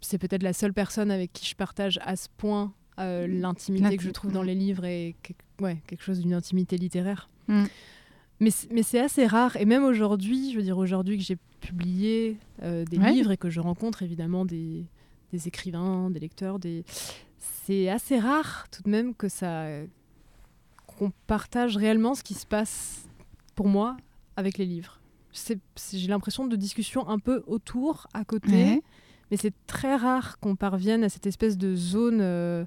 C'est 0.00 0.18
peut-être 0.18 0.42
la 0.42 0.52
seule 0.52 0.72
personne 0.72 1.10
avec 1.10 1.32
qui 1.32 1.46
je 1.46 1.54
partage 1.54 1.98
à 2.04 2.16
ce 2.16 2.28
point 2.36 2.72
euh, 2.98 3.26
l'intimité 3.26 3.96
que 3.96 4.02
je 4.02 4.10
trouve 4.10 4.32
dans 4.32 4.42
mm. 4.42 4.46
les 4.46 4.54
livres 4.54 4.84
et 4.84 5.14
que- 5.22 5.32
ouais, 5.64 5.78
quelque 5.86 6.02
chose 6.02 6.20
d'une 6.20 6.34
intimité 6.34 6.76
littéraire. 6.76 7.28
Mm. 7.48 7.64
Mais, 8.40 8.50
mais 8.70 8.82
c'est 8.82 9.00
assez 9.00 9.26
rare. 9.26 9.56
Et 9.56 9.64
même 9.64 9.84
aujourd'hui, 9.84 10.52
je 10.52 10.56
veux 10.58 10.62
dire, 10.62 10.78
aujourd'hui 10.78 11.18
que 11.18 11.24
j'ai 11.24 11.38
publié 11.60 12.36
euh, 12.62 12.84
des 12.84 12.98
Ouais. 12.98 13.12
livres 13.12 13.32
et 13.32 13.36
que 13.36 13.50
je 13.50 13.60
rencontre 13.60 14.02
évidemment 14.02 14.44
des, 14.44 14.84
des 15.32 15.48
écrivains, 15.48 16.10
des 16.10 16.20
lecteurs, 16.20 16.58
des... 16.58 16.84
c'est 17.38 17.88
assez 17.88 18.18
rare 18.18 18.66
tout 18.70 18.82
de 18.82 18.90
même 18.90 19.14
que 19.14 19.28
ça 19.28 19.66
qu'on 20.86 21.12
partage 21.26 21.76
réellement 21.76 22.14
ce 22.14 22.22
qui 22.22 22.34
se 22.34 22.46
passe 22.46 23.08
pour 23.54 23.68
moi 23.68 23.96
avec 24.36 24.58
les 24.58 24.66
livres. 24.66 25.00
J'ai 25.92 26.08
l'impression 26.08 26.46
de 26.46 26.56
discussions 26.56 27.08
un 27.08 27.18
peu 27.18 27.44
autour, 27.46 28.06
à 28.14 28.24
côté, 28.24 28.50
Ouais. 28.50 28.82
Mais 29.30 29.36
c'est 29.36 29.54
très 29.66 29.96
rare 29.96 30.38
qu'on 30.40 30.56
parvienne 30.56 31.04
à 31.04 31.08
cette 31.08 31.26
espèce 31.26 31.56
de 31.58 31.74
zone, 31.74 32.18
euh, 32.20 32.64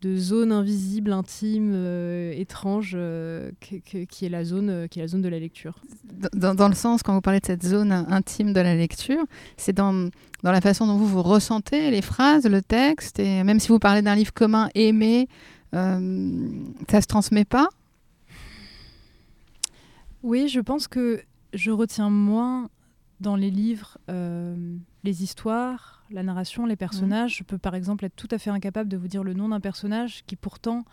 de 0.00 0.16
zone 0.16 0.50
invisible, 0.52 1.12
intime, 1.12 1.72
euh, 1.74 2.32
étrange, 2.36 2.92
euh, 2.94 3.50
que- 3.60 3.76
que- 3.76 4.04
qui 4.04 4.24
est 4.24 4.28
la 4.30 4.44
zone, 4.44 4.88
qui 4.88 4.98
est 4.98 5.02
la 5.02 5.08
zone 5.08 5.22
de 5.22 5.28
la 5.28 5.38
lecture. 5.38 5.74
Dans, 6.34 6.54
dans 6.54 6.68
le 6.68 6.74
sens, 6.74 7.02
quand 7.02 7.12
vous 7.14 7.20
parlez 7.20 7.40
de 7.40 7.46
cette 7.46 7.66
zone 7.66 7.92
intime 7.92 8.52
de 8.52 8.60
la 8.60 8.74
lecture, 8.74 9.24
c'est 9.56 9.74
dans, 9.74 10.08
dans 10.42 10.52
la 10.52 10.60
façon 10.60 10.86
dont 10.86 10.96
vous 10.96 11.06
vous 11.06 11.22
ressentez 11.22 11.90
les 11.90 12.02
phrases, 12.02 12.46
le 12.46 12.62
texte, 12.62 13.18
et 13.18 13.42
même 13.44 13.60
si 13.60 13.68
vous 13.68 13.78
parlez 13.78 14.00
d'un 14.02 14.14
livre 14.14 14.32
commun 14.32 14.68
aimé, 14.74 15.28
ça 15.72 17.00
se 17.00 17.06
transmet 17.06 17.44
pas? 17.44 17.68
Oui, 20.22 20.48
je 20.48 20.60
pense 20.60 20.88
que 20.88 21.20
je 21.52 21.70
retiens 21.70 22.10
moins 22.10 22.70
dans 23.20 23.36
les 23.36 23.50
livres 23.50 23.98
euh, 24.10 24.76
les 25.04 25.22
histoires, 25.22 26.02
la 26.10 26.22
narration, 26.22 26.66
les 26.66 26.76
personnages. 26.76 27.36
Je 27.36 27.44
peux 27.44 27.58
par 27.58 27.74
exemple 27.74 28.04
être 28.04 28.16
tout 28.16 28.28
à 28.30 28.38
fait 28.38 28.50
incapable 28.50 28.88
de 28.88 28.96
vous 28.96 29.08
dire 29.08 29.22
le 29.22 29.34
nom 29.34 29.48
d'un 29.50 29.60
personnage 29.60 30.24
qui 30.26 30.36
pourtant, 30.36 30.84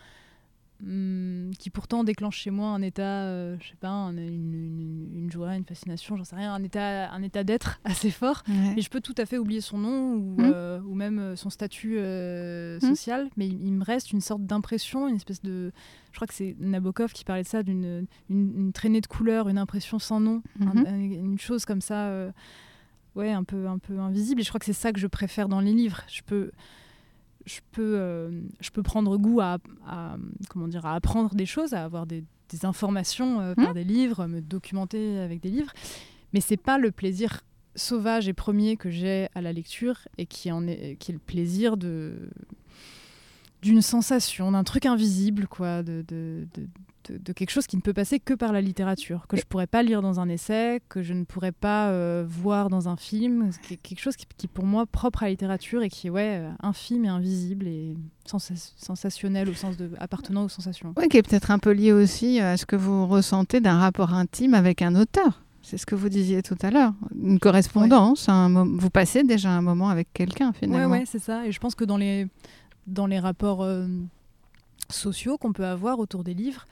hum, 0.85 1.51
qui 1.59 1.69
pourtant 1.69 2.03
déclenche 2.03 2.37
chez 2.37 2.49
moi 2.51 2.69
un 2.69 2.81
état, 2.81 3.23
euh, 3.25 3.55
je 3.59 3.69
sais 3.69 3.75
pas, 3.79 3.89
un- 3.89 4.15
une, 4.17 4.53
une- 4.53 5.09
une 5.15 5.31
joie, 5.31 5.55
une 5.55 5.65
fascination, 5.65 6.15
j'en 6.17 6.23
sais 6.23 6.35
rien, 6.35 6.53
un 6.53 6.63
état, 6.63 7.11
un 7.11 7.21
état 7.23 7.43
d'être 7.43 7.79
assez 7.85 8.11
fort. 8.11 8.43
Et 8.77 8.81
je 8.81 8.89
peux 8.89 9.01
tout 9.01 9.15
à 9.17 9.25
fait 9.25 9.37
oublier 9.37 9.61
son 9.61 9.77
nom 9.77 10.13
ou, 10.15 10.41
Mhm. 10.41 10.51
euh, 10.53 10.81
ou 10.81 10.93
même 10.95 11.19
euh, 11.19 11.35
son 11.35 11.49
statut 11.49 11.95
euh, 11.97 12.79
Mhm. 12.81 12.89
social, 12.89 13.29
mais 13.37 13.47
il, 13.47 13.61
il 13.65 13.73
me 13.73 13.83
reste 13.83 14.11
une 14.11 14.21
sorte 14.21 14.43
d'impression, 14.45 15.07
une 15.07 15.15
espèce 15.15 15.41
de... 15.41 15.71
Je 16.11 16.17
crois 16.17 16.27
que 16.27 16.33
c'est 16.33 16.55
Nabokov 16.59 17.13
qui 17.13 17.23
parlait 17.23 17.43
de 17.43 17.47
ça, 17.47 17.63
d'une 17.63 18.05
une, 18.29 18.53
une 18.59 18.73
traînée 18.73 19.01
de 19.01 19.07
couleurs, 19.07 19.47
une 19.49 19.57
impression 19.57 19.99
sans 19.99 20.19
nom, 20.19 20.41
Mhm. 20.59 20.83
un- 20.87 20.99
une 20.99 21.39
chose 21.39 21.65
comme 21.65 21.81
ça, 21.81 22.31
ouais, 23.15 23.31
un 23.31 23.43
peu, 23.43 23.67
un 23.67 23.77
peu 23.77 23.99
invisible. 23.99 24.41
Et 24.41 24.43
je 24.43 24.49
crois 24.49 24.59
que 24.59 24.65
c'est 24.65 24.73
ça 24.73 24.91
que 24.93 24.99
je 24.99 25.07
préfère 25.07 25.47
dans 25.49 25.59
les 25.61 25.73
livres. 25.73 26.01
Je 26.07 26.21
peux... 26.25 26.51
Je 27.45 27.59
peux, 27.71 27.95
euh, 27.97 28.41
je 28.59 28.69
peux 28.71 28.83
prendre 28.83 29.17
goût 29.17 29.39
à, 29.41 29.57
à- 29.87 30.17
comment 30.49 30.67
dire, 30.67 30.85
à 30.85 30.95
apprendre 30.95 31.33
des 31.35 31.45
choses, 31.45 31.73
à 31.73 31.83
avoir 31.83 32.05
des, 32.05 32.23
des 32.49 32.65
informations 32.65 33.39
euh, 33.41 33.55
par 33.55 33.73
des 33.73 33.83
livres, 33.83 34.27
me 34.27 34.41
documenter 34.41 35.17
avec 35.19 35.41
des 35.41 35.49
livres, 35.49 35.71
mais 36.33 36.41
c'est 36.41 36.57
pas 36.57 36.77
le 36.77 36.91
plaisir 36.91 37.41
sauvage 37.75 38.27
et 38.27 38.33
premier 38.33 38.75
que 38.77 38.89
j'ai 38.89 39.27
à 39.33 39.41
la 39.41 39.53
lecture 39.53 39.99
et 40.17 40.25
qui, 40.25 40.51
en 40.51 40.67
est, 40.67 40.97
qui 40.99 41.11
est 41.11 41.13
le 41.13 41.19
plaisir 41.19 41.77
de 41.77 42.29
d'une 43.61 43.81
sensation, 43.81 44.51
d'un 44.51 44.63
truc 44.63 44.85
invisible, 44.85 45.47
quoi, 45.47 45.83
de, 45.83 46.03
de, 46.07 46.47
de, 47.09 47.33
quelque 47.33 47.49
chose 47.49 47.67
qui 47.67 47.75
ne 47.75 47.81
peut 47.81 47.93
passer 47.93 48.19
que 48.19 48.33
par 48.33 48.53
la 48.53 48.61
littérature, 48.61 49.25
que 49.27 49.37
je 49.37 49.43
pourrais 49.43 49.67
pas 49.67 49.83
lire 49.83 50.01
dans 50.01 50.19
un 50.19 50.29
essai, 50.29 50.81
que 50.89 51.01
je 51.03 51.13
ne 51.13 51.23
pourrais 51.23 51.51
pas 51.51 51.89
euh, 51.89 52.23
voir 52.27 52.69
dans 52.69 52.89
un 52.89 52.95
film, 52.95 53.49
quelque 53.83 53.99
chose 53.99 54.15
qui, 54.15 54.25
qui 54.37 54.45
est 54.47 54.49
pour 54.49 54.65
moi 54.65 54.85
propre 54.85 55.23
à 55.23 55.25
la 55.25 55.31
littérature 55.31 55.83
et 55.83 55.89
qui 55.89 56.07
est 56.07 56.09
ouais, 56.09 56.39
euh, 56.41 56.49
infime 56.61 57.05
et 57.05 57.09
invisible 57.09 57.67
et 57.67 57.95
sensa- 58.25 58.73
sensationnel 58.77 59.49
au 59.49 59.53
sens 59.53 59.77
de 59.77 59.91
appartenant 59.99 60.45
aux 60.45 60.49
sensations. 60.49 60.93
Oui, 60.97 61.07
qui 61.07 61.17
est 61.17 61.23
peut-être 61.23 61.51
un 61.51 61.59
peu 61.59 61.71
lié 61.71 61.91
aussi 61.91 62.39
à 62.39 62.57
ce 62.57 62.65
que 62.65 62.75
vous 62.75 63.05
ressentez 63.07 63.59
d'un 63.61 63.77
rapport 63.79 64.13
intime 64.13 64.53
avec 64.53 64.81
un 64.81 64.95
auteur. 64.95 65.43
C'est 65.63 65.77
ce 65.77 65.85
que 65.85 65.93
vous 65.93 66.09
disiez 66.09 66.41
tout 66.41 66.57
à 66.63 66.71
l'heure. 66.71 66.93
Une 67.15 67.39
correspondance, 67.39 68.27
un 68.29 68.65
vous 68.65 68.89
passez 68.89 69.23
déjà 69.23 69.51
un 69.51 69.61
moment 69.61 69.89
avec 69.89 70.11
quelqu'un 70.11 70.53
finalement. 70.53 70.91
ouais, 70.91 71.03
c'est 71.05 71.19
ça. 71.19 71.45
Et 71.45 71.51
je 71.51 71.59
pense 71.59 71.75
que 71.75 71.83
dans 71.85 71.97
les, 71.97 72.27
dans 72.87 73.05
les 73.07 73.19
rapports 73.19 73.63
euh, 73.63 73.87
sociaux 74.89 75.37
qu'on 75.37 75.53
peut 75.53 75.65
avoir 75.65 75.99
autour 75.99 76.23
des 76.23 76.33
livres, 76.33 76.65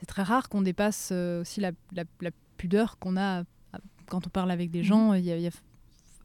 c'est 0.00 0.06
très 0.06 0.22
rare 0.22 0.48
qu'on 0.48 0.62
dépasse 0.62 1.10
euh, 1.12 1.42
aussi 1.42 1.60
la, 1.60 1.72
la- 1.92 2.04
la 2.20 2.30
pudeur 2.56 2.98
qu'on 2.98 3.16
a 3.16 3.40
à- 3.72 3.78
quand 4.06 4.26
on 4.26 4.30
parle 4.30 4.50
avec 4.50 4.70
des 4.70 4.80
Mhm. 4.80 4.84
gens. 4.84 5.14
Il 5.14 5.24
y 5.24 5.32
a, 5.32 5.36
y 5.38 5.48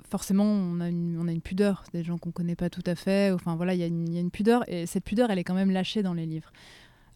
forcément, 0.10 0.46
on 0.46 0.80
a, 0.80 0.90
une, 0.90 1.18
on 1.20 1.28
a 1.28 1.32
une 1.32 1.42
pudeur. 1.42 1.84
Des 1.94 2.04
gens 2.04 2.18
qu'on 2.18 2.32
connaît 2.32 2.56
pas 2.56 2.70
tout 2.70 2.84
à 2.86 2.96
fait. 2.96 3.32
Enfin 3.32 3.56
voilà, 3.56 3.74
il 3.74 3.78
y, 3.82 4.14
y 4.14 4.18
a 4.18 4.22
une 4.22 4.32
pudeur. 4.32 4.64
Et 4.72 4.86
cette 4.86 5.04
pudeur, 5.04 5.30
elle 5.30 5.40
est 5.40 5.44
quand 5.44 5.54
même 5.54 5.72
lâchée 5.72 6.02
dans 6.04 6.14
les 6.14 6.26
livres. 6.26 6.52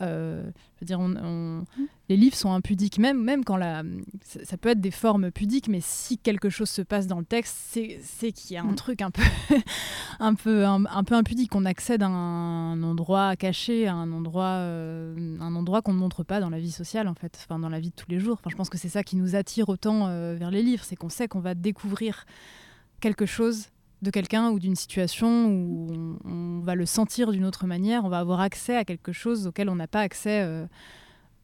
Euh, 0.01 0.43
je 0.75 0.79
veux 0.81 0.85
dire, 0.85 0.99
on- 0.99 1.15
on- 1.23 1.65
les 2.09 2.17
livres 2.17 2.35
sont 2.35 2.51
impudiques, 2.51 2.97
même, 2.97 3.21
même 3.23 3.43
quand 3.45 3.55
la, 3.55 3.83
ça, 4.25 4.57
peut 4.57 4.69
être 4.69 4.81
des 4.81 4.91
formes 4.91 5.31
pudiques, 5.31 5.67
mais 5.69 5.79
si 5.81 6.17
quelque 6.17 6.49
chose 6.49 6.69
se 6.69 6.81
passe 6.81 7.07
dans 7.07 7.19
le 7.19 7.25
texte, 7.25 7.55
c'est 8.01 8.31
qu'il 8.31 8.53
y 8.55 8.57
a 8.57 8.63
un 8.63 8.71
Mm. 8.71 8.75
truc 8.75 9.01
un 9.01 9.11
peu, 9.11 9.21
un 10.19 10.33
peu, 10.35 10.65
un, 10.65 10.83
un 10.85 11.03
peu 11.03 11.15
impudique. 11.15 11.55
On 11.55 11.65
accède 11.65 12.03
à 12.03 12.07
un 12.07 12.81
endroit 12.83 13.35
caché, 13.35 13.87
à 13.87 13.93
un 13.93 14.11
endroit, 14.11 14.43
euh, 14.59 15.37
un 15.39 15.55
endroit 15.55 15.81
qu'on 15.81 15.93
ne 15.93 15.99
montre 15.99 16.23
pas 16.23 16.39
dans 16.39 16.49
la 16.49 16.59
vie 16.59 16.71
sociale, 16.71 17.07
en 17.07 17.13
fait, 17.15 17.37
enfin 17.43 17.59
dans 17.59 17.69
la 17.69 17.79
vie 17.79 17.89
de 17.91 17.95
tous 17.95 18.09
les 18.09 18.19
jours. 18.19 18.37
Enfin, 18.39 18.49
je 18.49 18.55
pense 18.55 18.69
que 18.69 18.77
c'est 18.77 18.89
ça 18.89 19.03
qui 19.03 19.15
nous 19.15 19.35
attire 19.35 19.69
autant 19.69 20.07
euh, 20.07 20.35
vers 20.35 20.51
les 20.51 20.63
livres, 20.63 20.83
c'est 20.83 20.95
qu'on 20.95 21.09
sait 21.09 21.27
qu'on 21.27 21.39
va 21.41 21.53
découvrir 21.55 22.25
quelque 22.99 23.25
chose 23.25 23.67
de 24.01 24.09
quelqu'un 24.09 24.49
ou 24.49 24.59
d'une 24.59 24.75
situation 24.75 25.47
où 25.47 26.17
on, 26.25 26.59
va 26.61 26.75
le 26.75 26.85
sentir 26.85 27.31
d'une 27.31 27.45
autre 27.45 27.67
manière, 27.67 28.05
on 28.05 28.09
va 28.09 28.19
avoir 28.19 28.39
accès 28.39 28.75
à 28.75 28.85
quelque 28.85 29.11
chose 29.11 29.47
auquel 29.47 29.69
on 29.69 29.75
n'a 29.75 29.87
pas 29.87 30.01
accès 30.01 30.41
euh, 30.41 30.65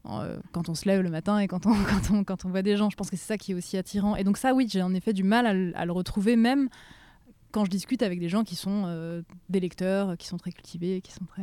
euh, 0.06 0.38
quand 0.52 0.68
on 0.68 0.74
se 0.74 0.86
lève 0.86 1.00
le 1.00 1.10
matin 1.10 1.38
et 1.38 1.46
quand 1.46 1.66
on, 1.66 1.72
quand, 1.88 2.10
on, 2.12 2.24
quand 2.24 2.44
on 2.44 2.50
voit 2.50 2.62
des 2.62 2.76
gens. 2.76 2.90
Je 2.90 2.96
pense 2.96 3.10
que 3.10 3.16
c'est 3.16 3.26
ça 3.26 3.38
qui 3.38 3.52
est 3.52 3.54
aussi 3.54 3.76
attirant. 3.76 4.16
Et 4.16 4.24
donc 4.24 4.38
ça, 4.38 4.54
oui, 4.54 4.66
j'ai 4.70 4.82
en 4.82 4.94
effet 4.94 5.12
du 5.12 5.24
mal 5.24 5.46
à, 5.74 5.84
le- 5.84 5.92
retrouver, 5.92 6.36
même 6.36 6.68
quand 7.52 7.64
je 7.64 7.70
discute 7.70 8.02
avec 8.02 8.20
des 8.20 8.28
gens 8.28 8.44
qui 8.44 8.56
sont 8.56 8.84
euh, 8.86 9.22
des 9.48 9.60
lecteurs, 9.60 10.16
qui 10.16 10.26
sont 10.26 10.36
très 10.36 10.52
cultivés, 10.52 11.00
qui 11.00 11.12
sont 11.12 11.24
très... 11.24 11.42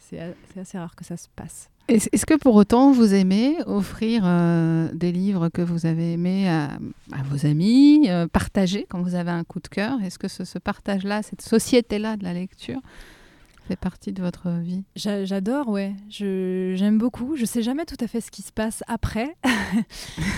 c'est 0.00 0.58
assez 0.58 0.78
rare 0.78 0.96
que 0.96 1.04
ça 1.04 1.16
se 1.16 1.28
passe. 1.34 1.70
Est-ce 1.88 2.24
que 2.24 2.34
pour 2.38 2.54
autant 2.54 2.92
vous 2.92 3.12
aimez 3.12 3.56
offrir 3.66 4.22
euh, 4.24 4.88
des 4.94 5.12
livres 5.12 5.50
que 5.50 5.60
vous 5.60 5.84
avez 5.84 6.12
aimés 6.12 6.48
à, 6.48 6.70
à 7.12 7.22
vos 7.28 7.44
amis, 7.46 8.06
euh, 8.08 8.26
partager 8.26 8.86
quand 8.88 9.02
vous 9.02 9.14
avez 9.14 9.30
un 9.30 9.44
coup 9.44 9.60
de 9.60 9.68
cœur? 9.68 10.00
Est-ce 10.02 10.18
que 10.18 10.28
ce, 10.28 10.44
ce 10.44 10.58
partage-là, 10.58 11.22
cette 11.22 11.42
société-là 11.42 12.16
de 12.16 12.24
la 12.24 12.32
lecture 12.32 12.80
fait 13.68 13.76
partie 13.76 14.12
de 14.12 14.22
votre 14.22 14.48
vie? 14.60 14.82
J'a- 14.96 15.26
J'adore, 15.26 15.68
ouais. 15.68 15.92
J'aime 16.08 16.96
beaucoup. 16.96 17.36
Je 17.36 17.44
sais 17.44 17.62
jamais 17.62 17.84
tout 17.84 17.96
à 18.00 18.06
fait 18.06 18.22
ce 18.22 18.30
qui 18.30 18.42
se 18.42 18.52
passe 18.52 18.82
après. 18.88 19.36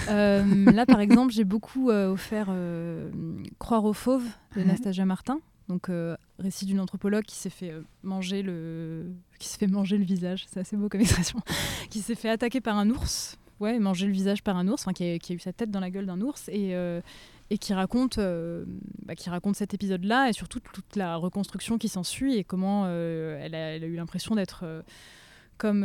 Euh, 0.08 0.70
là, 0.72 0.86
par 0.86 1.00
exemple, 1.00 1.32
j'ai 1.32 1.44
beaucoup 1.44 1.90
offert 1.90 2.48
Croire 3.58 3.84
aux 3.84 3.92
fauves 3.92 4.24
de. 4.56 4.62
Nastasia 4.62 5.04
Martin. 5.04 5.40
Donc, 5.68 5.88
euh, 5.88 6.16
récit 6.38 6.64
d'une 6.64 6.80
anthropologue 6.80 7.24
qui 7.24 7.34
s'est 7.34 7.50
fait 7.50 7.70
euh, 7.70 7.82
manger 8.02 8.42
le, 8.42 9.06
fait 9.40 9.66
manger 9.66 9.98
le 9.98 10.04
visage. 10.04 10.46
C'est 10.48 10.60
assez 10.60 10.76
beau 10.76 10.88
comme 10.88 11.00
expression. 11.00 11.40
qui 11.90 12.00
s'est 12.00 12.14
fait 12.14 12.28
attaquer 12.28 12.60
par 12.60 12.76
un 12.76 12.88
ours. 12.90 13.36
Ouais, 13.58 13.78
manger 13.78 14.06
le 14.06 14.12
visage 14.12 14.42
par 14.42 14.56
un 14.56 14.68
ours. 14.68 14.82
Enfin, 14.82 14.92
qui 14.92 15.04
a, 15.04 15.34
eu 15.34 15.38
sa 15.38 15.52
tête 15.52 15.70
dans 15.70 15.80
la 15.80 15.90
gueule 15.90 16.06
d'un 16.06 16.20
ours 16.20 16.48
et 16.48 16.74
euh, 16.74 17.00
et 17.48 17.58
qui 17.58 17.72
raconte, 17.74 18.18
bah, 19.04 19.14
qui 19.14 19.30
raconte 19.30 19.54
cet 19.54 19.72
épisode-là 19.72 20.28
et 20.28 20.32
surtout 20.32 20.58
toute 20.58 20.96
la 20.96 21.14
reconstruction 21.14 21.78
qui 21.78 21.88
s'ensuit 21.88 22.34
et 22.34 22.42
comment 22.42 22.88
elle, 22.88 23.54
a, 23.54 23.76
eu 23.76 23.94
l'impression 23.94 24.34
d'être 24.34 24.64
comme 25.56 25.84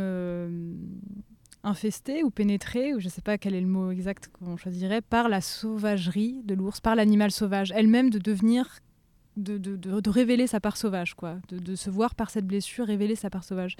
infestée 1.64 2.24
ou 2.24 2.30
pénétrée, 2.30 2.94
ou 2.94 3.00
je 3.00 3.06
ne 3.06 3.10
sais 3.10 3.20
pas 3.20 3.38
quel 3.38 3.54
est 3.54 3.60
le 3.60 3.66
mot 3.66 3.90
exact 3.90 4.28
qu'on 4.32 4.56
choisirait, 4.56 5.02
par 5.02 5.28
la 5.28 5.40
sauvagerie 5.40 6.40
de 6.44 6.54
l'ours, 6.54 6.80
par 6.80 6.96
l'animal 6.96 7.30
sauvage, 7.30 7.72
elle-même 7.74 8.10
de 8.10 8.18
devenir, 8.18 8.80
de, 9.36 9.58
de, 9.58 9.76
de- 9.76 10.00
de 10.00 10.10
révéler 10.10 10.46
sa 10.46 10.60
part 10.60 10.76
sauvage, 10.76 11.14
quoi, 11.14 11.36
de, 11.48 11.58
de 11.58 11.74
se 11.74 11.90
voir 11.90 12.14
par 12.14 12.30
cette 12.30 12.46
blessure 12.46 12.86
révéler 12.86 13.14
sa 13.16 13.30
part 13.30 13.44
sauvage. 13.44 13.76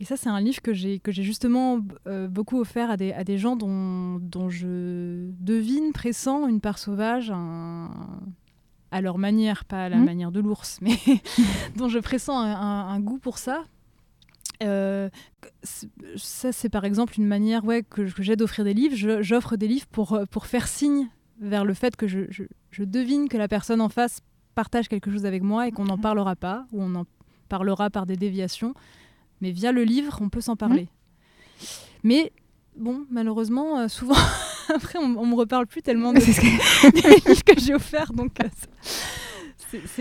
Et 0.00 0.04
ça, 0.04 0.16
c'est 0.16 0.28
un 0.30 0.40
livre 0.40 0.60
que 0.62 0.72
j'ai 0.72 0.98
que 0.98 1.12
j'ai 1.12 1.22
justement 1.22 1.78
euh, 2.08 2.26
beaucoup 2.26 2.58
offert 2.60 2.90
à 2.90 2.96
des, 2.96 3.12
à 3.12 3.22
des 3.24 3.38
gens 3.38 3.54
dont, 3.56 4.18
dont 4.20 4.48
je 4.50 5.30
devine, 5.40 5.92
pressent 5.92 6.26
une 6.48 6.60
part 6.60 6.78
sauvage, 6.78 7.30
un- 7.30 7.90
à 8.90 9.00
leur 9.00 9.16
manière, 9.18 9.64
pas 9.64 9.84
à 9.84 9.88
la 9.88 9.96
Mhm. 9.98 10.04
manière 10.04 10.32
de 10.32 10.40
l'ours, 10.40 10.78
mais 10.82 10.96
dont 11.76 11.88
je 11.88 11.98
pressens 11.98 12.36
un, 12.38 12.52
un- 12.54 12.88
un 12.88 13.00
goût 13.00 13.18
pour 13.18 13.38
ça. 13.38 13.64
Euh, 14.62 15.08
ça, 16.16 16.52
c'est 16.52 16.68
par 16.68 16.84
exemple 16.84 17.14
une 17.18 17.26
manière 17.26 17.64
ouais, 17.64 17.82
que, 17.82 18.02
que 18.02 18.22
j'ai 18.22 18.36
d'offrir 18.36 18.64
des 18.64 18.74
livres. 18.74 18.94
J'offre 19.22 19.56
des 19.56 19.66
livres 19.68 19.86
pour, 19.90 20.20
pour 20.30 20.46
faire 20.46 20.68
signe 20.68 21.08
vers 21.40 21.64
le 21.64 21.74
fait 21.74 21.96
que 21.96 22.06
je, 22.06 22.20
je- 22.30 22.44
je 22.70 22.84
devine 22.84 23.28
que 23.28 23.36
la 23.36 23.48
personne 23.48 23.80
en 23.80 23.88
face 23.88 24.20
partage 24.54 24.88
quelque 24.88 25.10
chose 25.10 25.26
avec 25.26 25.42
moi 25.42 25.66
et 25.68 25.72
qu'on 25.72 25.84
n'en 25.84 25.96
Mhm. 25.96 26.02
parlera 26.02 26.36
pas, 26.36 26.66
ou 26.72 26.82
on 26.82 26.94
en 26.94 27.04
parlera 27.48 27.90
par 27.90 28.06
des 28.06 28.16
déviations. 28.16 28.74
Mais 29.40 29.50
via 29.50 29.72
le 29.72 29.84
livre, 29.84 30.18
on 30.20 30.28
peut 30.28 30.40
s'en 30.40 30.56
parler. 30.56 30.88
Mais 32.02 32.32
bon, 32.76 33.04
malheureusement, 33.10 33.78
euh, 33.80 33.88
souvent, 33.88 34.14
après, 34.74 34.98
on, 34.98 35.16
on 35.18 35.26
me 35.26 35.34
reparle 35.34 35.66
plus 35.66 35.82
tellement 35.82 36.12
de 36.12 36.20
ce 36.20 36.40
que- 36.40 36.90
des 37.02 37.08
livres 37.28 37.44
que 37.44 37.60
j'ai 37.60 37.74
offerts. 37.74 38.12
Donc, 38.12 38.32
euh, 38.40 38.48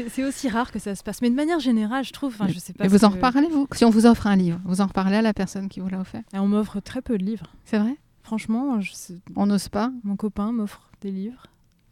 c'est- 0.09 0.23
aussi 0.23 0.49
rare 0.49 0.71
que 0.71 0.79
ça 0.79 0.95
se 0.95 1.03
passe. 1.03 1.21
Mais 1.21 1.29
de 1.29 1.35
manière 1.35 1.59
générale, 1.59 2.03
je 2.03 2.11
trouve, 2.11 2.35
je 2.49 2.59
sais 2.59 2.73
pas. 2.73 2.85
Et 2.85 2.87
vous 2.87 3.05
en 3.05 3.09
que- 3.09 3.15
reparlez, 3.15 3.47
vous? 3.49 3.67
Si 3.73 3.85
on 3.85 3.89
vous 3.89 4.05
offre 4.05 4.27
un 4.27 4.35
livre, 4.35 4.59
vous 4.65 4.81
en 4.81 4.87
reparlez 4.87 5.15
à 5.17 5.21
la 5.21 5.33
personne 5.33 5.69
qui 5.69 5.79
vous 5.79 5.89
l'a 5.89 5.99
offert? 5.99 6.23
Et 6.33 6.39
on 6.39 6.47
m'offre 6.47 6.79
très 6.79 7.01
peu 7.01 7.17
de 7.17 7.23
livres. 7.23 7.47
C'est 7.65 7.79
vrai? 7.79 7.95
Franchement, 8.23 8.79
je 8.81 8.91
sais- 8.93 9.19
On 9.35 9.45
n'ose 9.47 9.69
pas? 9.69 9.91
Mon 10.03 10.15
copain 10.15 10.51
m'offre 10.51 10.89
des 11.01 11.11
livres, 11.11 11.47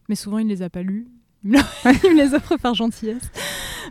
mais 0.08 0.16
souvent 0.16 0.38
il 0.40 0.46
ne 0.46 0.50
les 0.52 0.62
a 0.62 0.70
pas 0.70 0.84
lus. 0.84 1.08
Il 1.46 1.52
me, 1.52 2.16
les 2.18 2.34
offre 2.34 2.58
par 2.58 2.74
gentillesse. 2.74 3.32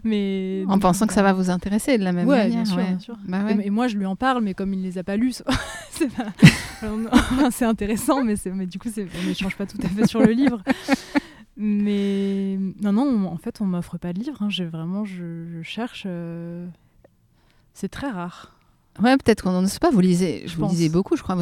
Mais 0.05 0.65
En 0.69 0.79
pensant 0.79 1.07
que 1.07 1.15
ça 1.15 1.23
va 1.23 1.33
vous 1.33 1.51
intéresser 1.51 1.99
de 1.99 2.05
la 2.05 2.13
même 2.13 2.29
Ouais, 2.29 2.37
manière. 2.37 2.63
bien 2.63 2.65
sûr, 2.65 2.77
ouais. 2.77 2.85
bien 2.89 2.99
sûr. 2.99 3.17
Bah 3.27 3.43
ouais. 3.45 3.57
Et, 3.63 3.67
et 3.67 3.71
moi, 3.71 3.89
je 3.89 3.97
lui 3.97 4.07
en 4.07 4.17
parle, 4.17 4.43
mais 4.45 4.55
comme 4.55 4.73
il 4.75 4.81
ne 4.81 4.85
les 4.85 4.99
a 4.99 5.03
pas 5.05 5.17
lus, 5.17 5.43
c'est 5.91 6.13
pas- 6.15 6.33
enfin, 7.41 7.69
intéressant, 7.69 8.23
mais, 8.23 8.35
mais 8.55 8.67
du 8.67 8.79
coup, 8.79 8.89
on 8.97 9.27
n'échange 9.27 9.57
pas 9.57 9.67
tout 9.67 9.79
à 9.83 9.89
fait 9.89 10.07
sur 10.07 10.21
le 10.21 10.33
livre. 10.33 10.63
Mais 11.57 12.57
non, 12.83 12.93
non, 12.93 13.03
on- 13.03 13.25
en 13.33 13.37
fait, 13.39 13.61
on 13.61 13.65
m'offre 13.65 13.99
pas 13.99 14.13
de 14.13 14.21
livre. 14.21 14.41
hein. 14.43 14.49
J'ai 14.51 14.65
vraiment, 14.67 15.05
je, 15.05 15.45
je 15.51 15.63
cherche. 15.63 16.05
euh, 16.07 16.67
C'est 17.75 17.89
très 17.89 18.11
rare. 18.11 18.55
Ouais, 19.03 19.17
peut-être 19.17 19.43
qu'on 19.43 19.61
n'ose 19.61 19.79
pas. 19.79 19.91
Vous 19.91 20.01
lisez, 20.01 20.45
Je 20.47 20.57
vous 20.57 20.69
lisez 20.69 20.89
beaucoup, 20.89 21.17
je 21.17 21.23
crois. 21.23 21.37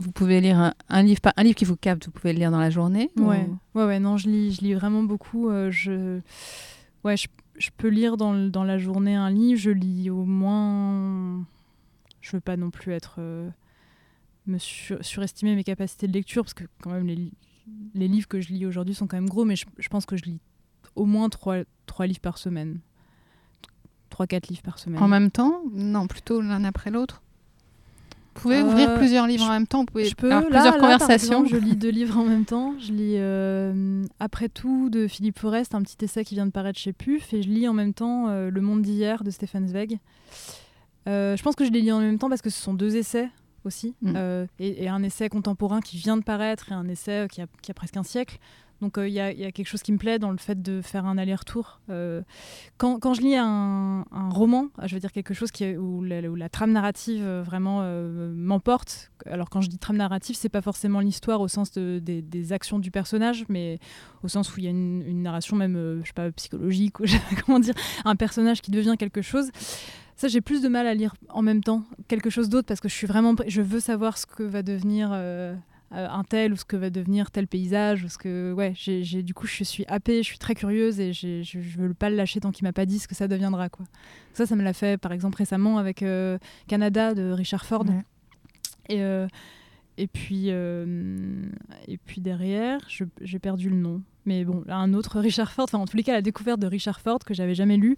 Vous- 0.00 0.12
pouvez 0.12 0.40
lire 0.40 0.58
un, 0.58 0.74
un 0.88 1.02
livre, 1.02 1.20
pas 1.20 1.32
un 1.36 1.42
livre 1.42 1.54
qui 1.56 1.64
vous 1.64 1.76
capte, 1.76 2.06
vous 2.06 2.10
pouvez 2.12 2.32
le 2.32 2.38
lire 2.38 2.50
dans 2.50 2.58
la 2.58 2.70
journée. 2.70 3.10
ou- 3.16 3.24
Ouais, 3.24 3.46
ouais, 3.74 3.84
ouais, 3.84 4.00
non, 4.00 4.16
je 4.16 4.28
lis, 4.28 4.52
je 4.54 4.60
lis 4.62 4.74
vraiment 4.74 5.02
beaucoup. 5.02 5.48
euh, 5.48 5.70
je, 5.70 6.20
ouais, 7.04 7.16
je, 7.16 7.28
je 7.58 7.70
peux 7.76 7.88
lire 7.88 8.16
dans, 8.16 8.32
le- 8.32 8.50
dans 8.50 8.64
la 8.64 8.78
journée 8.78 9.14
un 9.14 9.30
livre. 9.30 9.60
Je 9.60 9.70
lis 9.70 10.10
au 10.10 10.24
moins. 10.24 11.44
Je 12.20 12.32
veux 12.32 12.40
pas 12.40 12.56
non 12.56 12.70
plus 12.70 12.92
être 12.92 13.16
euh, 13.18 13.48
me 14.46 14.58
sur- 14.58 15.04
surestimer 15.04 15.54
mes 15.54 15.64
capacités 15.64 16.06
de 16.08 16.12
lecture 16.12 16.42
parce 16.44 16.54
que 16.54 16.64
quand 16.82 16.90
même 16.90 17.06
les, 17.06 17.30
les 17.94 18.08
livres 18.08 18.28
que 18.28 18.40
je 18.40 18.52
lis 18.52 18.66
aujourd'hui 18.66 18.94
sont 18.94 19.06
quand 19.06 19.16
même 19.16 19.28
gros, 19.28 19.44
mais 19.44 19.56
je, 19.56 19.64
je 19.78 19.88
pense 19.88 20.06
que 20.06 20.16
je 20.16 20.24
lis 20.24 20.40
au 20.96 21.04
moins 21.06 21.28
trois, 21.28 21.58
trois 21.86 22.06
livres 22.06 22.20
par 22.20 22.36
semaine, 22.38 22.80
trois 24.10 24.26
quatre 24.26 24.48
livres 24.48 24.62
par 24.62 24.78
semaine. 24.78 25.02
En 25.02 25.08
même 25.08 25.30
temps? 25.30 25.62
Non, 25.72 26.06
plutôt 26.06 26.40
l'un 26.40 26.64
après 26.64 26.90
l'autre? 26.90 27.22
Vous 28.42 28.48
pouvez 28.48 28.60
Euh, 28.60 28.64
ouvrir 28.64 28.94
plusieurs 28.96 29.26
livres 29.26 29.44
je- 29.44 29.48
en 29.48 29.52
même 29.52 29.66
temps. 29.66 29.80
Vous 29.80 29.86
pouvez 29.86 30.04
je 30.06 30.14
peux 30.14 30.26
avoir 30.26 30.42
là, 30.42 30.46
plusieurs 30.48 30.64
là, 30.76 30.80
par 30.80 30.80
conversations. 30.98 31.44
exemple, 31.44 31.48
je 31.50 31.56
lis 31.56 31.76
deux 31.76 31.90
livres 31.90 32.18
en 32.18 32.24
même 32.24 32.44
temps. 32.44 32.74
Je 32.78 32.92
lis 32.92 33.14
euh, 33.16 34.02
Après 34.18 34.48
tout 34.48 34.88
de 34.90 35.06
Philippe 35.06 35.38
Forest, 35.38 35.74
un 35.74 35.82
petit 35.82 35.96
essai 36.04 36.24
qui 36.24 36.34
vient 36.34 36.46
de 36.46 36.50
paraître 36.52 36.78
chez 36.78 36.92
PUF, 36.92 37.32
et 37.34 37.42
je 37.42 37.48
lis 37.48 37.68
en 37.68 37.72
même 37.74 37.92
temps 37.94 38.28
euh, 38.28 38.50
Le 38.50 38.60
Monde 38.60 38.82
d'hier 38.82 39.22
de 39.24 39.30
Stéphane 39.30 39.68
Zweig. 39.68 39.98
Euh, 41.08 41.36
je 41.36 41.42
pense 41.42 41.54
que 41.54 41.64
je 41.64 41.70
les 41.70 41.80
lis 41.80 41.92
en 41.92 42.00
même 42.00 42.18
temps 42.18 42.28
parce 42.28 42.42
que 42.42 42.50
ce 42.50 42.60
sont 42.60 42.74
deux 42.74 42.96
essais 42.96 43.28
aussi, 43.64 43.94
Mm. 44.02 44.12
euh, 44.16 44.46
et, 44.58 44.84
et 44.84 44.88
un 44.88 45.02
essai 45.02 45.28
contemporain 45.28 45.80
qui 45.80 45.96
vient 45.96 46.16
de 46.16 46.22
paraître 46.22 46.72
et 46.72 46.74
un 46.74 46.88
essai 46.88 47.24
euh, 47.24 47.26
qui 47.26 47.40
a, 47.42 47.46
qui 47.62 47.70
a 47.70 47.74
presque 47.74 47.96
un 47.96 48.02
siècle. 48.02 48.38
Donc 48.80 48.96
euh, 48.96 49.08
il 49.08 49.14
y, 49.14 49.20
a, 49.20 49.32
quelque 49.52 49.66
chose 49.66 49.82
qui 49.82 49.92
me 49.92 49.98
plaît 49.98 50.18
dans 50.18 50.30
le 50.30 50.38
fait 50.38 50.60
de 50.60 50.80
faire 50.80 51.04
un 51.04 51.18
aller-retour. 51.18 51.80
Euh, 51.90 52.22
quand, 52.78 53.14
je 53.14 53.20
lis 53.20 53.36
un, 53.36 54.04
roman, 54.30 54.68
ah, 54.78 54.86
je 54.86 54.94
veux 54.94 55.00
dire 55.00 55.12
quelque 55.12 55.34
chose 55.34 55.50
où, 55.78 56.02
la, 56.02 56.48
trame 56.48 56.72
narrative 56.72 57.22
euh, 57.24 57.42
vraiment 57.44 57.82
m'emporte. 58.32 59.10
Alors 59.26 59.50
quand 59.50 59.60
je 59.60 59.68
dis 59.68 59.78
trame 59.78 59.98
narrative, 59.98 60.36
c'est 60.36 60.48
pas 60.48 60.62
forcément 60.62 61.00
l'histoire 61.00 61.40
au 61.40 61.48
sens 61.48 61.72
de- 61.72 62.00
des, 62.00 62.52
actions 62.52 62.78
du 62.78 62.90
personnage, 62.90 63.44
mais 63.48 63.78
au 64.22 64.28
sens 64.28 64.54
où 64.56 64.60
il 64.60 64.64
y 64.64 64.66
a 64.66 64.70
une, 64.70 65.22
narration 65.22 65.56
même, 65.56 66.00
je 66.02 66.06
sais 66.06 66.14
pas, 66.14 66.30
psychologique 66.32 67.00
ou 67.00 67.04
comment 67.44 67.60
dire, 67.60 67.74
un 68.04 68.16
personnage 68.16 68.62
qui 68.62 68.70
devient 68.70 68.96
quelque 68.98 69.22
chose. 69.22 69.50
Ça, 70.16 70.28
j'ai 70.28 70.40
plus 70.40 70.62
de 70.62 70.68
mal 70.68 70.86
à 70.86 70.94
lire 70.94 71.14
en 71.28 71.42
même 71.42 71.62
temps 71.62 71.84
quelque 72.08 72.28
chose 72.28 72.48
d'autre 72.48 72.66
parce 72.66 72.80
que 72.80 72.88
je 72.88 72.94
suis 72.94 73.06
vraiment, 73.06 73.34
je 73.46 73.62
veux 73.62 73.80
savoir 73.80 74.18
ce 74.18 74.26
que 74.26 74.42
va 74.42 74.62
devenir. 74.62 75.12
Euh, 75.92 76.08
un 76.08 76.22
tel 76.22 76.52
ou 76.52 76.56
ce 76.56 76.64
que 76.64 76.76
va 76.76 76.88
devenir 76.88 77.32
tel 77.32 77.48
paysage 77.48 78.04
ou 78.04 78.08
ce 78.08 78.16
que 78.16 78.52
ouais 78.52 78.72
j'ai 78.76 79.22
du 79.24 79.34
coup 79.34 79.48
je 79.48 79.64
suis 79.64 79.84
happée 79.88 80.22
je 80.22 80.28
suis 80.28 80.38
très 80.38 80.54
curieuse 80.54 81.00
et 81.00 81.12
je, 81.12 81.42
je 81.42 81.58
veux 81.58 81.94
pas 81.94 82.10
le 82.10 82.16
lâcher 82.16 82.38
tant 82.38 82.52
qu'il 82.52 82.64
m'a 82.64 82.72
pas 82.72 82.86
dit 82.86 83.00
ce 83.00 83.08
que 83.08 83.16
ça 83.16 83.26
deviendra 83.26 83.68
quoi. 83.68 83.86
Ça 84.32 84.46
ça 84.46 84.54
me 84.54 84.62
l'a 84.62 84.72
fait 84.72 85.00
par 85.00 85.10
exemple 85.10 85.36
récemment 85.36 85.78
avec 85.78 86.02
euh, 86.02 86.38
Canada 86.68 87.12
de 87.14 87.32
Richard 87.32 87.64
Ford. 87.64 87.84
Ouais. 87.88 88.04
et 88.88 89.02
euh, 89.02 89.26
et 89.98 90.06
puis 90.06 90.48
et 90.48 91.98
puis 92.06 92.20
derrière 92.20 92.80
j'ai 93.20 93.38
perdu 93.40 93.68
le 93.68 93.76
nom. 93.76 94.00
Mais 94.26 94.44
bon 94.44 94.62
un 94.68 94.94
autre 94.94 95.18
Richard 95.18 95.50
Ford 95.50 95.64
enfin 95.64 95.78
en 95.78 95.86
tous 95.86 95.96
les 95.96 96.04
cas 96.04 96.12
la 96.12 96.22
découverte 96.22 96.60
de 96.60 96.68
Richard 96.68 97.00
Ford 97.00 97.18
que 97.18 97.34
j'avais 97.34 97.54
jamais 97.56 97.76
lu 97.76 97.96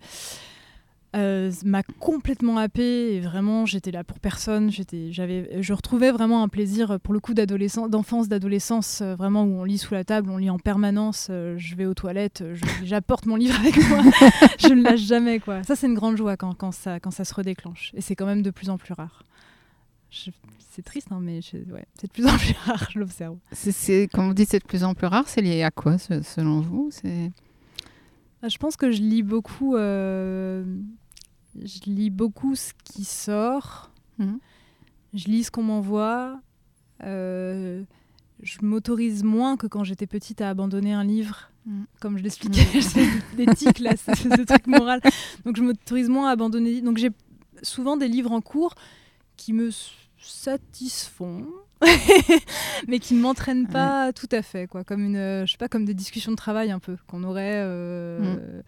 euh, 1.14 1.53
m'a 1.64 1.83
complètement 1.83 2.57
happée 2.57 3.14
et 3.16 3.20
vraiment 3.20 3.66
j'étais 3.66 3.90
là 3.90 4.03
pour 4.05 4.18
personne. 4.18 4.70
J'étais 4.70 5.12
j'avais 5.12 5.62
je 5.62 5.72
retrouvais 5.75 6.11
vraiment 6.11 6.42
un 6.42 6.48
plaisir 6.48 6.92
euh, 6.92 6.98
pour 6.98 7.12
le 7.12 7.20
coup 7.20 7.35
d'adolescence 7.35 7.90
d'enfance 7.90 8.29
d'adolescence 8.29 9.01
euh, 9.03 9.14
vraiment 9.14 9.44
où 9.44 9.61
on 9.61 9.64
lit 9.64 9.77
sous 9.79 9.92
la 9.92 10.05
table 10.05 10.31
on 10.31 10.38
lit 10.38 10.48
en 10.48 10.59
permanence 10.59 11.29
euh, 11.31 11.55
je 11.59 11.77
vais 11.77 11.85
aux 11.85 11.92
toilettes 11.94 12.42
j'apporte 12.85 13.27
mon 13.27 13.37
livre 13.37 13.59
avec 13.61 13.77
moi. 13.88 13.98
Je 14.59 14.72
ne 14.72 14.83
lâche 14.83 15.01
jamais 15.03 15.38
quoi. 15.38 15.62
Ça 15.64 15.77
c'est 15.77 15.87
une 15.87 15.94
grande 15.94 16.16
joie 16.16 16.37
quand, 16.38 16.55
quand 16.55 16.72
ça 16.72 16.98
quand 16.98 17.11
ça 17.11 17.25
se 17.25 17.35
redéclenche. 17.35 17.90
Et 17.94 18.01
c'est 18.01 18.16
quand 18.16 18.27
même 18.27 18.42
de 18.42 18.51
plus 18.51 18.70
en 18.70 18.79
plus 18.79 18.94
rare. 18.94 19.22
Je- 20.11 20.31
c'est 20.75 20.83
triste 20.83 21.09
hein, 21.11 21.18
mais 21.20 21.40
je- 21.42 21.59
ouais, 21.72 21.85
c'est 22.01 22.07
de 22.07 22.12
plus 22.12 22.27
en 22.27 22.37
plus 22.38 22.55
rare 22.64 22.88
je 22.90 22.98
l'observe. 22.98 23.37
C'est- 23.53 24.09
Comme 24.11 24.29
vous 24.29 24.35
dites, 24.35 24.48
c'est 24.48 24.61
de 24.61 24.64
plus 24.64 24.83
en 24.85 24.94
plus 24.94 25.07
rare. 25.09 25.29
C'est 25.29 25.42
lié 25.42 25.62
à 25.62 25.70
quoi, 25.70 25.98
selon 25.98 26.61
vous? 26.61 26.88
C'est 26.90 27.31
Ah, 28.42 28.48
Je 28.48 28.56
pense 28.56 28.77
que 28.77 28.90
je 28.90 29.02
lis 29.02 29.23
beaucoup. 29.23 29.77
Je 31.61 31.81
lis 31.90 32.11
beaucoup 32.11 32.55
ce 32.55 32.73
qui 32.85 33.05
sort. 33.05 33.90
Mhm. 34.19 34.38
Je 35.15 35.25
lis 35.27 35.44
ce 35.44 35.50
qu'on 35.50 35.63
m'envoie. 35.63 36.40
Euh, 37.05 37.83
Je 38.42 38.59
m'autorise 38.63 39.23
moins 39.23 39.57
que 39.57 39.67
quand 39.67 39.85
j'étais 39.85 40.07
petite 40.07 40.40
à 40.40 40.48
abandonner 40.50 40.92
un 40.94 41.05
livre. 41.05 41.50
Mhm. 41.67 41.87
Comme 42.00 42.19
je 42.19 42.23
l'expliquais, 42.25 42.67
j'ai 43.37 43.37
des 43.37 43.55
tics 43.55 43.79
là, 43.79 43.96
ce, 43.96 44.15
ce 44.17 44.42
truc 44.42 44.67
moral. 44.67 45.00
Donc 45.44 45.57
je 45.57 45.63
m'autorise 45.63 46.09
moins 46.09 46.29
à 46.29 46.33
abandonner. 46.33 46.81
Donc 46.81 46.96
j'ai 46.98 47.11
souvent 47.63 47.96
des 47.96 48.09
livres 48.09 48.33
en 48.33 48.40
cours 48.40 48.75
qui 49.37 49.53
me 49.53 49.71
satisfont, 50.19 51.46
mais 52.88 52.98
qui 52.98 53.15
ne 53.15 53.21
m'entraînent 53.21 53.67
pas 53.69 54.13
tout 54.13 54.29
à 54.33 54.42
fait, 54.42 54.67
quoi. 54.67 54.85
Comme 54.85 55.05
une, 55.05 55.17
euh, 55.17 55.46
je 55.46 55.53
sais 55.53 55.59
pas, 55.59 55.69
comme 55.69 55.85
des 55.85 55.94
discussions 55.94 56.33
de 56.33 56.37
travail 56.37 56.71
un 56.71 56.79
peu 56.79 56.96
qu'on 57.07 57.23
aurait. 57.25 57.61
euh, 57.65 58.37
co- 58.37 58.63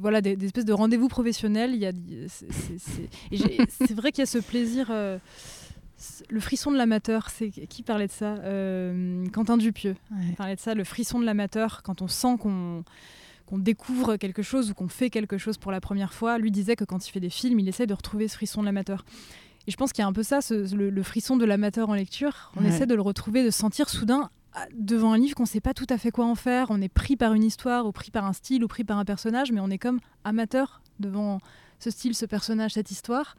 Voilà, 0.00 0.20
des, 0.20 0.36
des 0.36 0.46
espèces 0.46 0.64
de 0.64 0.72
rendez-vous 0.72 1.08
professionnels. 1.08 1.72
Il 1.74 1.80
y 1.80 1.86
a, 1.86 1.92
c'est- 2.28 3.94
vrai 3.94 4.10
qu'il 4.12 4.20
y 4.20 4.22
a 4.22 4.26
ce 4.26 4.38
plaisir, 4.38 4.88
euh, 4.90 5.18
le 6.28 6.40
frisson 6.40 6.70
de 6.70 6.76
l'amateur. 6.76 7.30
C'est 7.30 7.50
qui 7.50 7.82
parlait 7.82 8.06
de 8.06 8.12
ça 8.12 8.34
Euh, 8.44 9.26
Quentin 9.32 9.56
Dupieux 9.56 9.96
Ouais. 10.10 10.32
parlait 10.36 10.56
de 10.56 10.60
ça, 10.60 10.74
le 10.74 10.84
frisson 10.84 11.20
de 11.20 11.24
l'amateur, 11.24 11.82
quand 11.82 12.02
on 12.02 12.08
sent 12.08 12.36
qu'on 12.40 12.84
qu'on 13.46 13.58
découvre 13.58 14.16
quelque 14.16 14.42
chose 14.42 14.70
ou 14.72 14.74
qu'on 14.74 14.88
fait 14.88 15.08
quelque 15.08 15.38
chose 15.38 15.56
pour 15.56 15.70
la 15.70 15.80
première 15.80 16.12
fois. 16.12 16.36
Lui 16.36 16.50
disait 16.50 16.74
que 16.74 16.82
quand 16.82 17.06
il 17.06 17.12
fait 17.12 17.20
des 17.20 17.30
films, 17.30 17.60
il 17.60 17.68
essaie 17.68 17.86
de 17.86 17.94
retrouver 17.94 18.26
ce 18.26 18.34
frisson 18.34 18.60
de 18.60 18.66
l'amateur. 18.66 19.04
Et 19.68 19.70
je 19.70 19.76
pense 19.76 19.92
qu'il 19.92 20.02
y 20.02 20.04
a 20.04 20.08
un 20.08 20.12
peu 20.12 20.24
ça, 20.24 20.40
ce- 20.40 20.74
le, 20.74 20.90
le 20.90 21.02
frisson 21.04 21.36
de 21.36 21.44
l'amateur 21.44 21.88
en 21.88 21.94
lecture. 21.94 22.50
On 22.56 22.62
Ouais. 22.62 22.70
essaie 22.70 22.86
de 22.86 22.94
le 22.96 23.02
retrouver, 23.02 23.44
de 23.44 23.50
sentir 23.50 23.88
soudain 23.88 24.30
devant 24.74 25.12
un 25.12 25.18
livre 25.18 25.34
qu'on 25.34 25.42
ne 25.44 25.48
sait 25.48 25.60
pas 25.60 25.74
tout 25.74 25.86
à 25.90 25.98
fait 25.98 26.10
quoi 26.10 26.24
en 26.26 26.34
faire. 26.34 26.68
On 26.70 26.80
est 26.80 26.88
pris 26.88 27.16
par 27.16 27.34
une 27.34 27.44
histoire, 27.44 27.86
ou 27.86 27.92
pris 27.92 28.10
par 28.10 28.24
un 28.24 28.32
style, 28.32 28.64
ou 28.64 28.68
pris 28.68 28.84
par 28.84 28.98
un 28.98 29.04
personnage, 29.04 29.52
mais 29.52 29.60
on 29.60 29.68
est 29.70 29.78
comme 29.78 30.00
amateur 30.24 30.80
devant 31.00 31.38
ce 31.78 31.90
style, 31.90 32.14
ce 32.14 32.24
personnage, 32.26 32.72
cette 32.74 32.90
histoire. 32.90 33.36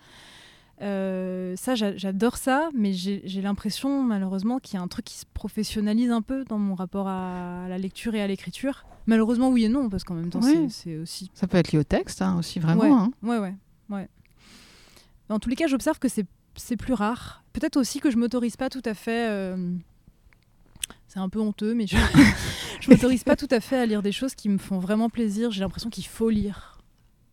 Euh, 0.84 1.56
ça, 1.56 1.74
j'a- 1.74 1.98
j'adore 1.98 2.38
ça, 2.38 2.70
mais 2.76 2.94
j'ai 2.94 3.42
l'impression 3.42 4.04
malheureusement 4.04 4.60
qu'il 4.60 4.76
y 4.76 4.78
a 4.78 4.82
un 4.84 4.88
truc 4.88 5.06
qui 5.06 5.18
se 5.18 5.26
professionnalise 5.34 6.12
un 6.12 6.22
peu 6.22 6.46
dans 6.46 6.60
mon 6.60 6.76
rapport 6.76 7.08
à 7.08 7.66
la 7.68 7.78
lecture 7.80 8.14
et 8.14 8.22
à 8.22 8.28
l'écriture. 8.28 8.86
Malheureusement, 9.08 9.50
oui 9.50 9.64
et 9.66 9.70
non, 9.70 9.90
parce 9.90 10.04
qu'en 10.04 10.14
même 10.14 10.30
temps, 10.30 10.40
Oui. 10.44 10.70
c'est- 10.70 10.98
aussi. 10.98 11.32
Ça 11.34 11.48
peut 11.48 11.58
être 11.58 11.72
lié 11.72 11.80
au 11.80 11.84
texte 11.84 12.22
hein, 12.22 12.38
aussi, 12.38 12.60
vraiment. 12.60 12.82
Ouais. 12.84 12.90
hein. 12.92 13.12
Ouais, 13.24 13.40
ouais, 13.40 13.56
ouais. 13.90 14.08
Dans 15.30 15.40
tous 15.40 15.50
les 15.50 15.56
cas, 15.56 15.66
j'observe 15.68 15.98
que 16.00 16.08
c'est 16.10 16.26
c'est 16.60 16.78
plus 16.78 16.94
rare. 16.94 17.44
Peut-être 17.54 17.78
aussi 17.78 18.00
que 18.00 18.10
je 18.10 18.18
m'autorise 18.18 18.56
pas 18.56 18.70
tout 18.70 18.82
à 18.86 18.94
fait. 18.96 19.28
euh, 19.30 19.76
C'est 21.08 21.20
un 21.20 21.30
peu 21.30 21.40
honteux, 21.40 21.74
mais 21.74 21.88
je, 21.88 21.96
je 22.82 22.90
m'autorise 22.92 23.24
pas 23.24 23.36
tout 23.36 23.48
à 23.52 23.60
fait 23.60 23.78
à 23.78 23.86
lire 23.86 24.02
des 24.02 24.12
choses 24.12 24.36
qui 24.36 24.50
me 24.50 24.58
font 24.58 24.80
vraiment 24.80 25.10
plaisir. 25.10 25.52
J'ai 25.52 25.62
l'impression 25.62 25.90
qu'il 25.90 26.06
faut 26.06 26.30
lire 26.30 26.80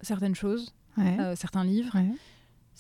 certaines 0.00 0.34
choses, 0.34 0.74
Ouais. 0.96 1.16
euh, 1.18 1.34
certains 1.36 1.64
livres 1.64 1.94
Ouais. 1.96 2.08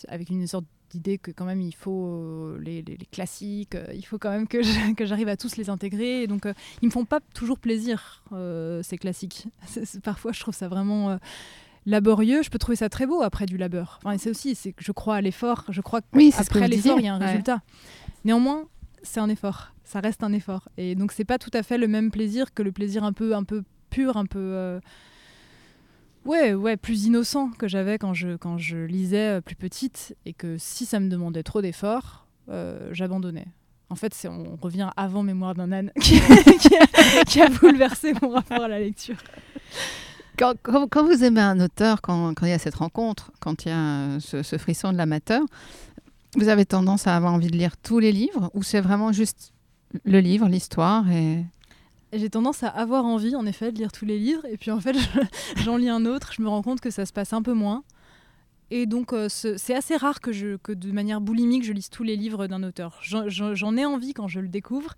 avec 0.08 0.30
une 0.30 0.46
sorte 0.46 0.64
d'idée 0.90 1.18
que 1.18 1.32
quand 1.32 1.44
même 1.46 1.60
il 1.60 1.74
faut 1.74 2.06
euh, 2.06 2.60
les, 2.60 2.82
les- 2.82 2.96
les 2.96 3.06
classiques, 3.06 3.74
euh, 3.74 3.86
il 3.94 4.06
faut 4.06 4.18
quand 4.18 4.30
même 4.30 4.46
que 4.46 4.62
je- 4.62 4.92
que 4.94 5.04
j'arrive 5.06 5.26
à 5.28 5.36
tous 5.36 5.56
les 5.56 5.68
intégrer. 5.68 6.22
Et 6.22 6.26
donc 6.28 6.46
euh, 6.46 6.54
ils 6.82 6.86
me 6.86 6.92
font 6.92 7.04
pas 7.04 7.18
toujours 7.34 7.58
plaisir 7.58 8.22
ces 8.82 8.96
classiques. 8.98 9.46
C'est- 9.66 9.84
c'est- 9.84 10.00
parfois 10.00 10.30
je 10.32 10.38
trouve 10.40 10.54
ça 10.54 10.68
vraiment 10.68 11.18
laborieux. 11.86 12.42
Je 12.44 12.50
peux 12.50 12.58
trouver 12.58 12.76
ça 12.76 12.88
très 12.88 13.06
beau 13.06 13.20
après 13.22 13.46
du 13.46 13.56
labeur. 13.56 13.98
Enfin, 14.04 14.16
c'est 14.18 14.30
aussi, 14.30 14.54
c'est 14.54 14.72
que 14.72 14.84
je 14.84 14.92
crois 14.92 15.16
à 15.16 15.20
l'effort. 15.20 15.64
Je 15.70 15.80
crois 15.80 16.00
Oui, 16.12 16.32
qu'après 16.36 16.60
vous 16.60 16.66
l'effort 16.68 17.00
il 17.00 17.06
y 17.06 17.08
a 17.08 17.14
un 17.14 17.20
Ouais. 17.20 17.26
résultat. 17.26 17.62
Néanmoins, 18.24 18.64
c'est 19.02 19.18
un 19.20 19.28
effort. 19.28 19.73
Ça 19.84 20.00
reste 20.00 20.22
un 20.22 20.32
effort. 20.32 20.68
Et 20.76 20.94
donc 20.94 21.12
c'est 21.12 21.24
pas 21.24 21.38
tout 21.38 21.50
à 21.52 21.62
fait 21.62 21.78
le 21.78 21.88
même 21.88 22.10
plaisir 22.10 22.52
que 22.54 22.62
le 22.62 22.72
plaisir 22.72 23.04
un 23.04 23.12
peu 23.12 23.34
un 23.34 23.44
peu 23.44 23.62
pur, 23.90 24.16
un 24.16 24.26
peu 24.26 24.38
euh, 24.40 24.80
Ouais, 26.24 26.54
ouais, 26.54 26.78
plus 26.78 27.04
innocent 27.04 27.50
que 27.50 27.68
j'avais 27.68 27.98
quand 27.98 28.14
je, 28.14 28.36
quand 28.36 28.56
je 28.56 28.78
lisais 28.78 29.36
euh, 29.36 29.40
plus 29.42 29.56
petite 29.56 30.16
et 30.24 30.32
que 30.32 30.56
si 30.56 30.86
ça 30.86 30.98
me 30.98 31.10
demandait 31.10 31.42
trop 31.42 31.60
d'efforts, 31.60 32.26
euh, 32.48 32.88
j'abandonnais. 32.92 33.46
En 33.90 33.94
fait, 33.94 34.26
on 34.28 34.56
revient 34.56 34.88
avant 34.96 35.22
Mémoire 35.22 35.54
d'un 35.54 35.70
âne 35.70 35.92
qui, 36.00 37.42
a, 37.42 37.48
bouleversé 37.50 38.14
mon 38.22 38.30
rapport 38.30 38.62
à 38.62 38.68
la 38.68 38.78
lecture. 38.78 39.16
Quand, 40.38 40.54
quand- 40.62 41.04
vous 41.04 41.22
aimez 41.22 41.42
un 41.42 41.60
auteur, 41.60 42.00
quand, 42.00 42.32
il 42.42 42.48
y 42.48 42.52
a 42.52 42.58
cette 42.58 42.74
rencontre, 42.76 43.30
quand 43.38 43.66
il 43.66 43.68
y 43.68 43.72
a 43.72 44.18
ce 44.18 44.58
frisson 44.58 44.92
de 44.92 44.96
l'amateur, 44.96 45.42
vous 46.36 46.48
avez 46.48 46.64
tendance 46.64 47.06
à 47.06 47.14
avoir 47.14 47.34
envie 47.34 47.50
de 47.50 47.56
lire 47.56 47.76
tous 47.76 47.98
les 47.98 48.10
livres 48.10 48.50
ou 48.54 48.62
c'est 48.62 48.80
vraiment 48.80 49.12
juste 49.12 49.53
le 50.04 50.20
livre, 50.20 50.48
l'histoire 50.48 51.10
et... 51.10 51.44
J'ai 52.12 52.30
tendance 52.30 52.62
à 52.62 52.68
avoir 52.68 53.04
envie, 53.04 53.34
en 53.34 53.44
effet, 53.44 53.72
de 53.72 53.78
lire 53.78 53.90
tous 53.90 54.04
les 54.04 54.20
livres. 54.20 54.44
Et 54.46 54.56
puis, 54.56 54.70
en 54.70 54.78
fait, 54.80 54.94
je- 55.56 55.62
j'en 55.62 55.76
lis 55.76 55.88
un 55.88 56.06
autre, 56.06 56.32
je 56.32 56.42
me 56.42 56.48
rends 56.48 56.62
compte 56.62 56.80
que 56.80 56.90
ça 56.90 57.06
se 57.06 57.12
passe 57.12 57.32
un 57.32 57.42
peu 57.42 57.54
moins. 57.54 57.82
Et 58.70 58.86
donc, 58.86 59.12
euh, 59.12 59.28
ce- 59.28 59.56
c'est 59.56 59.74
assez 59.74 59.96
rare 59.96 60.20
que, 60.20 60.30
je, 60.30 60.56
que 60.56 60.70
de 60.72 60.92
manière 60.92 61.20
boulimique, 61.20 61.64
je 61.64 61.72
lise 61.72 61.90
tous 61.90 62.04
les 62.04 62.14
livres 62.16 62.46
d'un 62.46 62.62
auteur. 62.62 63.00
J'en- 63.02 63.76
ai 63.76 63.84
envie 63.84 64.14
quand 64.14 64.28
je 64.28 64.38
le 64.38 64.46
découvre. 64.48 64.94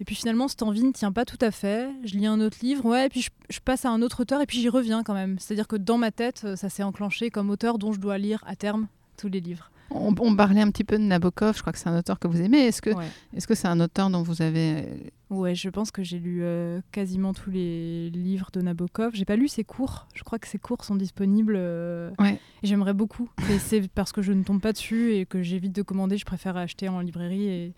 Et 0.00 0.04
puis 0.04 0.16
finalement, 0.16 0.48
cette 0.48 0.64
envie 0.64 0.82
ne 0.82 0.90
tient 0.90 1.12
pas 1.12 1.24
tout 1.24 1.38
à 1.40 1.52
fait. 1.52 1.88
Je 2.02 2.14
lis 2.16 2.26
un 2.26 2.40
autre 2.40 2.58
livre, 2.62 2.84
ouais, 2.84 3.06
et 3.06 3.08
puis 3.08 3.22
je, 3.22 3.30
je 3.48 3.60
passe 3.60 3.84
à 3.84 3.90
un 3.90 4.02
autre 4.02 4.22
auteur, 4.22 4.40
et 4.40 4.46
puis 4.46 4.58
j'y 4.58 4.68
reviens 4.68 5.04
quand 5.04 5.14
même. 5.14 5.38
C'est-à-dire 5.38 5.68
que 5.68 5.76
dans 5.76 5.98
ma 5.98 6.10
tête, 6.10 6.42
euh, 6.44 6.56
ça 6.56 6.68
s'est 6.68 6.82
enclenché 6.82 7.30
comme 7.30 7.48
auteur 7.48 7.78
dont 7.78 7.92
je 7.92 8.00
dois 8.00 8.18
lire 8.18 8.42
à 8.44 8.56
terme 8.56 8.88
tous 9.16 9.28
les 9.28 9.40
livres. 9.40 9.70
On, 9.90 10.14
on 10.18 10.34
parlait 10.34 10.60
un 10.60 10.70
petit 10.70 10.82
peu 10.84 10.98
de 10.98 11.02
Nabokov, 11.04 11.56
je 11.56 11.60
crois 11.60 11.72
que 11.72 11.78
c'est 11.78 11.88
un 11.88 11.98
auteur 11.98 12.18
que 12.18 12.26
vous 12.26 12.40
aimez. 12.40 12.58
Est-ce 12.66 12.82
que 12.82 12.90
Ouais. 12.90 13.04
est-ce 13.36 13.46
que 13.46 13.54
c'est 13.54 13.68
un 13.68 13.78
auteur 13.80 14.10
dont 14.10 14.22
vous 14.22 14.42
avez... 14.42 14.78
euh, 14.78 14.84
Ouais, 15.30 15.54
je 15.54 15.68
pense 15.68 15.90
que 15.90 16.02
j'ai 16.02 16.18
lu 16.18 16.40
euh, 16.42 16.80
quasiment 16.92 17.32
tous 17.34 17.50
les 17.50 18.10
livres 18.10 18.50
de 18.52 18.60
Nabokov. 18.60 19.12
J'ai 19.14 19.24
pas 19.24 19.36
lu 19.36 19.46
ses 19.48 19.62
cours. 19.64 20.06
Je 20.14 20.22
crois 20.24 20.38
que 20.38 20.48
ses 20.48 20.58
cours 20.58 20.84
sont 20.84 20.96
disponibles. 20.96 21.54
euh, 21.56 22.10
Ouais. 22.18 22.38
Et 22.62 22.66
j'aimerais 22.66 22.92
beaucoup. 22.94 23.28
Et 23.50 23.58
c'est 23.58 23.88
parce 23.88 24.12
que 24.12 24.22
je 24.22 24.32
ne 24.32 24.42
tombe 24.42 24.60
pas 24.60 24.72
dessus 24.72 25.14
et 25.14 25.26
que 25.26 25.42
j'évite 25.42 25.72
de 25.72 25.82
commander. 25.82 26.16
Je 26.18 26.24
préfère 26.24 26.56
acheter 26.56 26.88
en 26.88 27.00
librairie. 27.00 27.46
Et, 27.48 27.72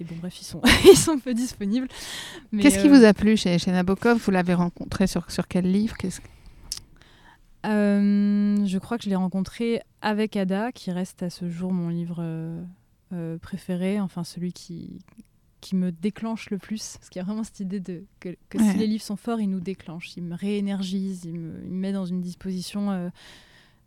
et 0.00 0.04
bon, 0.04 0.14
bref, 0.20 0.40
ils 0.40 0.44
sont, 0.44 0.60
ils 0.84 0.96
sont 0.96 1.18
peu 1.18 1.32
disponibles. 1.34 1.88
Qu'est-ce 2.60 2.78
qui 2.80 2.88
vous 2.88 3.04
a 3.04 3.12
plu 3.14 3.36
chez, 3.36 3.58
chez 3.58 3.70
Nabokov? 3.72 4.18
Vous 4.18 4.30
l'avez 4.30 4.54
rencontré 4.54 5.06
sur, 5.06 5.30
sur 5.30 5.48
quel 5.48 5.70
livre? 5.70 5.96
Qu'est-ce 5.96 6.20
je 7.64 8.78
crois 8.78 8.98
que 8.98 9.04
je 9.04 9.08
l'ai 9.08 9.16
rencontré 9.16 9.80
avec 10.02 10.36
Ada, 10.36 10.72
qui 10.72 10.90
reste 10.90 11.22
à 11.22 11.30
ce 11.30 11.48
jour 11.48 11.72
mon 11.72 11.88
livre 11.88 12.18
euh, 12.20 12.62
euh, 13.12 13.38
préféré, 13.38 14.00
enfin 14.00 14.24
celui 14.24 14.52
qui, 14.52 14.98
qui 15.60 15.74
me 15.76 15.90
déclenche 15.92 16.50
le 16.50 16.58
plus. 16.58 16.96
Parce 16.98 17.08
qu'il 17.10 17.20
y 17.20 17.22
a 17.22 17.24
vraiment 17.26 17.44
cette 17.44 17.60
idée 17.60 17.80
de, 17.80 18.04
que, 18.20 18.36
que 18.48 18.58
Ouais. 18.58 18.72
si 18.72 18.78
les 18.78 18.86
livres 18.86 19.02
sont 19.02 19.16
forts, 19.16 19.40
ils 19.40 19.50
nous 19.50 19.60
déclenchent, 19.60 20.16
ils 20.16 20.22
me 20.22 20.34
réénergisent, 20.34 21.24
ils 21.24 21.34
me, 21.38 21.54
ils 21.64 21.70
me 21.72 21.78
mettent 21.80 21.94
dans 21.94 22.06
une 22.06 22.20
disposition, 22.20 22.90
euh, 22.90 23.08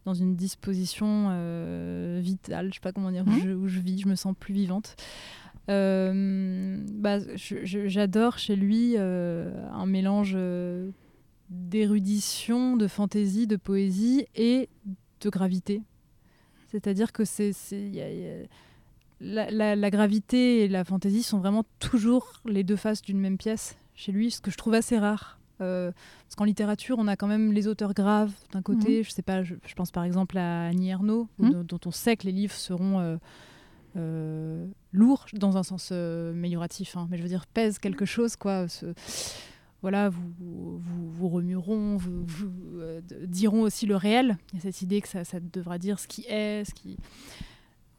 dans 0.05 0.13
une 0.13 0.35
disposition 0.35 1.27
euh, 1.31 2.19
vitale, 2.21 2.69
je 2.69 2.75
sais 2.75 2.81
pas 2.81 2.91
comment 2.91 3.11
dire, 3.11 3.23
où, 3.27 3.31
je, 3.39 3.49
où 3.51 3.67
je 3.67 3.79
vis, 3.79 3.99
je 4.01 4.07
me 4.07 4.15
sens 4.15 4.35
plus 4.39 4.53
vivante. 4.53 4.95
Euh, 5.69 6.83
bah, 6.91 7.19
J'adore 7.37 8.37
chez 8.39 8.55
lui 8.55 8.95
euh, 8.97 9.51
un 9.71 9.85
mélange 9.85 10.33
euh, 10.35 10.89
d'érudition, 11.51 12.77
de 12.77 12.87
fantaisie, 12.87 13.45
de 13.45 13.57
poésie 13.57 14.25
et 14.35 14.69
de 15.21 15.29
gravité. 15.29 15.81
C'est-à-dire 16.71 17.11
que 17.11 17.25
c'est, 17.25 17.51
la, 19.19 19.51
la- 19.51 19.75
la 19.75 19.89
gravité 19.91 20.63
et 20.63 20.67
la 20.67 20.83
fantaisie 20.83 21.23
sont 21.23 21.39
vraiment 21.39 21.65
toujours 21.79 22.31
les 22.45 22.63
deux 22.63 22.77
faces 22.77 23.01
d'une 23.01 23.19
même 23.19 23.37
pièce 23.37 23.77
chez 23.95 24.11
lui, 24.11 24.31
ce 24.31 24.41
que 24.41 24.49
je 24.49 24.57
trouve 24.57 24.73
assez 24.73 24.97
rare. 24.97 25.37
Euh, 25.59 25.91
parce 26.25 26.35
qu'en 26.35 26.45
littérature, 26.45 26.95
on 26.97 27.07
a 27.07 27.15
quand 27.15 27.27
même 27.27 27.51
les 27.51 27.67
auteurs 27.67 27.93
graves 27.93 28.31
d'un 28.51 28.63
côté. 28.63 29.03
Je 29.03 29.11
sais 29.11 29.21
pas, 29.21 29.43
je, 29.43 29.53
je 29.67 29.75
pense 29.75 29.91
par 29.91 30.03
exemple 30.05 30.37
à 30.39 30.67
Annie 30.67 30.89
Ernaux, 30.89 31.27
Mhm. 31.37 31.63
dont, 31.63 31.79
on 31.85 31.91
sait 31.91 32.15
que 32.17 32.25
les 32.25 32.31
livres 32.31 32.55
seront 32.55 32.99
euh, 32.99 33.17
euh, 33.97 34.65
lourds 34.91 35.25
dans 35.33 35.57
un 35.57 35.63
sens 35.63 35.91
amélioratif, 35.91 36.97
hein, 36.97 37.07
mais 37.11 37.17
je 37.17 37.21
veux 37.23 37.27
dire 37.29 37.45
pèsent 37.45 37.77
quelque 37.77 38.05
chose, 38.05 38.35
quoi. 38.37 38.67
Ce- 38.69 38.87
voilà, 39.81 40.09
vous, 40.09 40.21
vous, 40.39 41.11
vous 41.11 41.29
remueront, 41.29 41.97
vous, 41.97 42.23
vous, 42.25 42.51
euh, 42.79 43.01
diront 43.25 43.61
aussi 43.63 43.85
le 43.85 43.95
réel. 43.95 44.37
Il 44.53 44.57
y 44.57 44.59
a 44.59 44.61
cette 44.61 44.81
idée 44.81 45.01
que 45.01 45.07
ça, 45.07 45.23
ça 45.23 45.39
devra 45.39 45.77
dire 45.77 45.99
ce 45.99 46.07
qui 46.07 46.25
est, 46.27 46.63
ce 46.65 46.73
qui. 46.73 46.97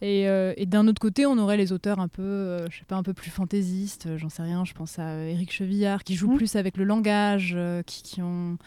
Et, 0.01 0.29
euh, 0.29 0.53
et 0.57 0.67
d'un 0.67 0.87
autre 0.89 1.01
côté, 1.01 1.27
on 1.27 1.39
aurait 1.39 1.57
les 1.57 1.73
auteurs 1.73 2.01
un 2.01 2.09
peu, 2.09 2.23
euh, 2.23 2.69
je 2.71 2.79
sais 2.79 2.85
pas, 2.85 2.97
un 2.97 3.03
peu 3.03 3.15
plus 3.15 3.31
fantaisistes. 3.31 4.17
J'en 4.17 4.29
sais 4.29 4.43
rien. 4.43 4.65
Je 4.65 4.75
pense 4.75 4.99
à 4.99 5.25
Éric 5.29 5.53
Chevillard 5.53 6.03
qui 6.05 6.15
joue 6.15 6.31
Mhm. 6.31 6.37
plus 6.37 6.57
avec 6.57 6.77
le 6.77 6.85
langage, 6.85 7.57
qui, 7.87 8.03
qui 8.03 8.23
ont. 8.23 8.59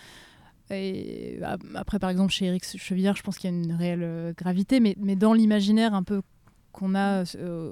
Et 0.72 1.40
après, 1.76 2.00
par 2.00 2.10
exemple, 2.10 2.32
chez 2.34 2.46
Éric 2.46 2.66
Chevillard, 2.78 3.16
je 3.16 3.22
pense 3.24 3.38
qu'il 3.38 3.50
y 3.52 3.54
a 3.54 3.56
une 3.56 3.74
réelle 3.74 4.34
gravité, 4.38 4.80
mais, 4.80 4.96
mais 5.00 5.16
dans 5.16 5.34
l'imaginaire 5.34 5.94
un 5.94 6.04
peu 6.04 6.22
qu'on 6.72 6.96
a 6.96 7.24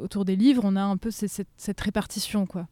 autour 0.04 0.26
des 0.26 0.36
livres, 0.36 0.62
on 0.66 0.76
a 0.76 0.84
un 0.84 0.98
peu 0.98 1.10
cette, 1.12 1.48
cette 1.58 1.82
répartition, 1.82 2.46
quoi. 2.46 2.68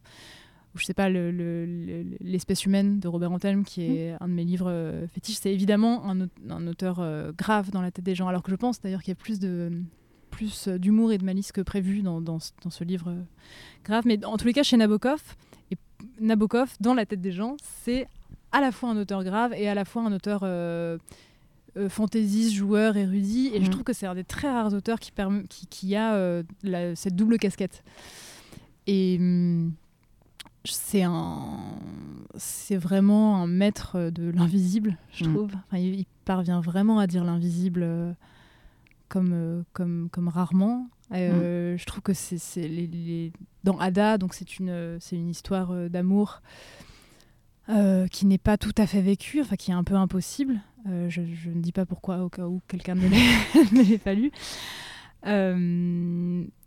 Ou 0.74 0.78
je 0.78 0.84
sais 0.86 0.94
pas, 0.94 1.10
le- 1.10 1.30
le- 1.30 1.66
le- 1.66 2.04
l'espèce 2.20 2.64
humaine 2.64 2.98
de 2.98 3.06
Robert 3.08 3.30
Antelme, 3.32 3.62
qui 3.64 3.82
est 3.82 4.14
un 4.20 4.28
de 4.28 4.32
mes 4.32 4.44
livres 4.44 4.70
euh, 4.70 5.06
fétiches, 5.08 5.36
c'est 5.40 5.52
évidemment 5.52 6.04
un, 6.08 6.22
au- 6.22 6.28
un 6.48 6.66
auteur 6.66 6.98
euh, 7.00 7.30
grave 7.36 7.70
dans 7.70 7.82
la 7.82 7.90
tête 7.90 8.04
des 8.04 8.14
gens, 8.14 8.26
alors 8.28 8.42
que 8.42 8.50
je 8.50 8.56
pense 8.56 8.80
d'ailleurs 8.80 9.02
qu'il 9.02 9.10
y 9.10 9.12
a 9.12 9.16
plus 9.16 9.38
de 9.38 9.70
plus 10.30 10.68
euh, 10.68 10.78
d'humour 10.78 11.12
et 11.12 11.18
de 11.18 11.24
malice 11.26 11.52
que 11.52 11.60
prévu 11.60 12.00
dans, 12.00 12.22
dans, 12.22 12.38
ce- 12.38 12.52
dans 12.64 12.70
ce 12.70 12.84
livre 12.84 13.10
euh, 13.10 13.20
grave. 13.84 14.04
Mais 14.06 14.24
en 14.24 14.38
tous 14.38 14.46
les 14.46 14.54
cas, 14.54 14.62
chez 14.62 14.78
Nabokov, 14.78 15.20
et 15.70 15.76
Nabokov, 16.20 16.70
dans 16.80 16.94
la 16.94 17.04
tête 17.04 17.20
des 17.20 17.32
gens, 17.32 17.56
c'est 17.84 18.06
à 18.50 18.62
la 18.62 18.72
fois 18.72 18.88
un 18.90 18.96
auteur 18.96 19.24
grave 19.24 19.52
et 19.54 19.68
à 19.68 19.74
la 19.74 19.84
fois 19.84 20.02
un 20.02 20.12
auteur 20.12 20.42
fantaisiste, 21.88 22.52
joueur, 22.54 22.96
érudit. 22.96 23.48
Et 23.54 23.60
je 23.60 23.64
Mhm. 23.66 23.70
trouve 23.70 23.84
que 23.84 23.92
c'est 23.92 24.06
un 24.06 24.14
des 24.14 24.24
très 24.24 24.50
rares 24.50 24.72
auteurs 24.74 25.00
qui, 25.00 25.10
permet- 25.12 25.44
qui, 25.48 25.66
qui 25.66 25.96
a 25.96 26.42
la- 26.62 26.94
cette 26.96 27.16
double 27.16 27.38
casquette. 27.38 27.82
Et 28.86 29.16
hum, 29.20 29.72
c'est 30.64 31.02
un, 31.02 31.58
c'est 32.36 32.76
vraiment 32.76 33.36
un 33.42 33.46
maître 33.46 34.10
de 34.10 34.30
l'invisible, 34.30 34.96
je 35.12 35.24
Mhm. 35.24 35.32
trouve. 35.34 35.50
Enfin, 35.66 35.78
il, 35.78 35.94
il 36.00 36.06
parvient 36.24 36.60
vraiment 36.60 36.98
à 36.98 37.06
dire 37.06 37.24
l'invisible 37.24 37.82
euh, 37.82 38.12
comme, 39.08 39.30
euh, 39.32 39.62
comme, 39.72 40.08
comme 40.10 40.28
rarement. 40.28 40.88
Euh, 41.12 41.76
Je 41.76 41.84
trouve 41.84 42.00
que 42.02 42.14
c'est 42.14 42.68
les, 42.68 42.86
les- 42.86 43.32
dans 43.64 43.78
Ada, 43.78 44.16
donc 44.18 44.32
c'est 44.34 44.58
une, 44.58 44.96
c'est 45.00 45.16
une 45.16 45.28
histoire 45.28 45.72
d'amour 45.90 46.40
qui 48.10 48.26
n'est 48.26 48.38
pas 48.38 48.56
tout 48.58 48.72
à 48.76 48.86
fait 48.86 49.00
vécue, 49.02 49.40
enfin 49.40 49.56
qui 49.56 49.70
est 49.70 49.74
un 49.74 49.84
peu 49.84 49.94
impossible. 49.94 50.60
Je, 50.86 51.22
je 51.24 51.48
ne 51.50 51.60
dis 51.60 51.72
pas 51.72 51.86
pourquoi 51.86 52.18
au 52.24 52.28
cas 52.28 52.46
où 52.46 52.60
quelqu'un 52.68 52.94
ne 52.94 53.08
l'ait 53.08 53.16
ne 53.72 53.82
l'ait 53.82 53.98
pas 53.98 54.14
lu. 54.14 54.30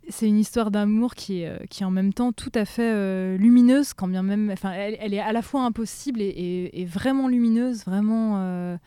C'est 0.10 0.28
une 0.28 0.38
histoire 0.38 0.70
d'amour 0.72 1.16
qui 1.16 1.42
est, 1.42 1.48
euh, 1.48 1.58
qui 1.70 1.84
est 1.84 1.86
en 1.86 1.92
même 1.92 2.14
temps 2.14 2.32
tout 2.32 2.52
à 2.54 2.66
fait 2.66 2.92
euh, 2.94 3.38
lumineuse, 3.38 3.94
quand 3.94 4.08
bien 4.08 4.24
même. 4.24 4.50
Enfin, 4.52 4.72
elle, 4.72 4.98
elle 5.00 5.14
est 5.14 5.20
à 5.20 5.34
la 5.34 5.42
fois 5.42 5.64
impossible 5.64 6.22
et, 6.22 6.26
et- 6.26 6.82
et 6.82 6.86
vraiment 6.86 7.28
lumineuse, 7.28 7.84
vraiment, 7.86 8.36
euh, 8.38 8.78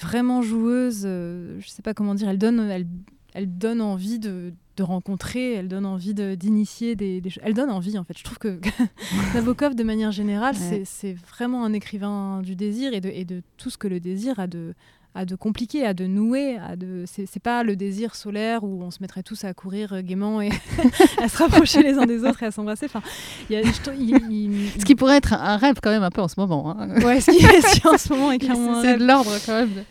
vraiment 0.00 0.42
joueuse. 0.42 1.02
euh, 1.04 1.56
je 1.60 1.68
sais 1.68 1.82
pas 1.82 1.94
comment 1.94 2.14
dire. 2.14 2.28
Elle 2.28 2.38
donne, 2.38 2.60
elle, 2.70 2.86
elle 3.34 3.58
donne 3.58 3.80
envie 3.82 4.18
de, 4.18 4.52
de 4.78 4.82
rencontrer, 4.82 5.52
elle 5.54 5.68
donne 5.68 5.84
envie 5.86 6.14
de- 6.14 6.34
d'initier 6.34 6.96
des, 6.96 7.20
des 7.20 7.30
choses. 7.30 7.42
Elle 7.46 7.54
donne 7.54 7.70
envie, 7.70 7.98
en 7.98 8.04
fait. 8.04 8.16
Je 8.16 8.24
trouve 8.24 8.38
que 8.38 8.58
Nabokov, 9.34 9.74
de 9.74 9.82
manière 9.84 10.12
générale, 10.12 10.54
Ouais. 10.54 10.60
c'est- 10.60 10.84
c'est 10.84 11.12
vraiment 11.14 11.64
un 11.64 11.72
écrivain 11.72 12.40
du 12.42 12.56
désir 12.56 12.94
et 12.94 13.00
de, 13.00 13.08
et 13.10 13.24
de 13.24 13.42
tout 13.58 13.68
ce 13.70 13.78
que 13.78 13.88
le 13.88 14.00
désir 14.00 14.38
a 14.40 14.46
de 14.46 14.74
à 15.16 15.24
de 15.24 15.34
compliqué, 15.34 15.84
à 15.86 15.94
de 15.94 16.06
nouer, 16.06 16.58
à 16.58 16.76
de 16.76 17.04
c'est 17.06 17.26
c'est 17.26 17.40
pas 17.42 17.62
le 17.64 17.74
désir 17.74 18.14
solaire 18.14 18.62
où 18.64 18.82
on 18.82 18.90
se 18.90 18.98
mettrait 19.00 19.22
tous 19.22 19.44
à 19.44 19.54
courir 19.54 19.94
euh, 19.94 20.02
gaiement 20.02 20.40
et 20.42 20.50
à 21.22 21.28
se 21.28 21.38
rapprocher 21.38 21.82
les 21.82 21.94
uns 21.94 22.06
des 22.06 22.22
autres 22.22 22.42
et 22.42 22.46
à 22.46 22.50
s'embrasser. 22.50 22.86
Enfin, 22.86 23.02
y 23.50 23.56
a, 23.56 23.62
je 23.62 23.72
Ce 23.72 24.84
qui 24.84 24.94
pourrait 24.94 25.16
être 25.16 25.32
un 25.32 25.56
rêve 25.56 25.76
quand 25.82 25.90
même 25.90 26.02
un 26.02 26.10
peu 26.10 26.20
en 26.20 26.28
ce 26.28 26.38
moment. 26.38 26.78
hein. 26.78 27.00
ouais, 27.02 27.20
ce 27.20 27.30
qui 27.30 27.80
qui 27.80 27.88
en 27.88 27.96
ce 27.98 28.12
moment 28.12 28.30
est 28.30 28.38
clairement 28.46 28.82
C'est 28.82 28.98
de 28.98 29.04
l'ordre 29.06 29.32
quand 29.46 29.54
même. 29.54 29.84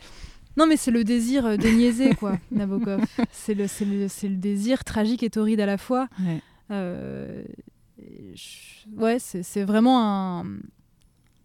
Non, 0.57 0.67
mais 0.67 0.77
c'est 0.77 0.91
le 0.91 1.03
désir 1.03 1.45
euh, 1.45 1.57
déniaisé, 1.57 2.13
quoi, 2.15 2.37
Nabokov. 2.51 3.01
C'est 3.31 3.53
le, 3.55 3.67
c'est 3.67 3.83
le, 3.83 4.07
c'est 4.07 4.29
le 4.29 4.37
désir 4.37 4.85
tragique 4.85 5.21
et 5.23 5.29
torride 5.29 5.59
à 5.59 5.65
la 5.65 5.77
fois. 5.77 6.07
Ouais. 6.25 6.39
Euh, 6.71 7.43
je- 8.33 8.89
ouais, 8.97 9.17
c'est 9.19 9.43
c'est 9.43 9.63
vraiment 9.63 10.01
un, 10.39 10.45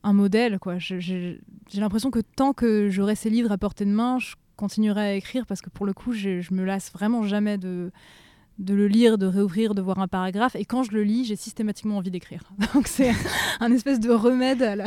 un 0.02 0.12
modèle, 0.12 0.58
quoi. 0.58 0.78
J'ai 0.78 1.40
l'impression 1.74 2.10
que 2.10 2.20
tant 2.20 2.52
que 2.52 2.88
j'aurai 2.90 3.14
ces 3.14 3.30
livres 3.30 3.52
à 3.52 3.58
portée 3.58 3.84
de 3.84 3.90
main, 3.90 4.18
je 4.18 4.34
continuerai 4.56 5.00
à 5.00 5.14
écrire 5.14 5.46
parce 5.46 5.60
que 5.60 5.70
pour 5.70 5.86
le 5.86 5.92
coup, 5.92 6.12
je 6.12 6.52
me 6.52 6.64
lasse 6.64 6.92
vraiment 6.92 7.22
jamais 7.22 7.58
de 7.58 7.90
de 8.60 8.74
le 8.74 8.86
lire, 8.86 9.16
de 9.16 9.26
réouvrir, 9.26 9.74
de 9.74 9.80
voir 9.80 9.98
un 9.98 10.06
paragraphe. 10.06 10.54
Et 10.54 10.64
quand 10.64 10.82
je 10.82 10.92
le 10.92 11.02
lis, 11.02 11.24
j'ai 11.24 11.36
systématiquement 11.36 11.96
envie 11.96 12.10
d'écrire. 12.10 12.42
Donc 12.74 12.86
c'est 12.86 13.12
un 13.60 13.72
espèce 13.72 13.98
de 13.98 14.10
remède 14.10 14.62
à 14.62 14.76
la, 14.76 14.86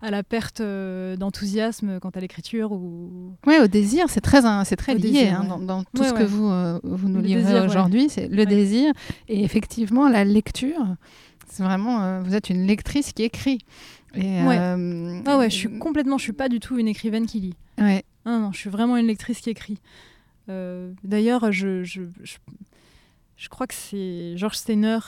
à 0.00 0.10
la 0.10 0.22
perte 0.22 0.60
euh, 0.60 1.16
d'enthousiasme 1.16 1.98
quant 2.00 2.10
à 2.10 2.20
l'écriture. 2.20 2.72
Ou... 2.72 3.34
Ouais, 3.46 3.60
au 3.60 3.66
désir, 3.66 4.06
c'est 4.08 4.20
très, 4.20 4.40
c'est 4.64 4.76
très 4.76 4.92
Au 4.94 4.98
lié 4.98 5.10
désir, 5.10 5.40
hein, 5.40 5.42
ouais. 5.42 5.48
dans, 5.48 5.58
dans 5.58 5.84
tout 5.84 6.02
Ouais, 6.02 6.08
ce 6.08 6.14
que 6.14 6.22
vous, 6.22 6.48
euh, 6.48 6.78
vous 6.84 7.08
nous 7.08 7.20
Le 7.20 7.26
livrez 7.26 7.60
aujourd'hui. 7.60 8.08
C'est 8.08 8.28
le 8.28 8.46
désir. 8.46 8.92
Et 9.28 9.42
effectivement, 9.42 10.08
la 10.08 10.24
lecture, 10.24 10.86
c'est 11.52 11.62
vraiment. 11.62 12.02
euh, 12.02 12.22
vous 12.22 12.34
êtes 12.34 12.48
une 12.50 12.66
lectrice 12.66 13.12
qui 13.12 13.22
écrit. 13.22 13.58
Et, 14.14 14.42
Ouais. 14.42 14.58
euh, 14.58 15.20
Ah 15.26 15.38
ouais, 15.38 15.48
je 15.50 15.56
suis 15.56 15.78
complètement, 15.78 16.18
je 16.18 16.22
suis 16.24 16.32
pas 16.32 16.48
du 16.48 16.58
tout 16.60 16.78
une 16.78 16.88
écrivaine 16.88 17.26
qui 17.26 17.40
lit. 17.40 17.54
ouais. 17.78 18.04
Non, 18.26 18.38
non, 18.40 18.52
je 18.52 18.58
suis 18.58 18.70
vraiment 18.70 18.96
une 18.96 19.06
lectrice 19.06 19.40
qui 19.40 19.50
écrit. 19.50 19.78
Euh, 20.48 20.92
D'ailleurs, 21.04 21.50
je, 21.52 21.82
je, 21.82 22.02
je, 22.22 22.36
je 23.36 23.48
crois 23.48 23.66
que 23.66 23.74
c'est 23.74 24.36
Georges 24.36 24.56
Steiner 24.56 24.98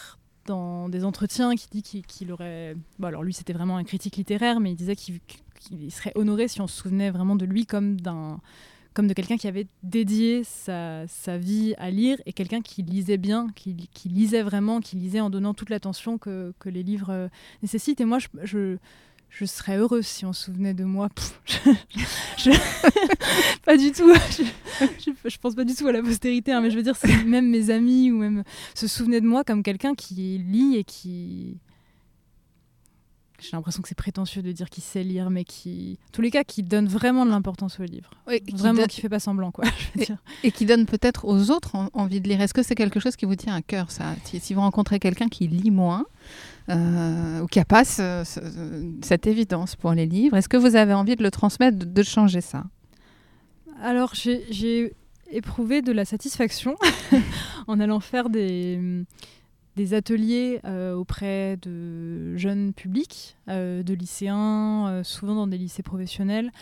dans 0.47 0.89
des 0.89 1.05
entretiens 1.05 1.55
qui 1.55 1.69
dit 1.71 1.83
qu'il 1.83 2.05
qu'il 2.07 2.33
aurait. 2.33 2.75
Bon, 2.99 3.09
alors 3.09 3.23
lui, 3.23 3.33
c'était 3.33 3.53
vraiment 3.53 3.77
un 3.77 3.85
critique 3.85 4.17
littéraire, 4.17 4.61
mais 4.61 4.73
il 4.73 4.77
disait 4.77 4.97
qu'il 4.97 5.21
qu'il 5.61 5.91
serait 5.93 6.13
honoré 6.17 6.47
si 6.49 6.61
on 6.61 6.67
se 6.67 6.77
souvenait 6.83 7.11
vraiment 7.11 7.37
de 7.37 7.47
lui 7.47 7.65
comme 7.67 7.99
d'un 8.01 8.39
comme 8.95 9.09
de 9.09 9.13
quelqu'un 9.13 9.37
qui 9.37 9.49
avait 9.49 9.67
dédié 9.83 10.45
sa, 10.45 11.05
vie 11.37 11.75
à 11.79 11.91
lire 11.91 12.19
et 12.27 12.33
quelqu'un 12.33 12.63
qui 12.63 12.83
lisait 12.83 13.17
bien, 13.17 13.49
qui, 13.57 13.77
lisait 14.07 14.43
vraiment, 14.43 14.81
qui 14.81 14.97
lisait 14.97 15.21
en 15.21 15.31
donnant 15.31 15.53
toute 15.53 15.69
l'attention 15.69 16.17
que, 16.17 16.55
les 16.65 16.83
livres 16.83 17.11
euh, 17.11 17.29
nécessitent. 17.63 18.01
Et 18.01 18.05
moi, 18.05 18.19
je, 18.43 18.77
serais 19.45 19.77
heureuse 19.77 20.07
si 20.07 20.25
on 20.25 20.33
se 20.33 20.45
souvenait 20.45 20.75
de 20.75 20.85
moi. 20.85 21.09
Je- 22.39 22.51
pas 23.65 23.77
du 23.77 23.91
tout. 23.91 24.13
Je, 25.27 25.39
pense 25.39 25.55
pas 25.55 25.65
du 25.65 25.75
tout 25.75 25.87
à 25.89 25.93
la 25.93 26.03
postérité, 26.03 26.53
hein, 26.53 26.61
mais 26.61 26.71
je 26.71 26.77
veux 26.77 26.83
dire, 26.83 26.97
même 27.27 27.49
mes 27.51 27.71
amis 27.71 28.13
ou 28.13 28.19
même 28.19 28.45
se 28.75 28.87
souvenaient 28.87 29.21
de 29.21 29.27
moi 29.27 29.43
comme 29.45 29.63
quelqu'un 29.63 29.95
qui 29.95 30.39
lit 30.39 30.77
et 30.77 30.85
qui. 30.85 31.59
J'ai 33.51 33.57
l'impression 33.57 33.83
que 33.83 33.89
c'est 33.89 33.95
prétentieux 33.95 34.41
de 34.43 34.53
dire 34.53 34.71
qu'il 34.71 34.83
sait 34.83 35.03
lire, 35.05 35.29
mais 35.29 35.45
qui, 35.45 35.99
en 36.09 36.13
tous 36.13 36.23
les 36.23 36.31
cas, 36.31 36.45
qui 36.45 36.63
donne 36.63 36.87
vraiment 36.89 37.27
de 37.27 37.31
l'importance 37.31 37.79
au 37.79 37.83
livre. 37.83 38.09
Qui 38.29 38.55
Vraiment, 38.55 38.81
donne- 38.81 38.87
qui 38.89 39.01
fait 39.03 39.09
pas 39.11 39.19
semblant, 39.19 39.51
quoi. 39.51 39.65
je 39.95 39.99
veux 40.01 40.07
dire. 40.07 40.17
et 40.43 40.51
qui 40.51 40.65
donne 40.65 40.87
peut-être 40.87 41.27
aux 41.27 41.51
autres 41.51 41.75
en- 41.77 41.89
envie 41.93 42.21
de 42.23 42.29
lire. 42.29 42.41
Est-ce 42.41 42.55
que 42.55 42.63
c'est 42.63 42.75
quelque 42.75 43.01
chose 43.01 43.17
qui 43.17 43.27
vous 43.27 43.37
tient 43.37 43.55
à 43.55 43.61
cœur, 43.61 43.91
ça? 43.91 44.15
Si, 44.25 44.41
si 44.41 44.55
vous 44.55 44.61
rencontrez 44.63 44.99
quelqu'un 44.99 45.29
qui 45.29 45.47
lit 45.49 45.71
moins 45.71 46.07
euh, 46.71 47.41
ou 47.41 47.47
qui 47.47 47.59
n'a 47.59 47.65
pas 47.67 47.85
ce- 47.85 48.23
ce- 48.25 48.41
cette 49.03 49.27
évidence 49.27 49.77
pour 49.77 49.93
les 49.93 50.07
livres, 50.07 50.37
est-ce 50.39 50.49
que 50.49 50.57
vous 50.57 50.75
avez 50.77 50.95
envie 50.95 51.17
de 51.17 51.23
le 51.23 51.31
transmettre, 51.31 51.77
de, 51.79 51.85
de 51.85 52.03
changer 52.03 52.41
ça? 52.41 52.65
Alors, 53.83 54.15
j'ai 54.15 54.95
éprouvé 55.31 55.83
de 55.83 55.93
la 55.93 56.05
satisfaction 56.05 56.77
en 57.67 57.81
allant 57.81 58.01
faire 58.01 58.31
des, 58.31 59.05
des 59.77 59.95
ateliers 59.95 60.61
euh, 60.65 60.95
auprès 60.95 61.57
de 61.63 62.37
jeunes 62.37 62.73
publics, 62.73 63.37
euh, 63.49 63.83
de 63.83 63.95
lycéens, 63.95 64.89
euh, 64.89 65.05
souvent 65.05 65.35
dans 65.35 65.47
des 65.47 65.59
lycées 65.59 65.83
professionnels. 65.83 66.53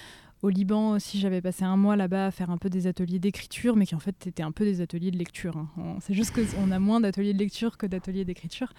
Au 0.42 0.48
Liban 0.48 0.92
aussi, 0.92 1.20
j'avais 1.20 1.40
passé 1.40 1.64
un 1.64 1.76
mois 1.76 1.94
là-bas 1.94 2.26
à 2.26 2.30
faire 2.32 2.50
un 2.50 2.58
peu 2.58 2.68
des 2.68 2.88
ateliers 2.88 3.20
d'écriture, 3.20 3.76
mais 3.76 3.86
qui 3.86 3.94
en 3.94 4.00
fait 4.00 4.26
étaient 4.26 4.42
un 4.42 4.50
peu 4.50 4.64
des 4.64 4.80
ateliers 4.80 5.12
de 5.12 5.18
lecture. 5.18 5.56
hein. 5.56 5.68
C'est 6.00 6.14
juste 6.14 6.34
qu'on 6.34 6.72
a 6.72 6.78
moins 6.80 7.00
d'ateliers 7.00 7.32
de 7.32 7.38
lecture 7.38 7.76
que 7.76 7.86
d'ateliers 7.86 8.24
d'écriture. 8.24 8.72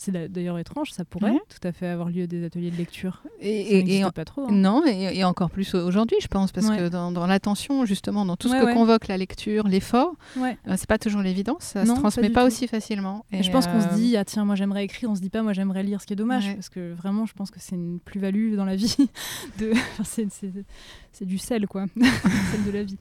C'est 0.00 0.12
d'a- 0.12 0.28
d'ailleurs 0.28 0.58
étrange, 0.58 0.92
ça 0.92 1.04
pourrait 1.04 1.32
Mhm. 1.32 1.38
tout 1.48 1.66
à 1.68 1.72
fait 1.72 1.86
avoir 1.88 2.08
lieu 2.08 2.26
des 2.26 2.44
ateliers 2.44 2.70
de 2.70 2.76
lecture. 2.76 3.22
et, 3.40 3.82
Ça 4.00 4.08
et- 4.08 4.12
pas 4.12 4.24
trop. 4.24 4.42
hein. 4.46 4.52
Non, 4.52 4.84
et, 4.86 5.18
et 5.18 5.24
encore 5.24 5.50
plus 5.50 5.74
aujourd'hui, 5.74 6.16
je 6.20 6.28
pense, 6.28 6.52
parce 6.52 6.68
Ouais. 6.68 6.78
que 6.78 6.88
dans, 6.88 7.10
dans 7.12 7.26
l'attention, 7.26 7.84
justement, 7.84 8.24
dans 8.24 8.36
tout 8.36 8.48
ce 8.48 8.54
Ouais, 8.54 8.60
que 8.60 8.66
ouais. 8.66 8.74
convoque 8.74 9.08
la 9.08 9.16
lecture, 9.16 9.66
l'effort, 9.68 10.14
euh, 10.38 10.52
c'est 10.76 10.86
pas 10.88 10.98
toujours 10.98 11.20
l'évidence, 11.22 11.62
ça 11.62 11.84
Non, 11.84 11.96
se 11.96 12.00
transmet 12.00 12.30
pas, 12.30 12.44
aussi 12.46 12.66
facilement. 12.68 13.24
Et 13.32 13.42
je 13.42 13.50
pense 13.50 13.66
qu'on 13.66 13.80
se 13.80 13.88
euh, 13.88 13.96
dit, 13.96 14.16
ah 14.16 14.24
tiens, 14.24 14.44
moi 14.44 14.54
j'aimerais 14.54 14.84
écrire, 14.84 15.10
on 15.10 15.14
se 15.14 15.20
dit 15.20 15.30
pas, 15.30 15.42
moi 15.42 15.52
j'aimerais 15.52 15.82
lire, 15.82 16.00
ce 16.00 16.06
qui 16.06 16.12
est 16.12 16.16
dommage, 16.16 16.54
parce 16.54 16.68
que 16.68 16.92
vraiment, 16.94 17.26
je 17.26 17.32
pense 17.34 17.50
que 17.50 17.58
c'est 17.60 17.74
une 17.74 17.98
plus-value 18.00 18.54
dans 18.54 18.64
la 18.64 18.76
vie. 18.76 18.96
De... 19.58 19.72
enfin, 19.98 20.04
c'est, 20.04 21.26
du 21.26 21.38
sel, 21.38 21.66
quoi, 21.66 21.86
sel 21.96 22.64
de 22.64 22.70
la 22.70 22.84
vie. 22.84 22.96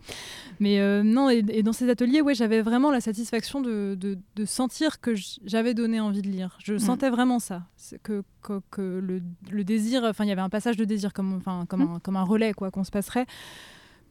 Mais 0.59 0.79
euh, 0.79 1.03
non, 1.03 1.29
et, 1.29 1.43
dans 1.61 1.73
ces 1.73 1.87
ateliers, 1.89 2.21
ouais, 2.21 2.33
j'avais 2.33 2.61
vraiment 2.61 2.89
la 2.89 2.99
satisfaction 3.01 3.61
de, 3.61 3.95
de- 3.99 4.17
de 4.35 4.45
sentir 4.45 4.99
que 5.01 5.13
j'avais 5.45 5.73
donné 5.75 5.99
envie 5.99 6.23
de 6.23 6.27
lire. 6.27 6.57
Je 6.63 6.77
sentais 6.87 7.09
vraiment 7.09 7.39
ça, 7.39 7.63
que, 8.03 8.23
que, 8.41 8.61
que 8.71 8.81
le, 8.81 9.21
le 9.51 9.63
désir, 9.63 10.03
enfin, 10.03 10.25
il 10.25 10.29
y 10.29 10.31
avait 10.31 10.41
un 10.41 10.49
passage 10.49 10.75
de 10.77 10.85
désir 10.85 11.13
comme, 11.13 11.35
enfin, 11.35 11.65
comme, 11.67 11.83
Mm. 11.83 11.91
un, 11.95 11.99
comme 11.99 12.15
un 12.17 12.23
relais, 12.23 12.53
quoi, 12.53 12.71
qu'on 12.71 12.83
se 12.83 12.91
passerait. 12.91 13.25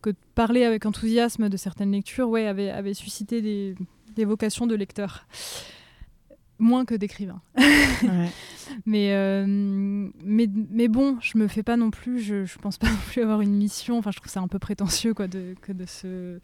Que 0.03 0.11
de 0.11 0.17
parler 0.35 0.65
avec 0.65 0.87
enthousiasme 0.87 1.49
de 1.49 1.57
certaines 1.57 1.91
lectures, 1.91 2.29
ouais, 2.29 2.47
avait, 2.47 2.71
avait 2.71 2.95
suscité 2.95 3.43
des, 3.43 3.75
des 4.15 4.25
vocations 4.25 4.67
de 4.67 4.75
lecteurs. 4.75 5.27
Moins 6.59 6.85
que 6.87 6.95
d'écrivains. 6.95 7.41
ouais. 7.59 8.31
Mais, 8.87 9.13
euh, 9.13 9.45
mais, 9.47 10.49
mais 10.71 10.89
bon, 10.89 11.19
je 11.21 11.37
me 11.39 11.49
fais 11.49 11.63
pas 11.63 11.77
non 11.77 11.91
plus, 11.91 12.21
je, 12.21 12.45
je 12.47 12.59
pense 12.59 12.79
pas 12.79 12.87
non 12.91 12.97
plus 13.11 13.23
avoir 13.23 13.41
une 13.43 13.53
mission. 13.55 13.99
Enfin, 13.99 14.11
je 14.11 14.17
trouve 14.19 14.31
ça 14.33 14.41
un 14.41 14.49
peu 14.49 14.59
prétentieux 14.59 15.13
quoi, 15.15 15.29
de, 15.29 15.55
que, 15.61 15.73
de 15.73 15.85
se, 15.87 16.39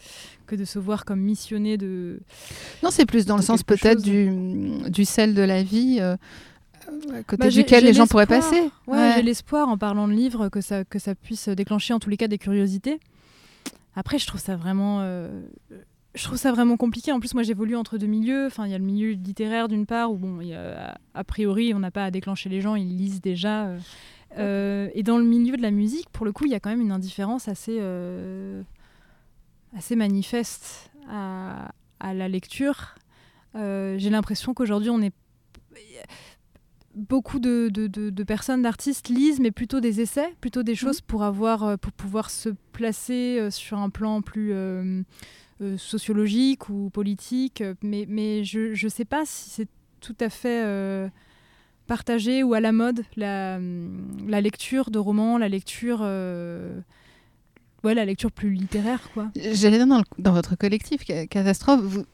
que 0.47 0.55
de 0.55 0.65
se 0.65 0.79
voir 0.79 1.05
comme 1.05 1.21
missionné 1.21 1.79
de. 1.79 2.21
Non, 2.83 2.91
c'est 2.91 3.07
plus 3.07 3.25
dans 3.27 3.37
le 3.37 3.43
sens 3.43 3.63
peut-être 3.63 4.03
du, 4.03 4.31
du 4.91 5.05
sel 5.05 5.35
de 5.35 5.43
la 5.43 5.63
vie, 5.63 5.97
euh, 6.01 6.17
euh, 7.11 7.21
à 7.21 7.23
côté 7.23 7.45
Bah, 7.45 7.49
duquel 7.49 7.85
les 7.85 7.95
gens 7.95 8.07
pourraient 8.07 8.27
passer. 8.27 8.61
Ouais, 8.87 8.99
Ouais. 8.99 9.13
j'ai 9.17 9.23
l'espoir 9.23 9.69
en 9.69 9.79
parlant 9.79 10.09
de 10.09 10.13
livres 10.13 10.49
que 10.51 10.61
ça, 10.61 10.85
que 10.85 10.99
ça 10.99 11.15
puisse 11.15 11.49
déclencher 11.49 11.95
en 11.95 11.99
tous 12.01 12.11
les 12.11 12.17
cas 12.19 12.29
des 12.29 12.39
curiosités. 12.39 13.01
Après, 13.97 14.19
je 14.19 14.27
trouve 14.27 14.41
ça 14.41 14.57
vraiment. 14.57 14.99
euh, 15.01 15.29
je 16.15 16.25
trouve 16.25 16.37
ça 16.39 16.53
vraiment 16.53 16.77
compliqué. 16.77 17.11
En 17.13 17.21
plus, 17.21 17.33
moi, 17.35 17.43
j'évolue 17.43 17.75
entre 17.77 17.97
deux 17.99 18.07
milieux. 18.07 18.47
Enfin, 18.47 18.67
il 18.67 18.73
y 18.73 18.75
a 18.75 18.79
le 18.79 18.85
milieu 18.85 19.13
littéraire 19.13 19.69
d'une 19.69 19.87
part 19.87 20.13
où, 20.13 20.17
bon, 20.17 20.41
y 20.41 20.55
a- 20.55 20.99
a 21.15 21.25
priori, 21.25 21.73
on 21.75 21.79
n'a 21.79 21.91
pas 21.91 22.05
à 22.05 22.11
déclencher 22.11 22.49
les 22.51 22.61
gens, 22.61 22.75
ils 22.75 22.97
lisent 22.97 23.21
déjà. 23.21 23.67
euh, 23.67 23.79
euh, 24.39 24.89
et 24.95 25.03
dans 25.03 25.19
le 25.19 25.25
milieu 25.25 25.57
de 25.57 25.63
la 25.63 25.71
musique, 25.71 26.09
pour 26.11 26.25
le 26.27 26.33
coup, 26.33 26.45
il 26.47 26.51
y 26.53 26.55
a 26.55 26.61
quand 26.61 26.71
même 26.71 26.81
une 26.81 26.93
indifférence 26.93 27.49
assez, 27.49 27.79
euh, 27.81 28.63
assez 29.77 29.95
manifeste 29.97 30.91
à, 31.09 31.73
à 32.01 32.15
la 32.15 32.29
lecture. 32.29 32.95
J'ai 33.55 34.09
l'impression 34.11 34.55
qu'aujourd'hui, 34.55 34.89
on 34.91 35.03
est 35.03 35.13
beaucoup 36.95 37.39
de, 37.39 37.69
de- 37.73 37.87
de- 37.87 38.11
de 38.11 38.23
personnes, 38.25 38.63
d'artistes 38.63 39.09
lisent, 39.09 39.41
mais 39.41 39.51
plutôt 39.51 39.81
des 39.81 40.01
essais, 40.01 40.35
plutôt 40.41 40.63
des 40.63 40.75
choses 40.75 41.01
pour 41.01 41.23
avoir, 41.23 41.79
pour 41.79 41.93
pouvoir 41.93 42.31
se 42.31 42.51
placer 42.73 43.51
sur 43.51 43.79
un 43.79 43.89
plan 43.91 44.21
plus 44.23 44.53
sociologique 45.77 46.69
ou 46.69 46.91
politique. 46.91 47.63
Mais, 47.83 48.07
mais 48.09 48.45
je 48.45 48.73
ne 48.85 48.89
sais 48.91 49.05
pas 49.05 49.23
si 49.27 49.51
c'est 49.51 49.69
tout 50.01 50.17
à 50.21 50.29
fait 50.29 50.63
euh, 50.65 51.09
partagé 51.87 52.43
ou 52.43 52.55
à 52.55 52.61
la 52.61 52.73
mode 52.73 53.05
la, 53.17 53.57
hum, 53.57 54.07
la 54.29 54.41
lecture 54.41 54.91
de 54.91 54.99
romans, 54.99 55.39
la 55.39 55.49
lecture. 55.49 56.01
euh, 56.03 56.79
ouais, 57.85 57.95
la 57.95 58.05
lecture 58.05 58.31
plus 58.33 58.51
littéraire, 58.53 59.01
quoi. 59.15 59.31
J'allais 59.37 59.79
dire 59.79 59.87
dans, 59.87 59.99
le- 59.99 60.05
dans 60.23 60.33
votre 60.33 60.57
collectif 60.57 61.03
Ca- 61.07 61.27
Catastrophe, 61.27 61.81
vous, 61.83 62.05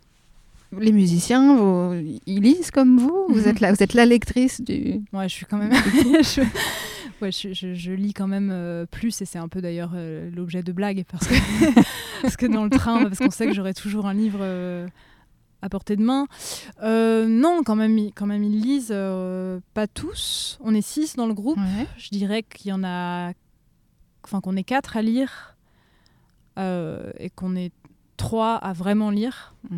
les 0.78 0.92
musiciens, 0.92 1.57
vous, 1.57 1.94
ils 2.26 2.40
lisent 2.42 2.70
comme 2.70 2.99
vous. 2.99 3.26
Vous 3.30 3.49
êtes 3.49 3.61
la, 3.61 3.72
vous 3.72 3.82
êtes 3.82 3.94
la 3.94 4.05
lectrice 4.05 4.61
du. 4.61 5.01
Ouais, 5.14 5.28
je 5.28 5.34
suis 5.34 5.46
quand 5.46 5.57
même. 5.57 5.72
je... 6.22 6.42
Ouais, 7.21 7.33
je, 7.33 7.53
je- 7.53 7.75
je 7.75 7.93
lis 7.93 8.12
quand 8.14 8.29
même 8.29 8.51
euh, 8.53 8.87
plus 8.87 9.21
et 9.21 9.25
c'est 9.25 9.39
un 9.39 9.49
peu 9.49 9.61
d'ailleurs 9.61 9.93
euh, 9.95 10.31
l'objet 10.31 10.62
de 10.62 10.71
blagues 10.73 11.05
parce 11.11 11.27
que, 11.27 11.35
parce 12.23 12.37
que 12.37 12.47
dans 12.47 12.64
le 12.64 12.71
train, 12.71 13.03
parce 13.05 13.19
qu'on 13.19 13.31
sait 13.31 13.47
que 13.47 13.53
j'aurai 13.55 13.75
toujours 13.75 14.07
un 14.07 14.14
livre 14.14 14.39
euh, 14.41 14.87
à 15.62 15.69
portée 15.69 15.97
de 15.97 16.03
main. 16.05 16.27
Non, 16.83 17.62
quand 17.64 17.75
même, 17.77 17.99
ils- 17.99 18.12
quand 18.12 18.27
même, 18.27 18.45
ils 18.45 18.61
lisent. 18.61 18.95
pas 19.75 19.87
tous. 19.89 20.59
On 20.62 20.75
est 20.75 20.81
six 20.83 21.16
dans 21.16 21.27
le 21.27 21.35
groupe. 21.35 21.59
Ouais. 21.59 21.87
Je 21.97 22.09
dirais 22.11 22.43
qu'il 22.45 22.71
y 22.71 22.73
en 22.73 22.85
a. 22.85 23.33
Enfin, 24.25 24.41
qu'on 24.41 24.57
est 24.57 24.64
quatre 24.64 24.97
à 24.97 25.03
lire 25.03 25.57
et 26.57 27.31
qu'on 27.35 27.57
est 27.57 27.73
trois 28.16 28.55
à 28.57 28.73
vraiment 28.73 29.11
lire. 29.11 29.55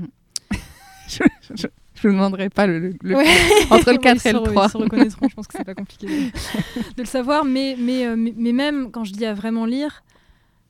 Je, 1.09 1.25
je, 1.57 1.67
je 2.01 2.09
vous 2.09 2.15
demanderai 2.15 2.49
pas 2.51 2.67
le, 2.67 2.79
le- 2.79 2.95
le- 3.03 3.17
Ouais. 3.17 3.27
entre 3.71 3.91
le 3.91 3.97
Ouais, 3.97 3.99
4 3.99 4.27
et 4.27 4.33
le 4.33 4.39
se- 4.39 4.45
3. 4.45 4.67
Ils 4.67 4.71
se 4.71 4.77
reconnaîtront, 4.77 5.29
je 5.29 5.35
pense 5.35 5.47
que 5.47 5.57
c'est 5.57 5.65
pas 5.65 5.75
compliqué 5.75 6.07
de, 6.07 6.13
de 6.97 7.01
le 7.01 7.05
savoir. 7.05 7.45
Mais, 7.45 7.77
mais, 7.79 8.07
euh, 8.07 8.17
mais, 8.17 8.35
mais 8.37 8.53
même 8.53 8.91
quand 8.91 9.05
je 9.05 9.13
dis 9.13 9.25
à 9.27 9.35
vraiment 9.35 9.65
lire, 9.67 10.03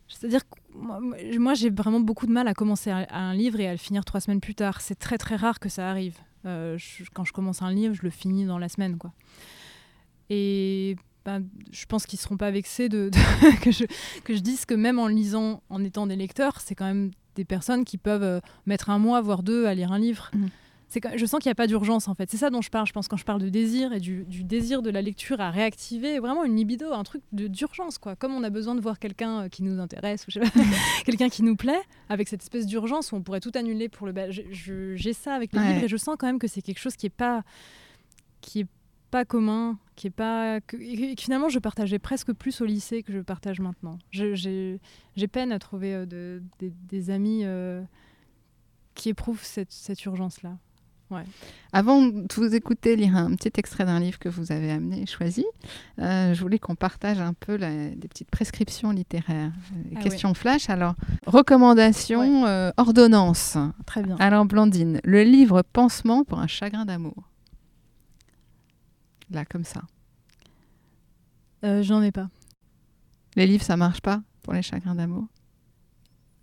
c'est-à-dire 0.09 0.41
que 0.49 0.55
moi, 0.74 1.01
moi, 1.39 1.55
j'ai 1.55 1.70
vraiment 1.70 2.01
beaucoup 2.01 2.26
de 2.26 2.33
mal 2.33 2.47
à 2.49 2.55
commencer 2.55 2.91
un, 2.91 3.07
un 3.11 3.35
livre 3.35 3.61
et 3.61 3.68
à 3.68 3.72
le 3.72 3.78
finir 3.78 4.05
trois 4.05 4.20
semaines 4.20 4.41
plus 4.41 4.55
tard. 4.55 4.81
C'est 4.81 4.99
très 4.99 5.18
très 5.18 5.37
rare 5.37 5.59
que 5.61 5.68
ça 5.68 5.89
arrive. 5.91 6.16
Euh, 6.47 6.76
je- 6.78 7.05
quand 7.12 7.24
je 7.24 7.33
commence 7.33 7.61
un 7.62 7.72
livre, 7.72 7.95
je 7.95 8.03
le 8.03 8.11
finis 8.11 8.45
dans 8.45 8.59
la 8.59 8.68
semaine. 8.68 8.97
Quoi. 8.99 9.12
Et 10.31 10.97
ben, 11.24 11.45
je 11.70 11.85
pense 11.87 12.07
qu'ils 12.07 12.18
seront 12.18 12.37
pas 12.37 12.51
vexés 12.51 12.89
de, 12.89 13.11
de- 13.11 13.57
que, 13.62 13.70
je, 13.70 13.85
que 14.24 14.35
je 14.35 14.41
dise 14.41 14.64
que 14.64 14.74
même 14.74 14.99
en 14.99 15.07
lisant, 15.07 15.62
en 15.70 15.85
étant 15.85 16.07
des 16.07 16.16
lecteurs, 16.16 16.61
c'est 16.61 16.74
quand 16.74 16.87
même 16.87 17.11
des 17.37 17.45
personnes 17.45 17.85
qui 17.85 17.99
peuvent 17.99 18.22
euh, 18.22 18.41
mettre 18.66 18.91
un 18.91 18.99
mois, 18.99 19.20
voire 19.20 19.43
deux, 19.43 19.66
à 19.66 19.74
lire 19.74 19.93
un 19.93 19.99
livre. 19.99 20.31
Mhm. 20.35 20.49
Quand- 20.95 21.16
je 21.16 21.24
sens 21.26 21.38
qu'il 21.41 21.49
n'y 21.49 21.53
a 21.53 21.55
pas 21.57 21.66
d'urgence 21.68 22.09
en 22.09 22.14
fait. 22.14 22.28
C'est 22.30 22.36
ça 22.36 22.51
dont 22.51 22.62
je 22.62 22.70
parle, 22.70 22.86
je 22.86 22.93
pense, 22.93 23.07
quand 23.07 23.16
je 23.16 23.24
parle 23.24 23.41
de 23.41 23.49
désir 23.49 23.93
et 23.93 24.01
du, 24.01 24.24
du 24.24 24.43
désir 24.43 24.82
de 24.82 24.91
la 24.91 25.03
lecture 25.03 25.41
à 25.41 25.51
réactiver 25.51 26.18
vraiment 26.18 26.45
une 26.45 26.57
libido, 26.57 26.93
un 26.93 27.05
truc 27.05 27.22
d'urgence 27.32 27.99
quoi. 27.99 28.16
Comme 28.16 28.32
on 28.34 28.43
a 28.43 28.51
besoin 28.51 28.74
de 28.74 28.80
voir 28.80 28.99
quelqu'un 28.99 29.43
euh, 29.43 29.49
qui 29.49 29.62
nous 29.62 29.78
intéresse 29.78 30.26
ou 30.26 30.30
quelqu'un 31.05 31.28
qui 31.28 31.43
nous 31.45 31.55
plaît, 31.55 31.80
avec 32.09 32.26
cette 32.28 32.43
espèce 32.43 32.66
d'urgence 32.66 33.12
où 33.12 33.16
on 33.16 33.22
pourrait 33.22 33.41
tout 33.41 33.53
annuler 33.55 33.88
pour 33.88 34.07
le. 34.09 34.12
J'ai 34.30 35.12
ça 35.12 35.34
avec 35.34 35.53
les 35.53 35.59
Ouais. 35.61 35.72
livres 35.74 35.84
et 35.84 35.88
je 35.88 35.97
sens 35.97 36.16
quand 36.18 36.26
même 36.26 36.38
que 36.41 36.49
c'est 36.49 36.62
quelque 36.62 36.80
chose 36.80 36.97
qui 36.97 37.07
est 37.07 37.11
pas 37.11 37.45
qui 38.41 38.61
est 38.61 38.66
pas 39.12 39.24
commun, 39.24 39.76
qui 39.97 40.07
est 40.07 40.11
pas 40.11 40.61
que, 40.61 40.76
et 40.76 41.14
finalement 41.18 41.49
je 41.49 41.59
partageais 41.59 41.99
presque 41.99 42.32
plus 42.32 42.61
au 42.61 42.64
lycée 42.64 43.03
que 43.03 43.12
je 43.12 43.18
partage 43.20 43.61
maintenant. 43.61 43.99
J'ai 44.12 44.78
peine 45.30 45.53
à 45.53 45.59
trouver 45.59 45.95
euh, 45.95 46.07
de- 46.07 46.43
des- 46.59 46.72
des 46.88 47.11
amis 47.11 47.41
euh, 47.45 47.82
qui 48.95 49.09
éprouvent 49.09 49.43
cette, 49.45 49.72
cette 49.72 50.05
urgence 50.05 50.43
là. 50.43 50.57
Avant 51.72 52.02
de 52.06 52.26
vous 52.34 52.54
écouter 52.54 52.96
lire 52.96 53.16
un 53.16 53.34
petit 53.34 53.52
extrait 53.56 53.84
d'un 53.84 54.00
livre 54.00 54.18
que 54.18 54.28
vous 54.28 54.52
avez 54.52 54.70
amené, 54.72 55.06
choisi, 55.06 55.44
euh, 55.98 56.34
je 56.34 56.40
voulais 56.40 56.58
qu'on 56.58 56.74
partage 56.74 57.20
un 57.20 57.32
peu 57.32 57.56
la- 57.56 57.90
des 57.90 58.08
petites 58.08 58.30
prescriptions 58.30 58.90
littéraires. 58.90 59.52
Euh, 59.74 59.94
Ah 59.96 60.00
Question 60.00 60.34
flash, 60.34 60.68
alors, 60.70 60.94
recommandation, 61.26 62.46
euh, 62.46 62.70
ordonnance. 62.76 63.56
Très 63.86 64.02
bien. 64.02 64.16
Alors, 64.18 64.44
Blandine, 64.44 65.00
le 65.04 65.22
livre 65.22 65.62
Pansement 65.72 66.24
pour 66.24 66.38
un 66.40 66.46
chagrin 66.46 66.84
d'amour. 66.84 67.14
Là, 69.30 69.44
comme 69.44 69.64
ça. 69.64 69.82
Euh, 71.64 71.82
J'en 71.82 72.02
ai 72.02 72.11
pas. 72.11 72.28
Les 73.36 73.46
livres, 73.46 73.62
ça 73.64 73.76
marche 73.76 74.00
pas 74.00 74.22
pour 74.42 74.52
les 74.54 74.62
chagrins 74.62 74.94
d'amour? 74.94 75.26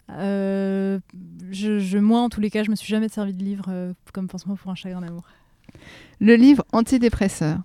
Je, 0.09 1.79
je- 1.79 1.97
moi, 1.97 2.21
en 2.21 2.29
tous 2.29 2.41
les 2.41 2.49
cas, 2.49 2.63
je 2.63 2.71
me 2.71 2.75
suis 2.75 2.87
jamais 2.87 3.09
servi 3.09 3.33
de 3.33 3.43
livre 3.43 3.65
euh, 3.69 3.93
comme 4.13 4.27
pansement 4.27 4.55
pour 4.55 4.71
un 4.71 4.75
chagrin 4.75 5.01
d'amour. 5.01 5.23
Le 6.19 6.35
livre 6.35 6.63
antidépresseur. 6.71 7.59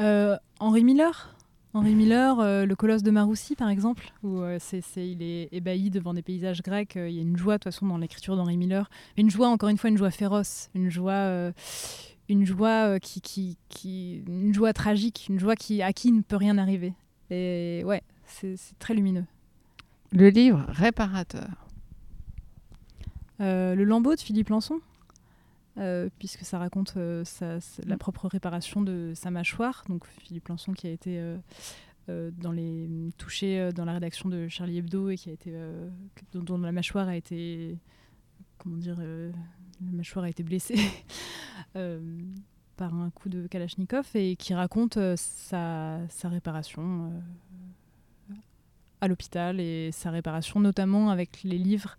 Euh, 0.00 0.36
Henri 0.60 0.84
Miller? 0.84 1.34
Henri 1.74 1.94
Miller, 1.94 2.40
euh, 2.40 2.64
le 2.66 2.74
colosse 2.74 3.02
de 3.02 3.10
Maroussi, 3.10 3.54
par 3.54 3.68
exemple, 3.68 4.12
où 4.22 4.38
euh, 4.40 4.58
il 4.96 5.22
est 5.22 5.48
ébahi 5.52 5.90
devant 5.90 6.14
des 6.14 6.22
paysages 6.22 6.62
grecs. 6.62 6.96
euh, 6.96 7.08
Il 7.08 7.14
y 7.14 7.18
a 7.18 7.22
une 7.22 7.36
joie, 7.36 7.54
de 7.54 7.58
toute 7.58 7.72
façon, 7.72 7.86
dans 7.86 7.98
l'écriture 7.98 8.36
d'Henri 8.36 8.56
Miller. 8.56 8.88
Une 9.16 9.30
joie, 9.30 9.48
encore 9.48 9.68
une 9.68 9.76
fois, 9.78 9.90
une 9.90 9.98
joie 9.98 10.10
féroce, 10.10 10.70
une 10.74 10.90
joie, 10.90 11.12
euh, 11.12 11.52
une 12.28 12.44
joie 12.46 12.86
euh, 12.88 12.98
qui, 12.98 13.20
qui, 13.20 13.58
qui, 13.68 14.22
une 14.26 14.54
joie 14.54 14.72
tragique, 14.72 15.26
une 15.28 15.38
joie 15.38 15.56
qui, 15.56 15.82
à 15.82 15.92
qui 15.92 16.10
ne 16.10 16.22
peut 16.22 16.36
rien 16.36 16.56
arriver. 16.58 16.94
Et 17.30 17.82
ouais, 17.84 18.02
c'est 18.26 18.56
très 18.78 18.94
lumineux. 18.94 19.24
Le 20.12 20.28
livre 20.30 20.64
réparateur. 20.68 21.48
Euh, 23.40 23.74
le 23.74 23.84
lambeau 23.84 24.14
de 24.14 24.20
Philippe 24.20 24.48
Lançon, 24.48 24.80
euh, 25.76 26.08
puisque 26.18 26.44
ça 26.44 26.58
raconte 26.58 26.94
euh, 26.96 27.24
sa- 27.24 27.60
sa- 27.60 27.82
la 27.86 27.96
propre 27.96 28.26
réparation 28.26 28.80
de 28.82 29.12
sa 29.14 29.30
mâchoire. 29.30 29.84
Donc 29.88 30.06
Philippe 30.06 30.48
Lançon 30.48 30.72
qui 30.72 30.86
a 30.86 30.90
été 30.90 31.22
dans 32.38 32.52
les, 32.52 32.88
touché 33.18 33.70
dans 33.74 33.84
la 33.84 33.92
rédaction 33.92 34.30
de 34.30 34.48
Charlie 34.48 34.78
Hebdo 34.78 35.10
et 35.10 35.16
qui 35.18 35.28
a 35.28 35.32
été, 35.34 35.52
dont, 36.32 36.42
dont 36.42 36.56
la 36.58 36.72
mâchoire 36.72 37.06
a 37.06 37.14
été, 37.16 37.76
comment 38.56 38.78
dire, 38.78 38.96
la 38.98 39.92
mâchoire 39.92 40.24
a 40.24 40.30
été 40.30 40.42
blessée 40.42 40.78
par 41.74 42.94
un 42.94 43.10
coup 43.10 43.28
de 43.28 43.46
Kalachnikov 43.46 44.06
et 44.14 44.36
qui 44.36 44.54
raconte 44.54 44.98
sa, 45.16 45.98
sa 46.08 46.28
réparation 46.30 47.12
à 49.00 49.08
l'hôpital 49.08 49.60
et 49.60 49.90
sa 49.92 50.10
réparation 50.10 50.60
notamment 50.60 51.10
avec 51.10 51.42
les 51.44 51.58
livres 51.58 51.96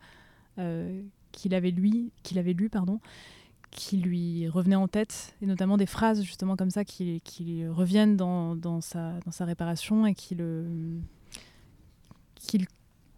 euh, 0.58 1.02
qu'il 1.32 1.54
avait 1.56 1.72
lui, 1.72 2.12
qu'il 2.24 2.38
avait 2.40 2.54
lu, 2.54 2.70
pardon, 2.70 3.00
qui 3.72 3.98
lui 3.98 4.48
revenaient 4.50 4.76
en 4.76 4.88
tête, 4.88 5.36
et 5.42 5.46
notamment 5.46 5.78
des 5.78 5.86
phrases 5.86 6.24
justement 6.24 6.56
comme 6.56 6.72
ça 6.72 6.84
qui, 6.84 7.22
qui 7.24 7.66
reviennent 7.68 8.18
dans, 8.18 8.56
dans, 8.56 8.82
sa, 8.82 9.14
dans 9.26 9.32
sa 9.32 9.46
réparation 9.46 10.06
et 10.08 10.14
qui 10.16 10.34
le, 10.36 10.66
qui 12.36 12.58
le 12.58 12.66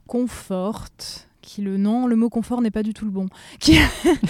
confortent, 0.08 1.30
qui 1.42 1.62
le 1.62 1.78
non, 1.78 2.06
le 2.06 2.16
mot 2.16 2.30
confort 2.30 2.62
n'est 2.62 2.70
pas 2.72 2.84
du 2.84 2.94
tout 2.94 3.06
le 3.06 3.12
bon. 3.12 3.28
Qui- 3.60 3.78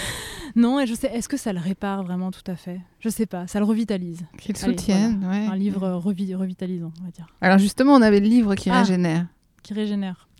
non, 0.55 0.79
et 0.79 0.85
je 0.85 0.93
sais, 0.93 1.07
est-ce 1.07 1.27
que 1.27 1.37
ça 1.37 1.51
le 1.53 1.59
répare 1.59 2.03
vraiment 2.03 2.31
tout 2.31 2.43
à 2.47 2.55
fait? 2.55 2.79
Je 2.99 3.09
sais 3.09 3.25
pas, 3.25 3.47
ça 3.47 3.59
le 3.59 3.65
revitalise. 3.65 4.23
Qu'ils 4.37 4.55
Allez, 4.63 4.77
soutiennent. 4.77 5.25
ouais. 5.27 5.47
Un 5.47 5.55
livre 5.55 5.89
revi- 6.05 6.35
revitalisant, 6.35 6.93
on 7.01 7.05
va 7.05 7.11
dire, 7.11 7.27
Alors 7.41 7.57
justement, 7.57 7.93
on 7.95 8.01
avait 8.01 8.19
le 8.19 8.27
livre 8.27 8.53
qui 8.55 8.69
Ah. 8.69 8.79
régénère. 8.79 9.25
Qui 9.63 9.73
régénère. 9.73 10.27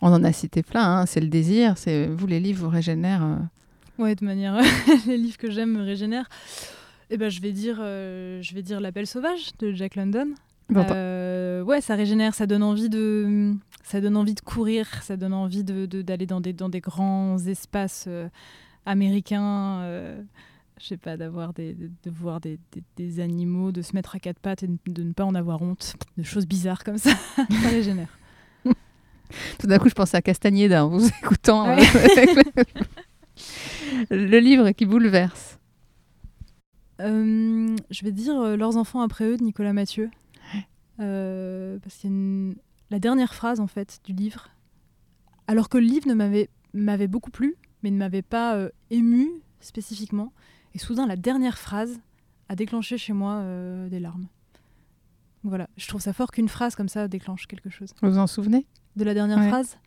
On 0.00 0.12
en 0.12 0.22
a 0.22 0.32
cité 0.32 0.62
plein, 0.62 0.98
hein, 1.00 1.06
c'est 1.06 1.20
le 1.20 1.26
désir, 1.28 1.76
c'est 1.76 2.06
vous 2.06 2.26
les 2.28 2.38
livres 2.38 2.64
vous 2.64 2.68
régénèrent. 2.70 3.24
euh. 3.24 3.36
Ouais, 4.02 4.14
de 4.14 4.24
manière, 4.24 4.56
les 5.06 5.16
livres 5.18 5.36
que 5.38 5.50
j'aime 5.50 5.72
me 5.72 5.82
régénèrent. 5.82 6.28
Eh 7.10 7.16
ben, 7.16 7.28
je 7.30 7.40
vais 7.40 7.50
dire, 7.52 7.78
euh, 7.80 8.40
je 8.42 8.54
vais 8.54 8.62
dire 8.62 8.80
l'appel 8.80 9.06
sauvage 9.08 9.50
de 9.58 9.72
Jack 9.72 9.96
London. 9.96 10.28
Bon, 10.68 10.82
bah, 10.82 10.94
Euh, 10.94 11.62
ouais, 11.62 11.80
ça 11.80 11.96
régénère, 11.96 12.34
ça 12.34 12.46
donne 12.46 12.62
envie 12.62 12.88
de, 12.90 13.54
ça 13.82 14.00
donne 14.00 14.16
envie 14.16 14.34
de 14.34 14.40
courir, 14.40 14.86
ça 15.02 15.16
donne 15.16 15.32
envie 15.32 15.64
de 15.64 15.86
de- 15.86 16.02
d'aller 16.02 16.26
dans 16.26 16.40
des 16.40 16.52
dans 16.52 16.68
des 16.68 16.80
grands 16.80 17.38
espaces 17.38 18.04
euh, 18.06 18.28
américains. 18.86 19.80
Je 20.80 20.86
sais 20.86 20.96
pas, 20.96 21.16
d'avoir 21.16 21.52
des, 21.52 21.74
de, 21.74 21.90
de 22.02 22.10
voir 22.10 22.40
des, 22.40 22.58
des, 22.72 22.82
des 22.96 23.20
animaux, 23.20 23.72
de 23.72 23.82
se 23.82 23.94
mettre 23.94 24.14
à 24.14 24.18
quatre 24.18 24.38
pattes 24.38 24.62
et 24.62 24.68
de, 24.86 25.02
ne 25.02 25.12
pas 25.12 25.24
en 25.24 25.34
avoir 25.34 25.60
honte, 25.62 25.94
de 26.16 26.22
choses 26.22 26.46
bizarres 26.46 26.84
comme 26.84 26.98
ça, 26.98 27.10
ça 27.36 27.68
régénère. 27.68 28.18
Tout 29.58 29.66
d'un 29.66 29.78
coup, 29.78 29.88
je 29.88 29.94
pensais 29.94 30.16
à 30.16 30.22
Castagneda 30.22 30.84
en 30.86 30.88
vous 30.88 31.06
écoutant. 31.22 31.66
Ouais. 31.76 31.82
euh, 32.16 32.64
le 34.10 34.38
livre 34.38 34.70
qui 34.72 34.86
bouleverse. 34.86 35.58
Euh, 37.00 37.76
je 37.90 38.04
vais 38.04 38.12
dire 38.12 38.38
euh, 38.40 38.56
Leurs 38.56 38.76
enfants 38.76 39.00
après 39.02 39.24
eux 39.26 39.36
de 39.36 39.44
Nicolas 39.44 39.72
Mathieu. 39.72 40.10
Parce 40.96 41.96
qu'il 41.98 42.10
y 42.10 42.12
a 42.12 42.16
une- 42.16 42.56
la 42.90 42.98
dernière 42.98 43.34
phrase 43.34 43.60
en 43.60 43.66
fait 43.68 44.00
du 44.04 44.12
livre, 44.12 44.48
alors 45.46 45.68
que 45.68 45.78
le 45.78 45.84
livre 45.84 46.08
ne 46.08 46.14
m'avait 46.14 46.48
m'avait 46.74 47.06
beaucoup 47.06 47.30
plu, 47.30 47.54
mais 47.82 47.90
ne 47.90 47.96
m'avait 47.98 48.22
pas 48.22 48.58
ému 48.90 49.28
spécifiquement. 49.60 50.32
Et 50.74 50.78
soudain, 50.78 51.06
la 51.06 51.16
dernière 51.16 51.58
phrase 51.58 51.98
a 52.48 52.54
déclenché 52.56 52.98
chez 52.98 53.12
moi 53.12 53.34
euh, 53.34 53.88
des 53.88 54.00
larmes. 54.00 54.26
Donc 55.44 55.50
Voilà, 55.50 55.68
je 55.76 55.86
trouve 55.86 56.00
ça 56.00 56.12
fort 56.12 56.30
qu'une 56.30 56.48
phrase 56.48 56.74
comme 56.74 56.88
ça 56.88 57.08
déclenche 57.08 57.46
quelque 57.46 57.70
chose. 57.70 57.90
Vous 58.02 58.10
vous 58.10 58.18
en 58.18 58.26
souvenez? 58.26 58.66
De 58.96 59.04
la 59.04 59.14
dernière 59.14 59.38
Ouais. 59.38 59.48
phrase, 59.48 59.78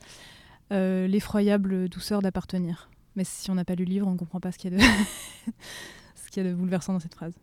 euh, 0.72 1.08
l'effroyable 1.08 1.90
douceur 1.90 2.22
d'appartenir. 2.22 2.90
Mais 3.16 3.24
si 3.26 3.52
on 3.52 3.56
n'a 3.56 3.66
pas 3.66 3.76
lu 3.76 3.84
le 3.84 3.90
livre, 3.92 4.08
on 4.08 4.12
ne 4.14 4.18
comprend 4.18 4.40
pas 4.40 4.52
ce 4.52 4.58
qu'il 4.58 4.72
y 4.72 4.76
a 4.76 4.78
de 4.78 4.84
ce 6.16 6.30
qu'il 6.32 6.44
y 6.44 6.48
a 6.48 6.50
de 6.50 6.56
bouleversant 6.56 6.94
dans 6.94 7.00
cette 7.00 7.16
phrase. 7.16 7.34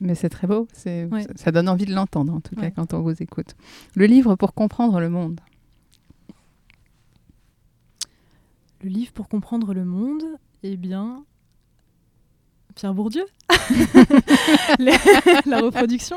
Mais 0.00 0.14
c'est- 0.14 0.28
très 0.30 0.46
beau, 0.46 0.66
Ouais. 0.86 1.22
ça- 1.22 1.28
ça 1.36 1.52
donne 1.52 1.68
envie 1.68 1.84
de 1.84 1.94
l'entendre 1.94 2.32
en 2.32 2.40
tout 2.40 2.54
cas 2.56 2.62
Ouais. 2.62 2.72
quand 2.74 2.94
on 2.94 3.02
vous 3.02 3.22
écoute. 3.22 3.54
Le 3.94 4.06
livre 4.06 4.34
pour 4.34 4.54
comprendre 4.54 4.98
le 4.98 5.10
monde. 5.10 5.40
Le 8.82 8.88
livre 8.88 9.12
pour 9.12 9.28
comprendre 9.28 9.74
le 9.74 9.84
monde, 9.84 10.22
eh 10.62 10.76
bien, 10.76 11.24
Pierre 12.78 12.94
Bourdieu. 12.94 13.24
les- 14.78 14.92
la 15.46 15.60
reproduction. 15.60 16.16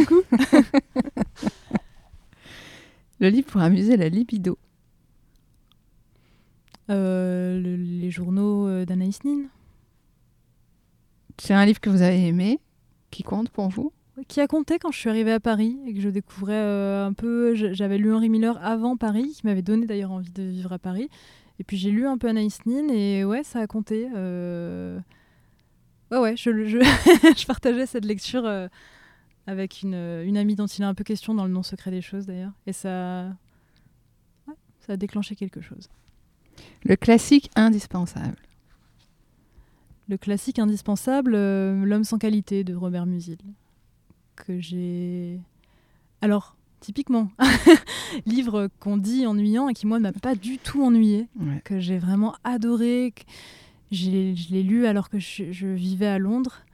Du 0.00 0.04
coup, 0.06 0.20
Le 3.20 3.30
livre 3.30 3.46
pour 3.50 3.62
amuser 3.62 3.96
la 3.96 4.10
libido. 4.10 4.58
Euh, 6.90 7.58
le- 7.60 7.76
les 7.76 8.10
journaux 8.10 8.66
euh, 8.68 8.84
d'Anaïs 8.84 9.24
Nin, 9.24 9.44
C'est 11.38 11.54
un 11.54 11.64
livre 11.64 11.80
que 11.80 11.88
vous 11.90 12.02
avez 12.02 12.26
aimé, 12.26 12.60
qui 13.10 13.22
compte 13.22 13.48
pour 13.48 13.68
vous? 13.68 13.90
Qui 14.28 14.40
a 14.40 14.46
compté 14.46 14.78
quand 14.78 14.90
je 14.92 14.98
suis 14.98 15.08
arrivée 15.08 15.32
à 15.32 15.40
Paris 15.40 15.78
et 15.86 15.94
que 15.94 16.00
je 16.00 16.08
découvrais 16.10 16.52
euh, 16.54 17.06
un 17.06 17.12
peu. 17.14 17.54
J'avais 17.54 17.96
lu 17.98 18.12
Henri 18.12 18.28
Miller 18.28 18.58
avant 18.62 18.96
Paris, 18.98 19.32
qui 19.36 19.46
m'avait 19.46 19.62
donné 19.62 19.86
d'ailleurs 19.86 20.10
envie 20.12 20.32
de 20.32 20.42
vivre 20.42 20.72
à 20.72 20.78
Paris. 20.78 21.08
Et 21.60 21.64
puis 21.64 21.76
j'ai 21.78 21.90
lu 21.90 22.06
un 22.06 22.18
peu 22.18 22.28
Anaïs 22.28 22.58
Nin 22.66 22.88
et 22.88 23.24
ouais, 23.24 23.42
ça 23.42 23.60
a 23.60 23.66
compté. 23.66 24.08
euh, 24.14 24.98
Ouais, 26.10 26.18
ouais, 26.18 26.36
je, 26.36 26.64
je, 26.66 26.78
je 27.36 27.46
partageais 27.46 27.86
cette 27.86 28.04
lecture 28.04 28.44
euh, 28.46 28.68
avec 29.46 29.82
une, 29.82 29.94
une 29.94 30.36
amie 30.36 30.54
dont 30.54 30.66
il 30.66 30.82
est 30.82 30.86
un 30.86 30.94
peu 30.94 31.04
question 31.04 31.34
dans 31.34 31.44
le 31.44 31.52
non 31.52 31.62
secret 31.62 31.90
des 31.90 32.00
choses 32.02 32.26
d'ailleurs. 32.26 32.52
Et 32.66 32.72
ça. 32.72 33.26
Ouais, 34.46 34.54
ça 34.86 34.94
a 34.94 34.96
déclenché 34.96 35.36
quelque 35.36 35.60
chose. 35.60 35.88
Le 36.84 36.96
classique 36.96 37.50
indispensable. 37.56 38.36
Le 40.08 40.16
classique 40.16 40.58
indispensable, 40.58 41.34
euh, 41.34 41.84
L'homme 41.84 42.04
sans 42.04 42.18
qualité 42.18 42.64
de 42.64 42.74
Robert 42.74 43.04
Musil, 43.04 43.36
que 44.36 44.58
j'ai. 44.58 45.38
Alors, 46.22 46.56
typiquement, 46.80 47.30
livre 48.26 48.68
qu'on 48.80 48.96
dit 48.96 49.26
ennuyant 49.26 49.68
et 49.68 49.74
qui, 49.74 49.86
moi, 49.86 49.98
ne 49.98 50.04
m'a 50.04 50.12
pas 50.12 50.34
du 50.34 50.56
tout 50.58 50.82
ennuyé, 50.82 51.28
Ouais. 51.38 51.60
que 51.64 51.78
j'ai 51.78 51.98
vraiment 51.98 52.34
adoré. 52.44 53.12
que 53.14 53.22
Je 53.90 54.10
l'ai 54.10 54.62
lu 54.62 54.86
alors 54.86 55.08
que 55.08 55.18
je, 55.18 55.52
je 55.52 55.66
vivais 55.66 56.06
à 56.06 56.18
Londres. 56.18 56.64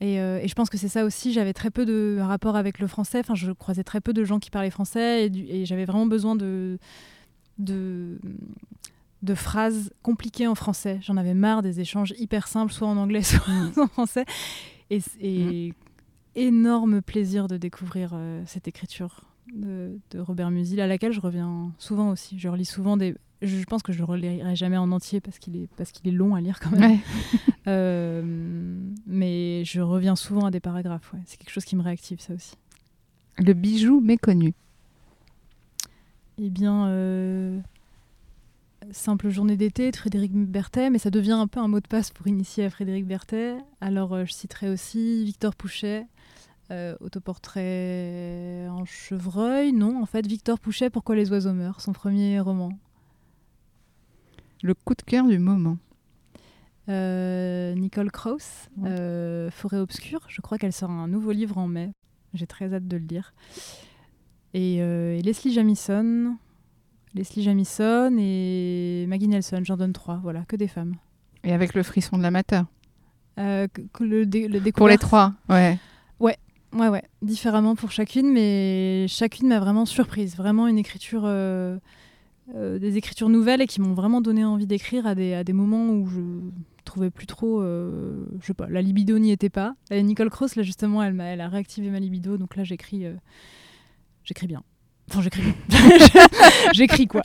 Et, 0.00 0.20
euh, 0.20 0.40
et 0.42 0.48
je 0.48 0.54
pense 0.54 0.68
que 0.68 0.76
c'est 0.76 0.88
ça 0.88 1.04
aussi, 1.04 1.32
j'avais 1.32 1.54
très 1.54 1.70
peu 1.70 1.86
de 1.86 2.18
rapport 2.20 2.56
avec 2.56 2.80
le 2.80 2.86
français, 2.86 3.20
enfin, 3.20 3.34
je 3.34 3.50
croisais 3.52 3.82
très 3.82 4.02
peu 4.02 4.12
de 4.12 4.24
gens 4.24 4.38
qui 4.38 4.50
parlaient 4.50 4.70
français 4.70 5.30
et, 5.32 5.64
j'avais 5.64 5.84
vraiment 5.84 6.06
besoin 6.06 6.36
de. 6.36 6.78
de 7.58 8.18
de 9.22 9.34
phrases 9.34 9.90
compliquées 10.02 10.46
en 10.46 10.54
français. 10.54 11.00
J'en 11.02 11.16
avais 11.16 11.34
marre 11.34 11.62
des 11.62 11.80
échanges 11.80 12.14
hyper 12.18 12.46
simples, 12.46 12.72
soit 12.72 12.86
en 12.86 12.96
anglais, 12.96 13.22
soit 13.22 13.42
en 13.76 13.88
français. 13.88 14.24
Et, 14.90 15.00
et 15.20 15.72
énorme 16.36 17.02
plaisir 17.02 17.48
de 17.48 17.56
découvrir 17.56 18.10
euh, 18.12 18.42
cette 18.46 18.68
écriture 18.68 19.22
de, 19.54 19.98
de 20.10 20.20
Robert 20.20 20.50
Musil, 20.50 20.80
à 20.80 20.86
laquelle 20.86 21.12
je 21.12 21.20
reviens 21.20 21.72
souvent 21.78 22.10
aussi. 22.10 22.38
Je 22.38 22.48
relis 22.48 22.66
souvent 22.66 22.96
des... 22.96 23.16
Je 23.42 23.64
pense 23.64 23.82
que 23.82 23.92
je 23.92 23.98
le 23.98 24.04
relirai 24.04 24.56
jamais 24.56 24.76
en 24.76 24.90
entier 24.92 25.20
parce 25.20 25.38
qu'il 25.38 25.56
est, 25.56 25.68
parce 25.76 25.92
qu'il 25.92 26.08
est 26.08 26.16
long 26.16 26.34
à 26.34 26.40
lire 26.40 26.58
quand 26.60 26.70
même. 26.70 26.92
Ouais. 26.92 26.98
Euh, 27.68 28.22
mais 29.08 29.64
je 29.64 29.80
reviens 29.80 30.14
souvent 30.14 30.46
à 30.46 30.52
des 30.52 30.60
paragraphes. 30.60 31.12
ouais. 31.12 31.18
C'est 31.26 31.36
quelque 31.36 31.50
chose 31.50 31.64
qui 31.64 31.74
me 31.74 31.82
réactive, 31.82 32.20
ça 32.20 32.32
aussi. 32.32 32.54
Le 33.38 33.54
bijou 33.54 34.00
méconnu. 34.00 34.54
Eh 36.38 36.48
bien, 36.48 36.86
euh, 36.86 37.58
Simple 38.92 39.30
journée 39.30 39.56
d'été 39.56 39.90
de 39.90 39.96
Frédéric 39.96 40.32
Berthet, 40.32 40.90
mais 40.90 40.98
ça 40.98 41.10
devient 41.10 41.32
un 41.32 41.46
peu 41.46 41.60
un 41.60 41.68
mot 41.68 41.80
de 41.80 41.86
passe 41.86 42.10
pour 42.10 42.28
initier 42.28 42.64
à 42.64 42.70
Frédéric 42.70 43.06
Berthet. 43.06 43.56
Alors, 43.80 44.14
euh, 44.14 44.24
je 44.26 44.32
citerai 44.32 44.70
aussi 44.70 45.24
Victor 45.24 45.56
Pouchet, 45.56 46.06
euh, 46.70 46.94
autoportrait 47.00 48.68
en 48.70 48.84
chevreuil. 48.84 49.72
Non, 49.72 50.00
en 50.00 50.06
fait, 50.06 50.26
Victor 50.26 50.60
Pouchet, 50.60 50.90
Pourquoi 50.90 51.16
les 51.16 51.30
oiseaux 51.30 51.52
meurent, 51.52 51.80
son 51.80 51.92
premier 51.92 52.38
roman. 52.38 52.70
Le 54.66 54.74
coup 54.74 54.94
de 54.96 55.02
cœur 55.02 55.28
du 55.28 55.38
moment. 55.38 55.78
Euh, 56.88 57.72
Nicole 57.76 58.10
Krauss, 58.10 58.68
Ouais. 58.78 58.88
euh, 58.90 59.48
Forêt 59.52 59.78
obscure. 59.78 60.18
Je 60.26 60.40
crois 60.40 60.58
qu'elle 60.58 60.72
sort 60.72 60.90
un 60.90 61.06
nouveau 61.06 61.30
livre 61.30 61.56
en 61.56 61.68
mai. 61.68 61.92
J'ai 62.34 62.48
très 62.48 62.74
hâte 62.74 62.88
de 62.88 62.96
le 62.96 63.04
lire. 63.04 63.32
Et, 64.54 64.78
euh, 64.80 65.16
et 65.16 65.22
Leslie 65.22 65.52
Jamison. 65.52 66.36
Leslie 67.14 67.44
Jamison 67.44 68.12
et 68.18 69.04
Maggie 69.06 69.28
Nelson, 69.28 69.60
j'en 69.62 69.76
donne 69.76 69.92
trois. 69.92 70.18
Voilà, 70.20 70.44
que 70.46 70.56
des 70.56 70.66
femmes. 70.66 70.96
Et 71.44 71.52
avec 71.52 71.74
le 71.74 71.84
frisson 71.84 72.18
de 72.18 72.22
l'amateur. 72.24 72.64
Le, 73.36 73.68
dé- 74.24 74.48
le 74.48 74.72
Pour 74.72 74.88
les 74.88 74.98
trois, 74.98 75.32
ouais. 75.48 75.78
Ouais, 76.72 76.88
ouais, 76.88 77.04
différemment 77.22 77.74
pour 77.76 77.92
chacune, 77.92 78.32
mais 78.32 79.06
chacune 79.08 79.46
m'a 79.48 79.60
vraiment 79.60 79.86
surprise. 79.86 80.36
Vraiment 80.36 80.66
une 80.66 80.76
écriture, 80.78 81.22
euh, 82.54 82.78
des 82.78 82.96
écritures 82.96 83.28
nouvelles 83.28 83.60
et 83.60 83.66
qui 83.66 83.80
m'ont 83.80 83.94
vraiment 83.94 84.20
donné 84.20 84.44
envie 84.44 84.66
d'écrire 84.66 85.06
à 85.06 85.14
des, 85.14 85.34
à 85.34 85.42
des 85.42 85.52
moments 85.52 85.88
où 85.88 86.06
je 86.06 86.20
trouvais 86.84 87.10
plus 87.10 87.26
trop, 87.26 87.60
euh, 87.60 88.24
je 88.40 88.46
sais 88.46 88.54
pas, 88.54 88.68
la 88.68 88.80
libido 88.80 89.18
n'y 89.18 89.32
était 89.32 89.50
pas. 89.50 89.74
Et 89.90 90.02
Nicole 90.02 90.30
Cross, 90.30 90.54
là 90.56 90.62
justement, 90.62 91.02
elle, 91.02 91.20
elle 91.20 91.40
a 91.40 91.48
réactivé 91.48 91.90
ma 91.90 91.98
libido, 91.98 92.38
donc 92.38 92.56
là 92.56 92.62
j'écris, 92.62 93.04
euh, 93.04 93.14
j'écris 94.24 94.46
bien. 94.46 94.62
Enfin, 95.10 95.22
j'écris 95.22 95.42
bien. 95.42 95.54
j'écris 96.72 97.06
quoi. 97.06 97.22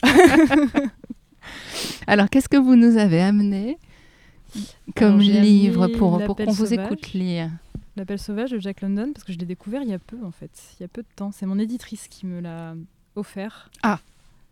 Alors, 2.07 2.29
qu'est-ce 2.29 2.49
que 2.49 2.57
vous 2.57 2.75
nous 2.75 2.97
avez 2.97 3.21
amené 3.21 3.77
comme 4.95 5.19
Alors, 5.19 5.41
livre 5.41 5.87
pour, 5.87 6.23
pour 6.23 6.35
qu'on 6.35 6.51
vous 6.51 6.73
écoute 6.73 7.13
lire? 7.13 7.51
L'appel 7.95 8.19
sauvage 8.19 8.51
de 8.51 8.59
Jack 8.59 8.81
London, 8.81 9.11
parce 9.13 9.23
que 9.23 9.33
je 9.33 9.37
l'ai 9.37 9.45
découvert 9.45 9.81
il 9.83 9.89
y 9.89 9.93
a 9.93 9.99
peu 9.99 10.17
en 10.23 10.31
fait, 10.31 10.51
il 10.79 10.83
y 10.83 10.85
a 10.85 10.87
peu 10.87 11.01
de 11.01 11.07
temps. 11.15 11.31
C'est 11.31 11.45
mon 11.45 11.59
éditrice 11.59 12.07
qui 12.07 12.25
me 12.25 12.39
l'a 12.39 12.75
offert. 13.15 13.69
Vous 13.83 13.89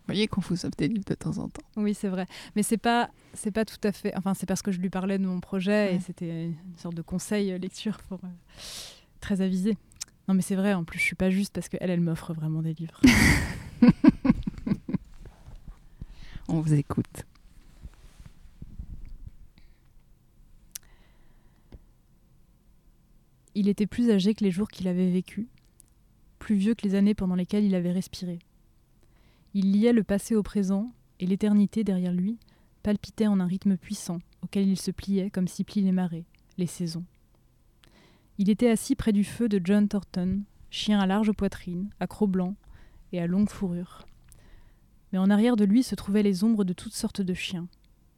voyez 0.09 0.27
qu'on 0.27 0.41
vous 0.41 0.65
offre 0.65 0.75
des 0.77 0.87
livres 0.87 1.05
de 1.05 1.13
temps 1.13 1.37
en 1.37 1.49
temps. 1.49 1.61
Oui, 1.77 1.93
c'est 1.93 2.07
vrai. 2.07 2.25
Mais 2.55 2.63
c'est 2.63 2.77
pas, 2.77 3.09
c'est 3.33 3.51
pas 3.51 3.63
tout 3.63 3.77
à 3.83 3.91
fait. 3.91 4.11
Enfin, 4.17 4.33
c'est 4.33 4.47
parce 4.47 4.61
que 4.61 4.71
je 4.71 4.79
lui 4.79 4.89
parlais 4.89 5.19
de 5.19 5.25
mon 5.25 5.39
projet 5.39 5.95
et 5.95 5.99
c'était 5.99 6.45
une 6.45 6.77
sorte 6.77 6.95
de 6.95 7.01
conseil 7.01 7.51
euh, 7.51 7.57
lecture 7.57 7.99
pour 8.07 8.19
euh, 8.23 8.27
très 9.19 9.41
avisé. 9.41 9.77
Non, 10.27 10.33
mais 10.33 10.41
c'est 10.41 10.55
vrai. 10.55 10.73
En 10.73 10.83
plus, 10.83 10.97
je 10.99 11.03
suis 11.03 11.15
pas 11.15 11.29
juste 11.29 11.53
parce 11.53 11.69
qu'elle, 11.69 11.89
elle 11.89 12.01
m'offre 12.01 12.33
vraiment 12.33 12.61
des 12.61 12.73
livres. 12.73 12.99
On 16.47 16.59
vous 16.61 16.73
écoute. 16.73 17.25
Il 23.53 23.67
était 23.67 23.85
plus 23.85 24.09
âgé 24.09 24.33
que 24.33 24.43
les 24.43 24.51
jours 24.51 24.69
qu'il 24.69 24.87
avait 24.87 25.09
vécus, 25.09 25.45
plus 26.39 26.55
vieux 26.55 26.73
que 26.73 26.87
les 26.87 26.95
années 26.95 27.13
pendant 27.13 27.35
lesquelles 27.35 27.65
il 27.65 27.75
avait 27.75 27.91
respiré. 27.91 28.39
Il 29.55 29.71
liait 29.71 29.93
le 29.93 30.03
passé 30.03 30.35
au 30.35 30.43
présent 30.43 30.91
et 31.19 31.25
l'éternité 31.25 31.83
derrière 31.83 32.13
lui 32.13 32.37
palpitait 32.83 33.25
en 33.25 33.39
un 33.39 33.47
rythme 33.47 33.77
puissant 33.77 34.19
auquel 34.43 34.67
il 34.67 34.77
se 34.77 34.91
pliait 34.91 35.31
comme 35.31 35.47
s'y 35.47 35.63
plient 35.63 35.81
les 35.81 35.91
marées, 35.91 36.25
les 36.57 36.67
saisons. 36.67 37.03
Il 38.37 38.49
était 38.49 38.69
assis 38.69 38.95
près 38.95 39.11
du 39.11 39.23
feu 39.23 39.49
de 39.49 39.59
John 39.63 39.87
Thornton, 39.87 40.43
chien 40.69 40.99
à 40.99 41.07
large 41.07 41.31
poitrine, 41.31 41.89
à 41.99 42.05
croc 42.05 42.29
blanc 42.29 42.55
et 43.11 43.19
à 43.19 43.25
longue 43.25 43.49
fourrure. 43.49 44.05
Mais 45.11 45.17
en 45.17 45.31
arrière 45.31 45.55
de 45.55 45.65
lui 45.65 45.81
se 45.81 45.95
trouvaient 45.95 46.23
les 46.23 46.43
ombres 46.43 46.63
de 46.63 46.73
toutes 46.73 46.93
sortes 46.93 47.21
de 47.21 47.33
chiens, 47.33 47.67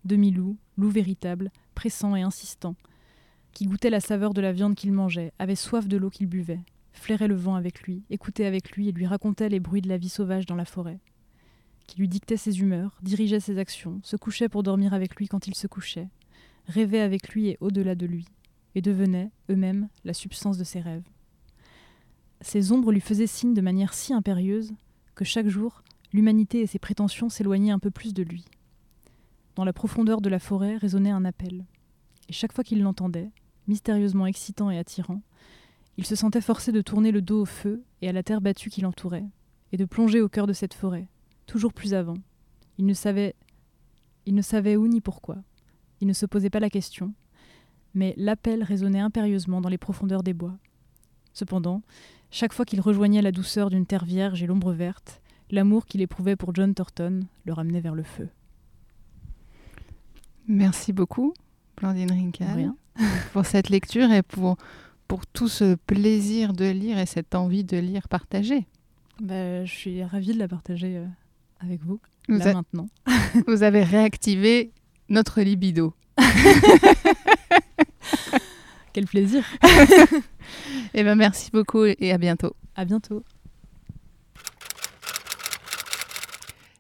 demi-loups, 0.04 0.58
loups 0.78 0.90
véritables, 0.90 1.50
pressants 1.76 2.16
et 2.18 2.22
insistants, 2.22 2.76
qui 3.54 3.66
goûtaient 3.66 3.90
la 3.90 4.02
saveur 4.02 4.34
de 4.34 4.42
la 4.42 4.52
viande 4.52 4.76
qu'il 4.76 4.92
mangeait, 4.92 5.32
avaient 5.40 5.56
soif 5.56 5.88
de 5.88 5.96
l'eau 5.96 6.10
qu'il 6.10 6.28
buvait, 6.28 6.60
flairaient 6.92 7.30
le 7.30 7.36
vent 7.36 7.56
avec 7.56 7.84
lui, 7.84 8.04
écoutaient 8.10 8.46
avec 8.46 8.72
lui 8.72 8.90
et 8.90 8.92
lui 8.92 9.08
racontaient 9.08 9.50
les 9.50 9.62
bruits 9.62 9.82
de 9.82 9.90
la 9.90 9.98
vie 9.98 10.10
sauvage 10.10 10.46
dans 10.46 10.56
la 10.56 10.66
forêt, 10.66 11.00
qui 11.92 12.00
lui 12.00 12.08
dictaient 12.08 12.38
ses 12.38 12.62
humeurs, 12.62 12.98
dirigeaient 13.02 13.42
ses 13.42 13.58
actions, 13.58 14.00
se 14.02 14.16
couchaient 14.16 14.48
pour 14.48 14.64
dormir 14.64 14.94
avec 14.94 15.18
lui 15.18 15.28
quand 15.28 15.48
il 15.48 15.56
se 15.56 15.68
couchait, 15.68 16.08
rêvaient 16.68 17.02
avec 17.02 17.28
lui 17.28 17.50
et 17.50 17.58
au-delà 17.60 17.96
de 17.96 18.06
lui, 18.06 18.24
et 18.76 18.82
devenaient, 18.82 19.30
eux-mêmes, 19.50 19.90
la 20.06 20.14
substance 20.14 20.58
de 20.58 20.64
ses 20.64 20.80
rêves. 20.80 21.04
Ces 22.40 22.72
ombres 22.72 22.94
lui 22.94 23.02
faisaient 23.02 23.28
signe 23.28 23.54
de 23.54 23.60
manière 23.60 23.94
si 23.94 24.14
impérieuse 24.14 24.72
que 25.16 25.26
chaque 25.26 25.50
jour, 25.50 25.84
l'humanité 26.14 26.62
et 26.62 26.66
ses 26.66 26.80
prétentions 26.80 27.28
s'éloignaient 27.28 27.72
un 27.72 27.80
peu 27.80 27.92
plus 27.92 28.14
de 28.14 28.24
lui. 28.24 28.46
Dans 29.56 29.66
la 29.66 29.74
profondeur 29.74 30.22
de 30.22 30.30
la 30.30 30.40
forêt 30.40 30.78
résonnait 30.78 31.12
un 31.12 31.26
appel, 31.26 31.66
et 32.30 32.34
chaque 32.34 32.54
fois 32.54 32.64
qu'il 32.64 32.82
l'entendait, 32.82 33.32
mystérieusement 33.68 34.28
excitant 34.28 34.72
et 34.72 34.78
attirant, 34.78 35.22
il 35.98 36.06
se 36.06 36.16
sentait 36.16 36.40
forcé 36.40 36.72
de 36.72 36.80
tourner 36.80 37.12
le 37.12 37.22
dos 37.22 37.42
au 37.42 37.46
feu 37.46 37.84
et 38.02 38.08
à 38.08 38.14
la 38.14 38.24
terre 38.24 38.40
battue 38.40 38.70
qui 38.70 38.80
l'entourait, 38.80 39.28
et 39.74 39.78
de 39.78 39.84
plonger 39.84 40.22
au 40.22 40.30
cœur 40.30 40.48
de 40.48 40.54
cette 40.54 40.74
forêt, 40.74 41.10
toujours 41.52 41.74
plus 41.74 41.94
avant. 41.94 42.16
Il 42.78 42.86
ne 42.86 42.94
savait, 42.94 43.36
il 44.26 44.36
ne 44.36 44.42
savait 44.42 44.78
où 44.78 44.88
ni 44.88 45.02
pourquoi. 45.02 45.36
Il 46.00 46.08
ne 46.08 46.14
se 46.14 46.26
posait 46.26 46.50
pas 46.50 46.62
la 46.62 46.70
question, 46.70 47.14
mais 47.94 48.14
l'appel 48.16 48.64
résonnait 48.64 49.02
impérieusement 49.02 49.60
dans 49.60 49.68
les 49.68 49.78
profondeurs 49.78 50.24
des 50.24 50.34
bois. 50.34 50.58
Cependant, 51.34 51.82
chaque 52.32 52.54
fois 52.54 52.64
qu'il 52.64 52.80
rejoignait 52.80 53.22
la 53.22 53.34
douceur 53.34 53.70
d'une 53.70 53.86
terre 53.86 54.06
vierge 54.06 54.42
et 54.42 54.48
l'ombre 54.48 54.72
verte, 54.72 55.22
l'amour 55.50 55.86
qu'il 55.86 56.00
éprouvait 56.00 56.38
pour 56.38 56.56
John 56.56 56.74
Thornton 56.74 57.28
le 57.44 57.52
ramenait 57.52 57.82
vers 57.82 57.96
le 57.96 58.04
feu. 58.04 58.30
Merci 60.48 60.94
beaucoup, 60.94 61.34
Blandine 61.76 62.12
Rincal, 62.12 62.72
pour 63.34 63.46
cette 63.46 63.70
lecture 63.70 64.10
et 64.10 64.24
pour, 64.24 64.56
pour 65.10 65.28
tout 65.28 65.50
ce 65.50 65.76
plaisir 65.76 66.54
de 66.54 66.70
lire 66.70 66.98
et 66.98 67.06
cette 67.06 67.36
envie 67.36 67.66
de 67.66 67.78
lire 67.78 68.08
partagée. 68.08 68.68
Bah, 69.20 69.66
je 69.66 69.72
suis 69.72 70.02
ravie 70.02 70.34
de 70.34 70.40
la 70.40 70.48
partager 70.48 70.96
euh, 70.96 71.06
avec 71.64 71.82
vous, 71.84 72.00
Vous, 72.28 72.38
là 72.38 72.50
a- 72.50 72.54
maintenant. 72.54 72.88
vous 73.48 73.64
avez 73.64 73.84
réactivé 73.84 74.72
notre 75.10 75.42
libido. 75.42 75.94
Quel 78.94 79.06
plaisir. 79.06 79.44
Eh 80.94 81.04
ben, 81.06 81.16
merci 81.16 81.50
beaucoup 81.52 81.86
et 81.86 82.12
à 82.12 82.18
bientôt. 82.18 82.54
À 82.76 82.84
bientôt. 82.84 83.24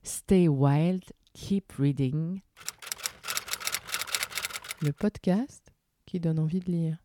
Stay 0.03 0.49
wild, 0.49 1.03
keep 1.33 1.71
reading. 1.79 2.41
Le 4.81 4.91
podcast 4.91 5.71
qui 6.05 6.19
donne 6.19 6.39
envie 6.39 6.59
de 6.59 6.69
lire. 6.71 6.97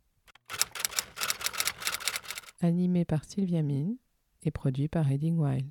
Animé 2.61 3.05
par 3.05 3.23
Sylvia 3.25 3.63
Mine 3.63 3.97
et 4.43 4.51
produit 4.51 4.89
par 4.89 5.05
Reading 5.07 5.37
Wild. 5.39 5.71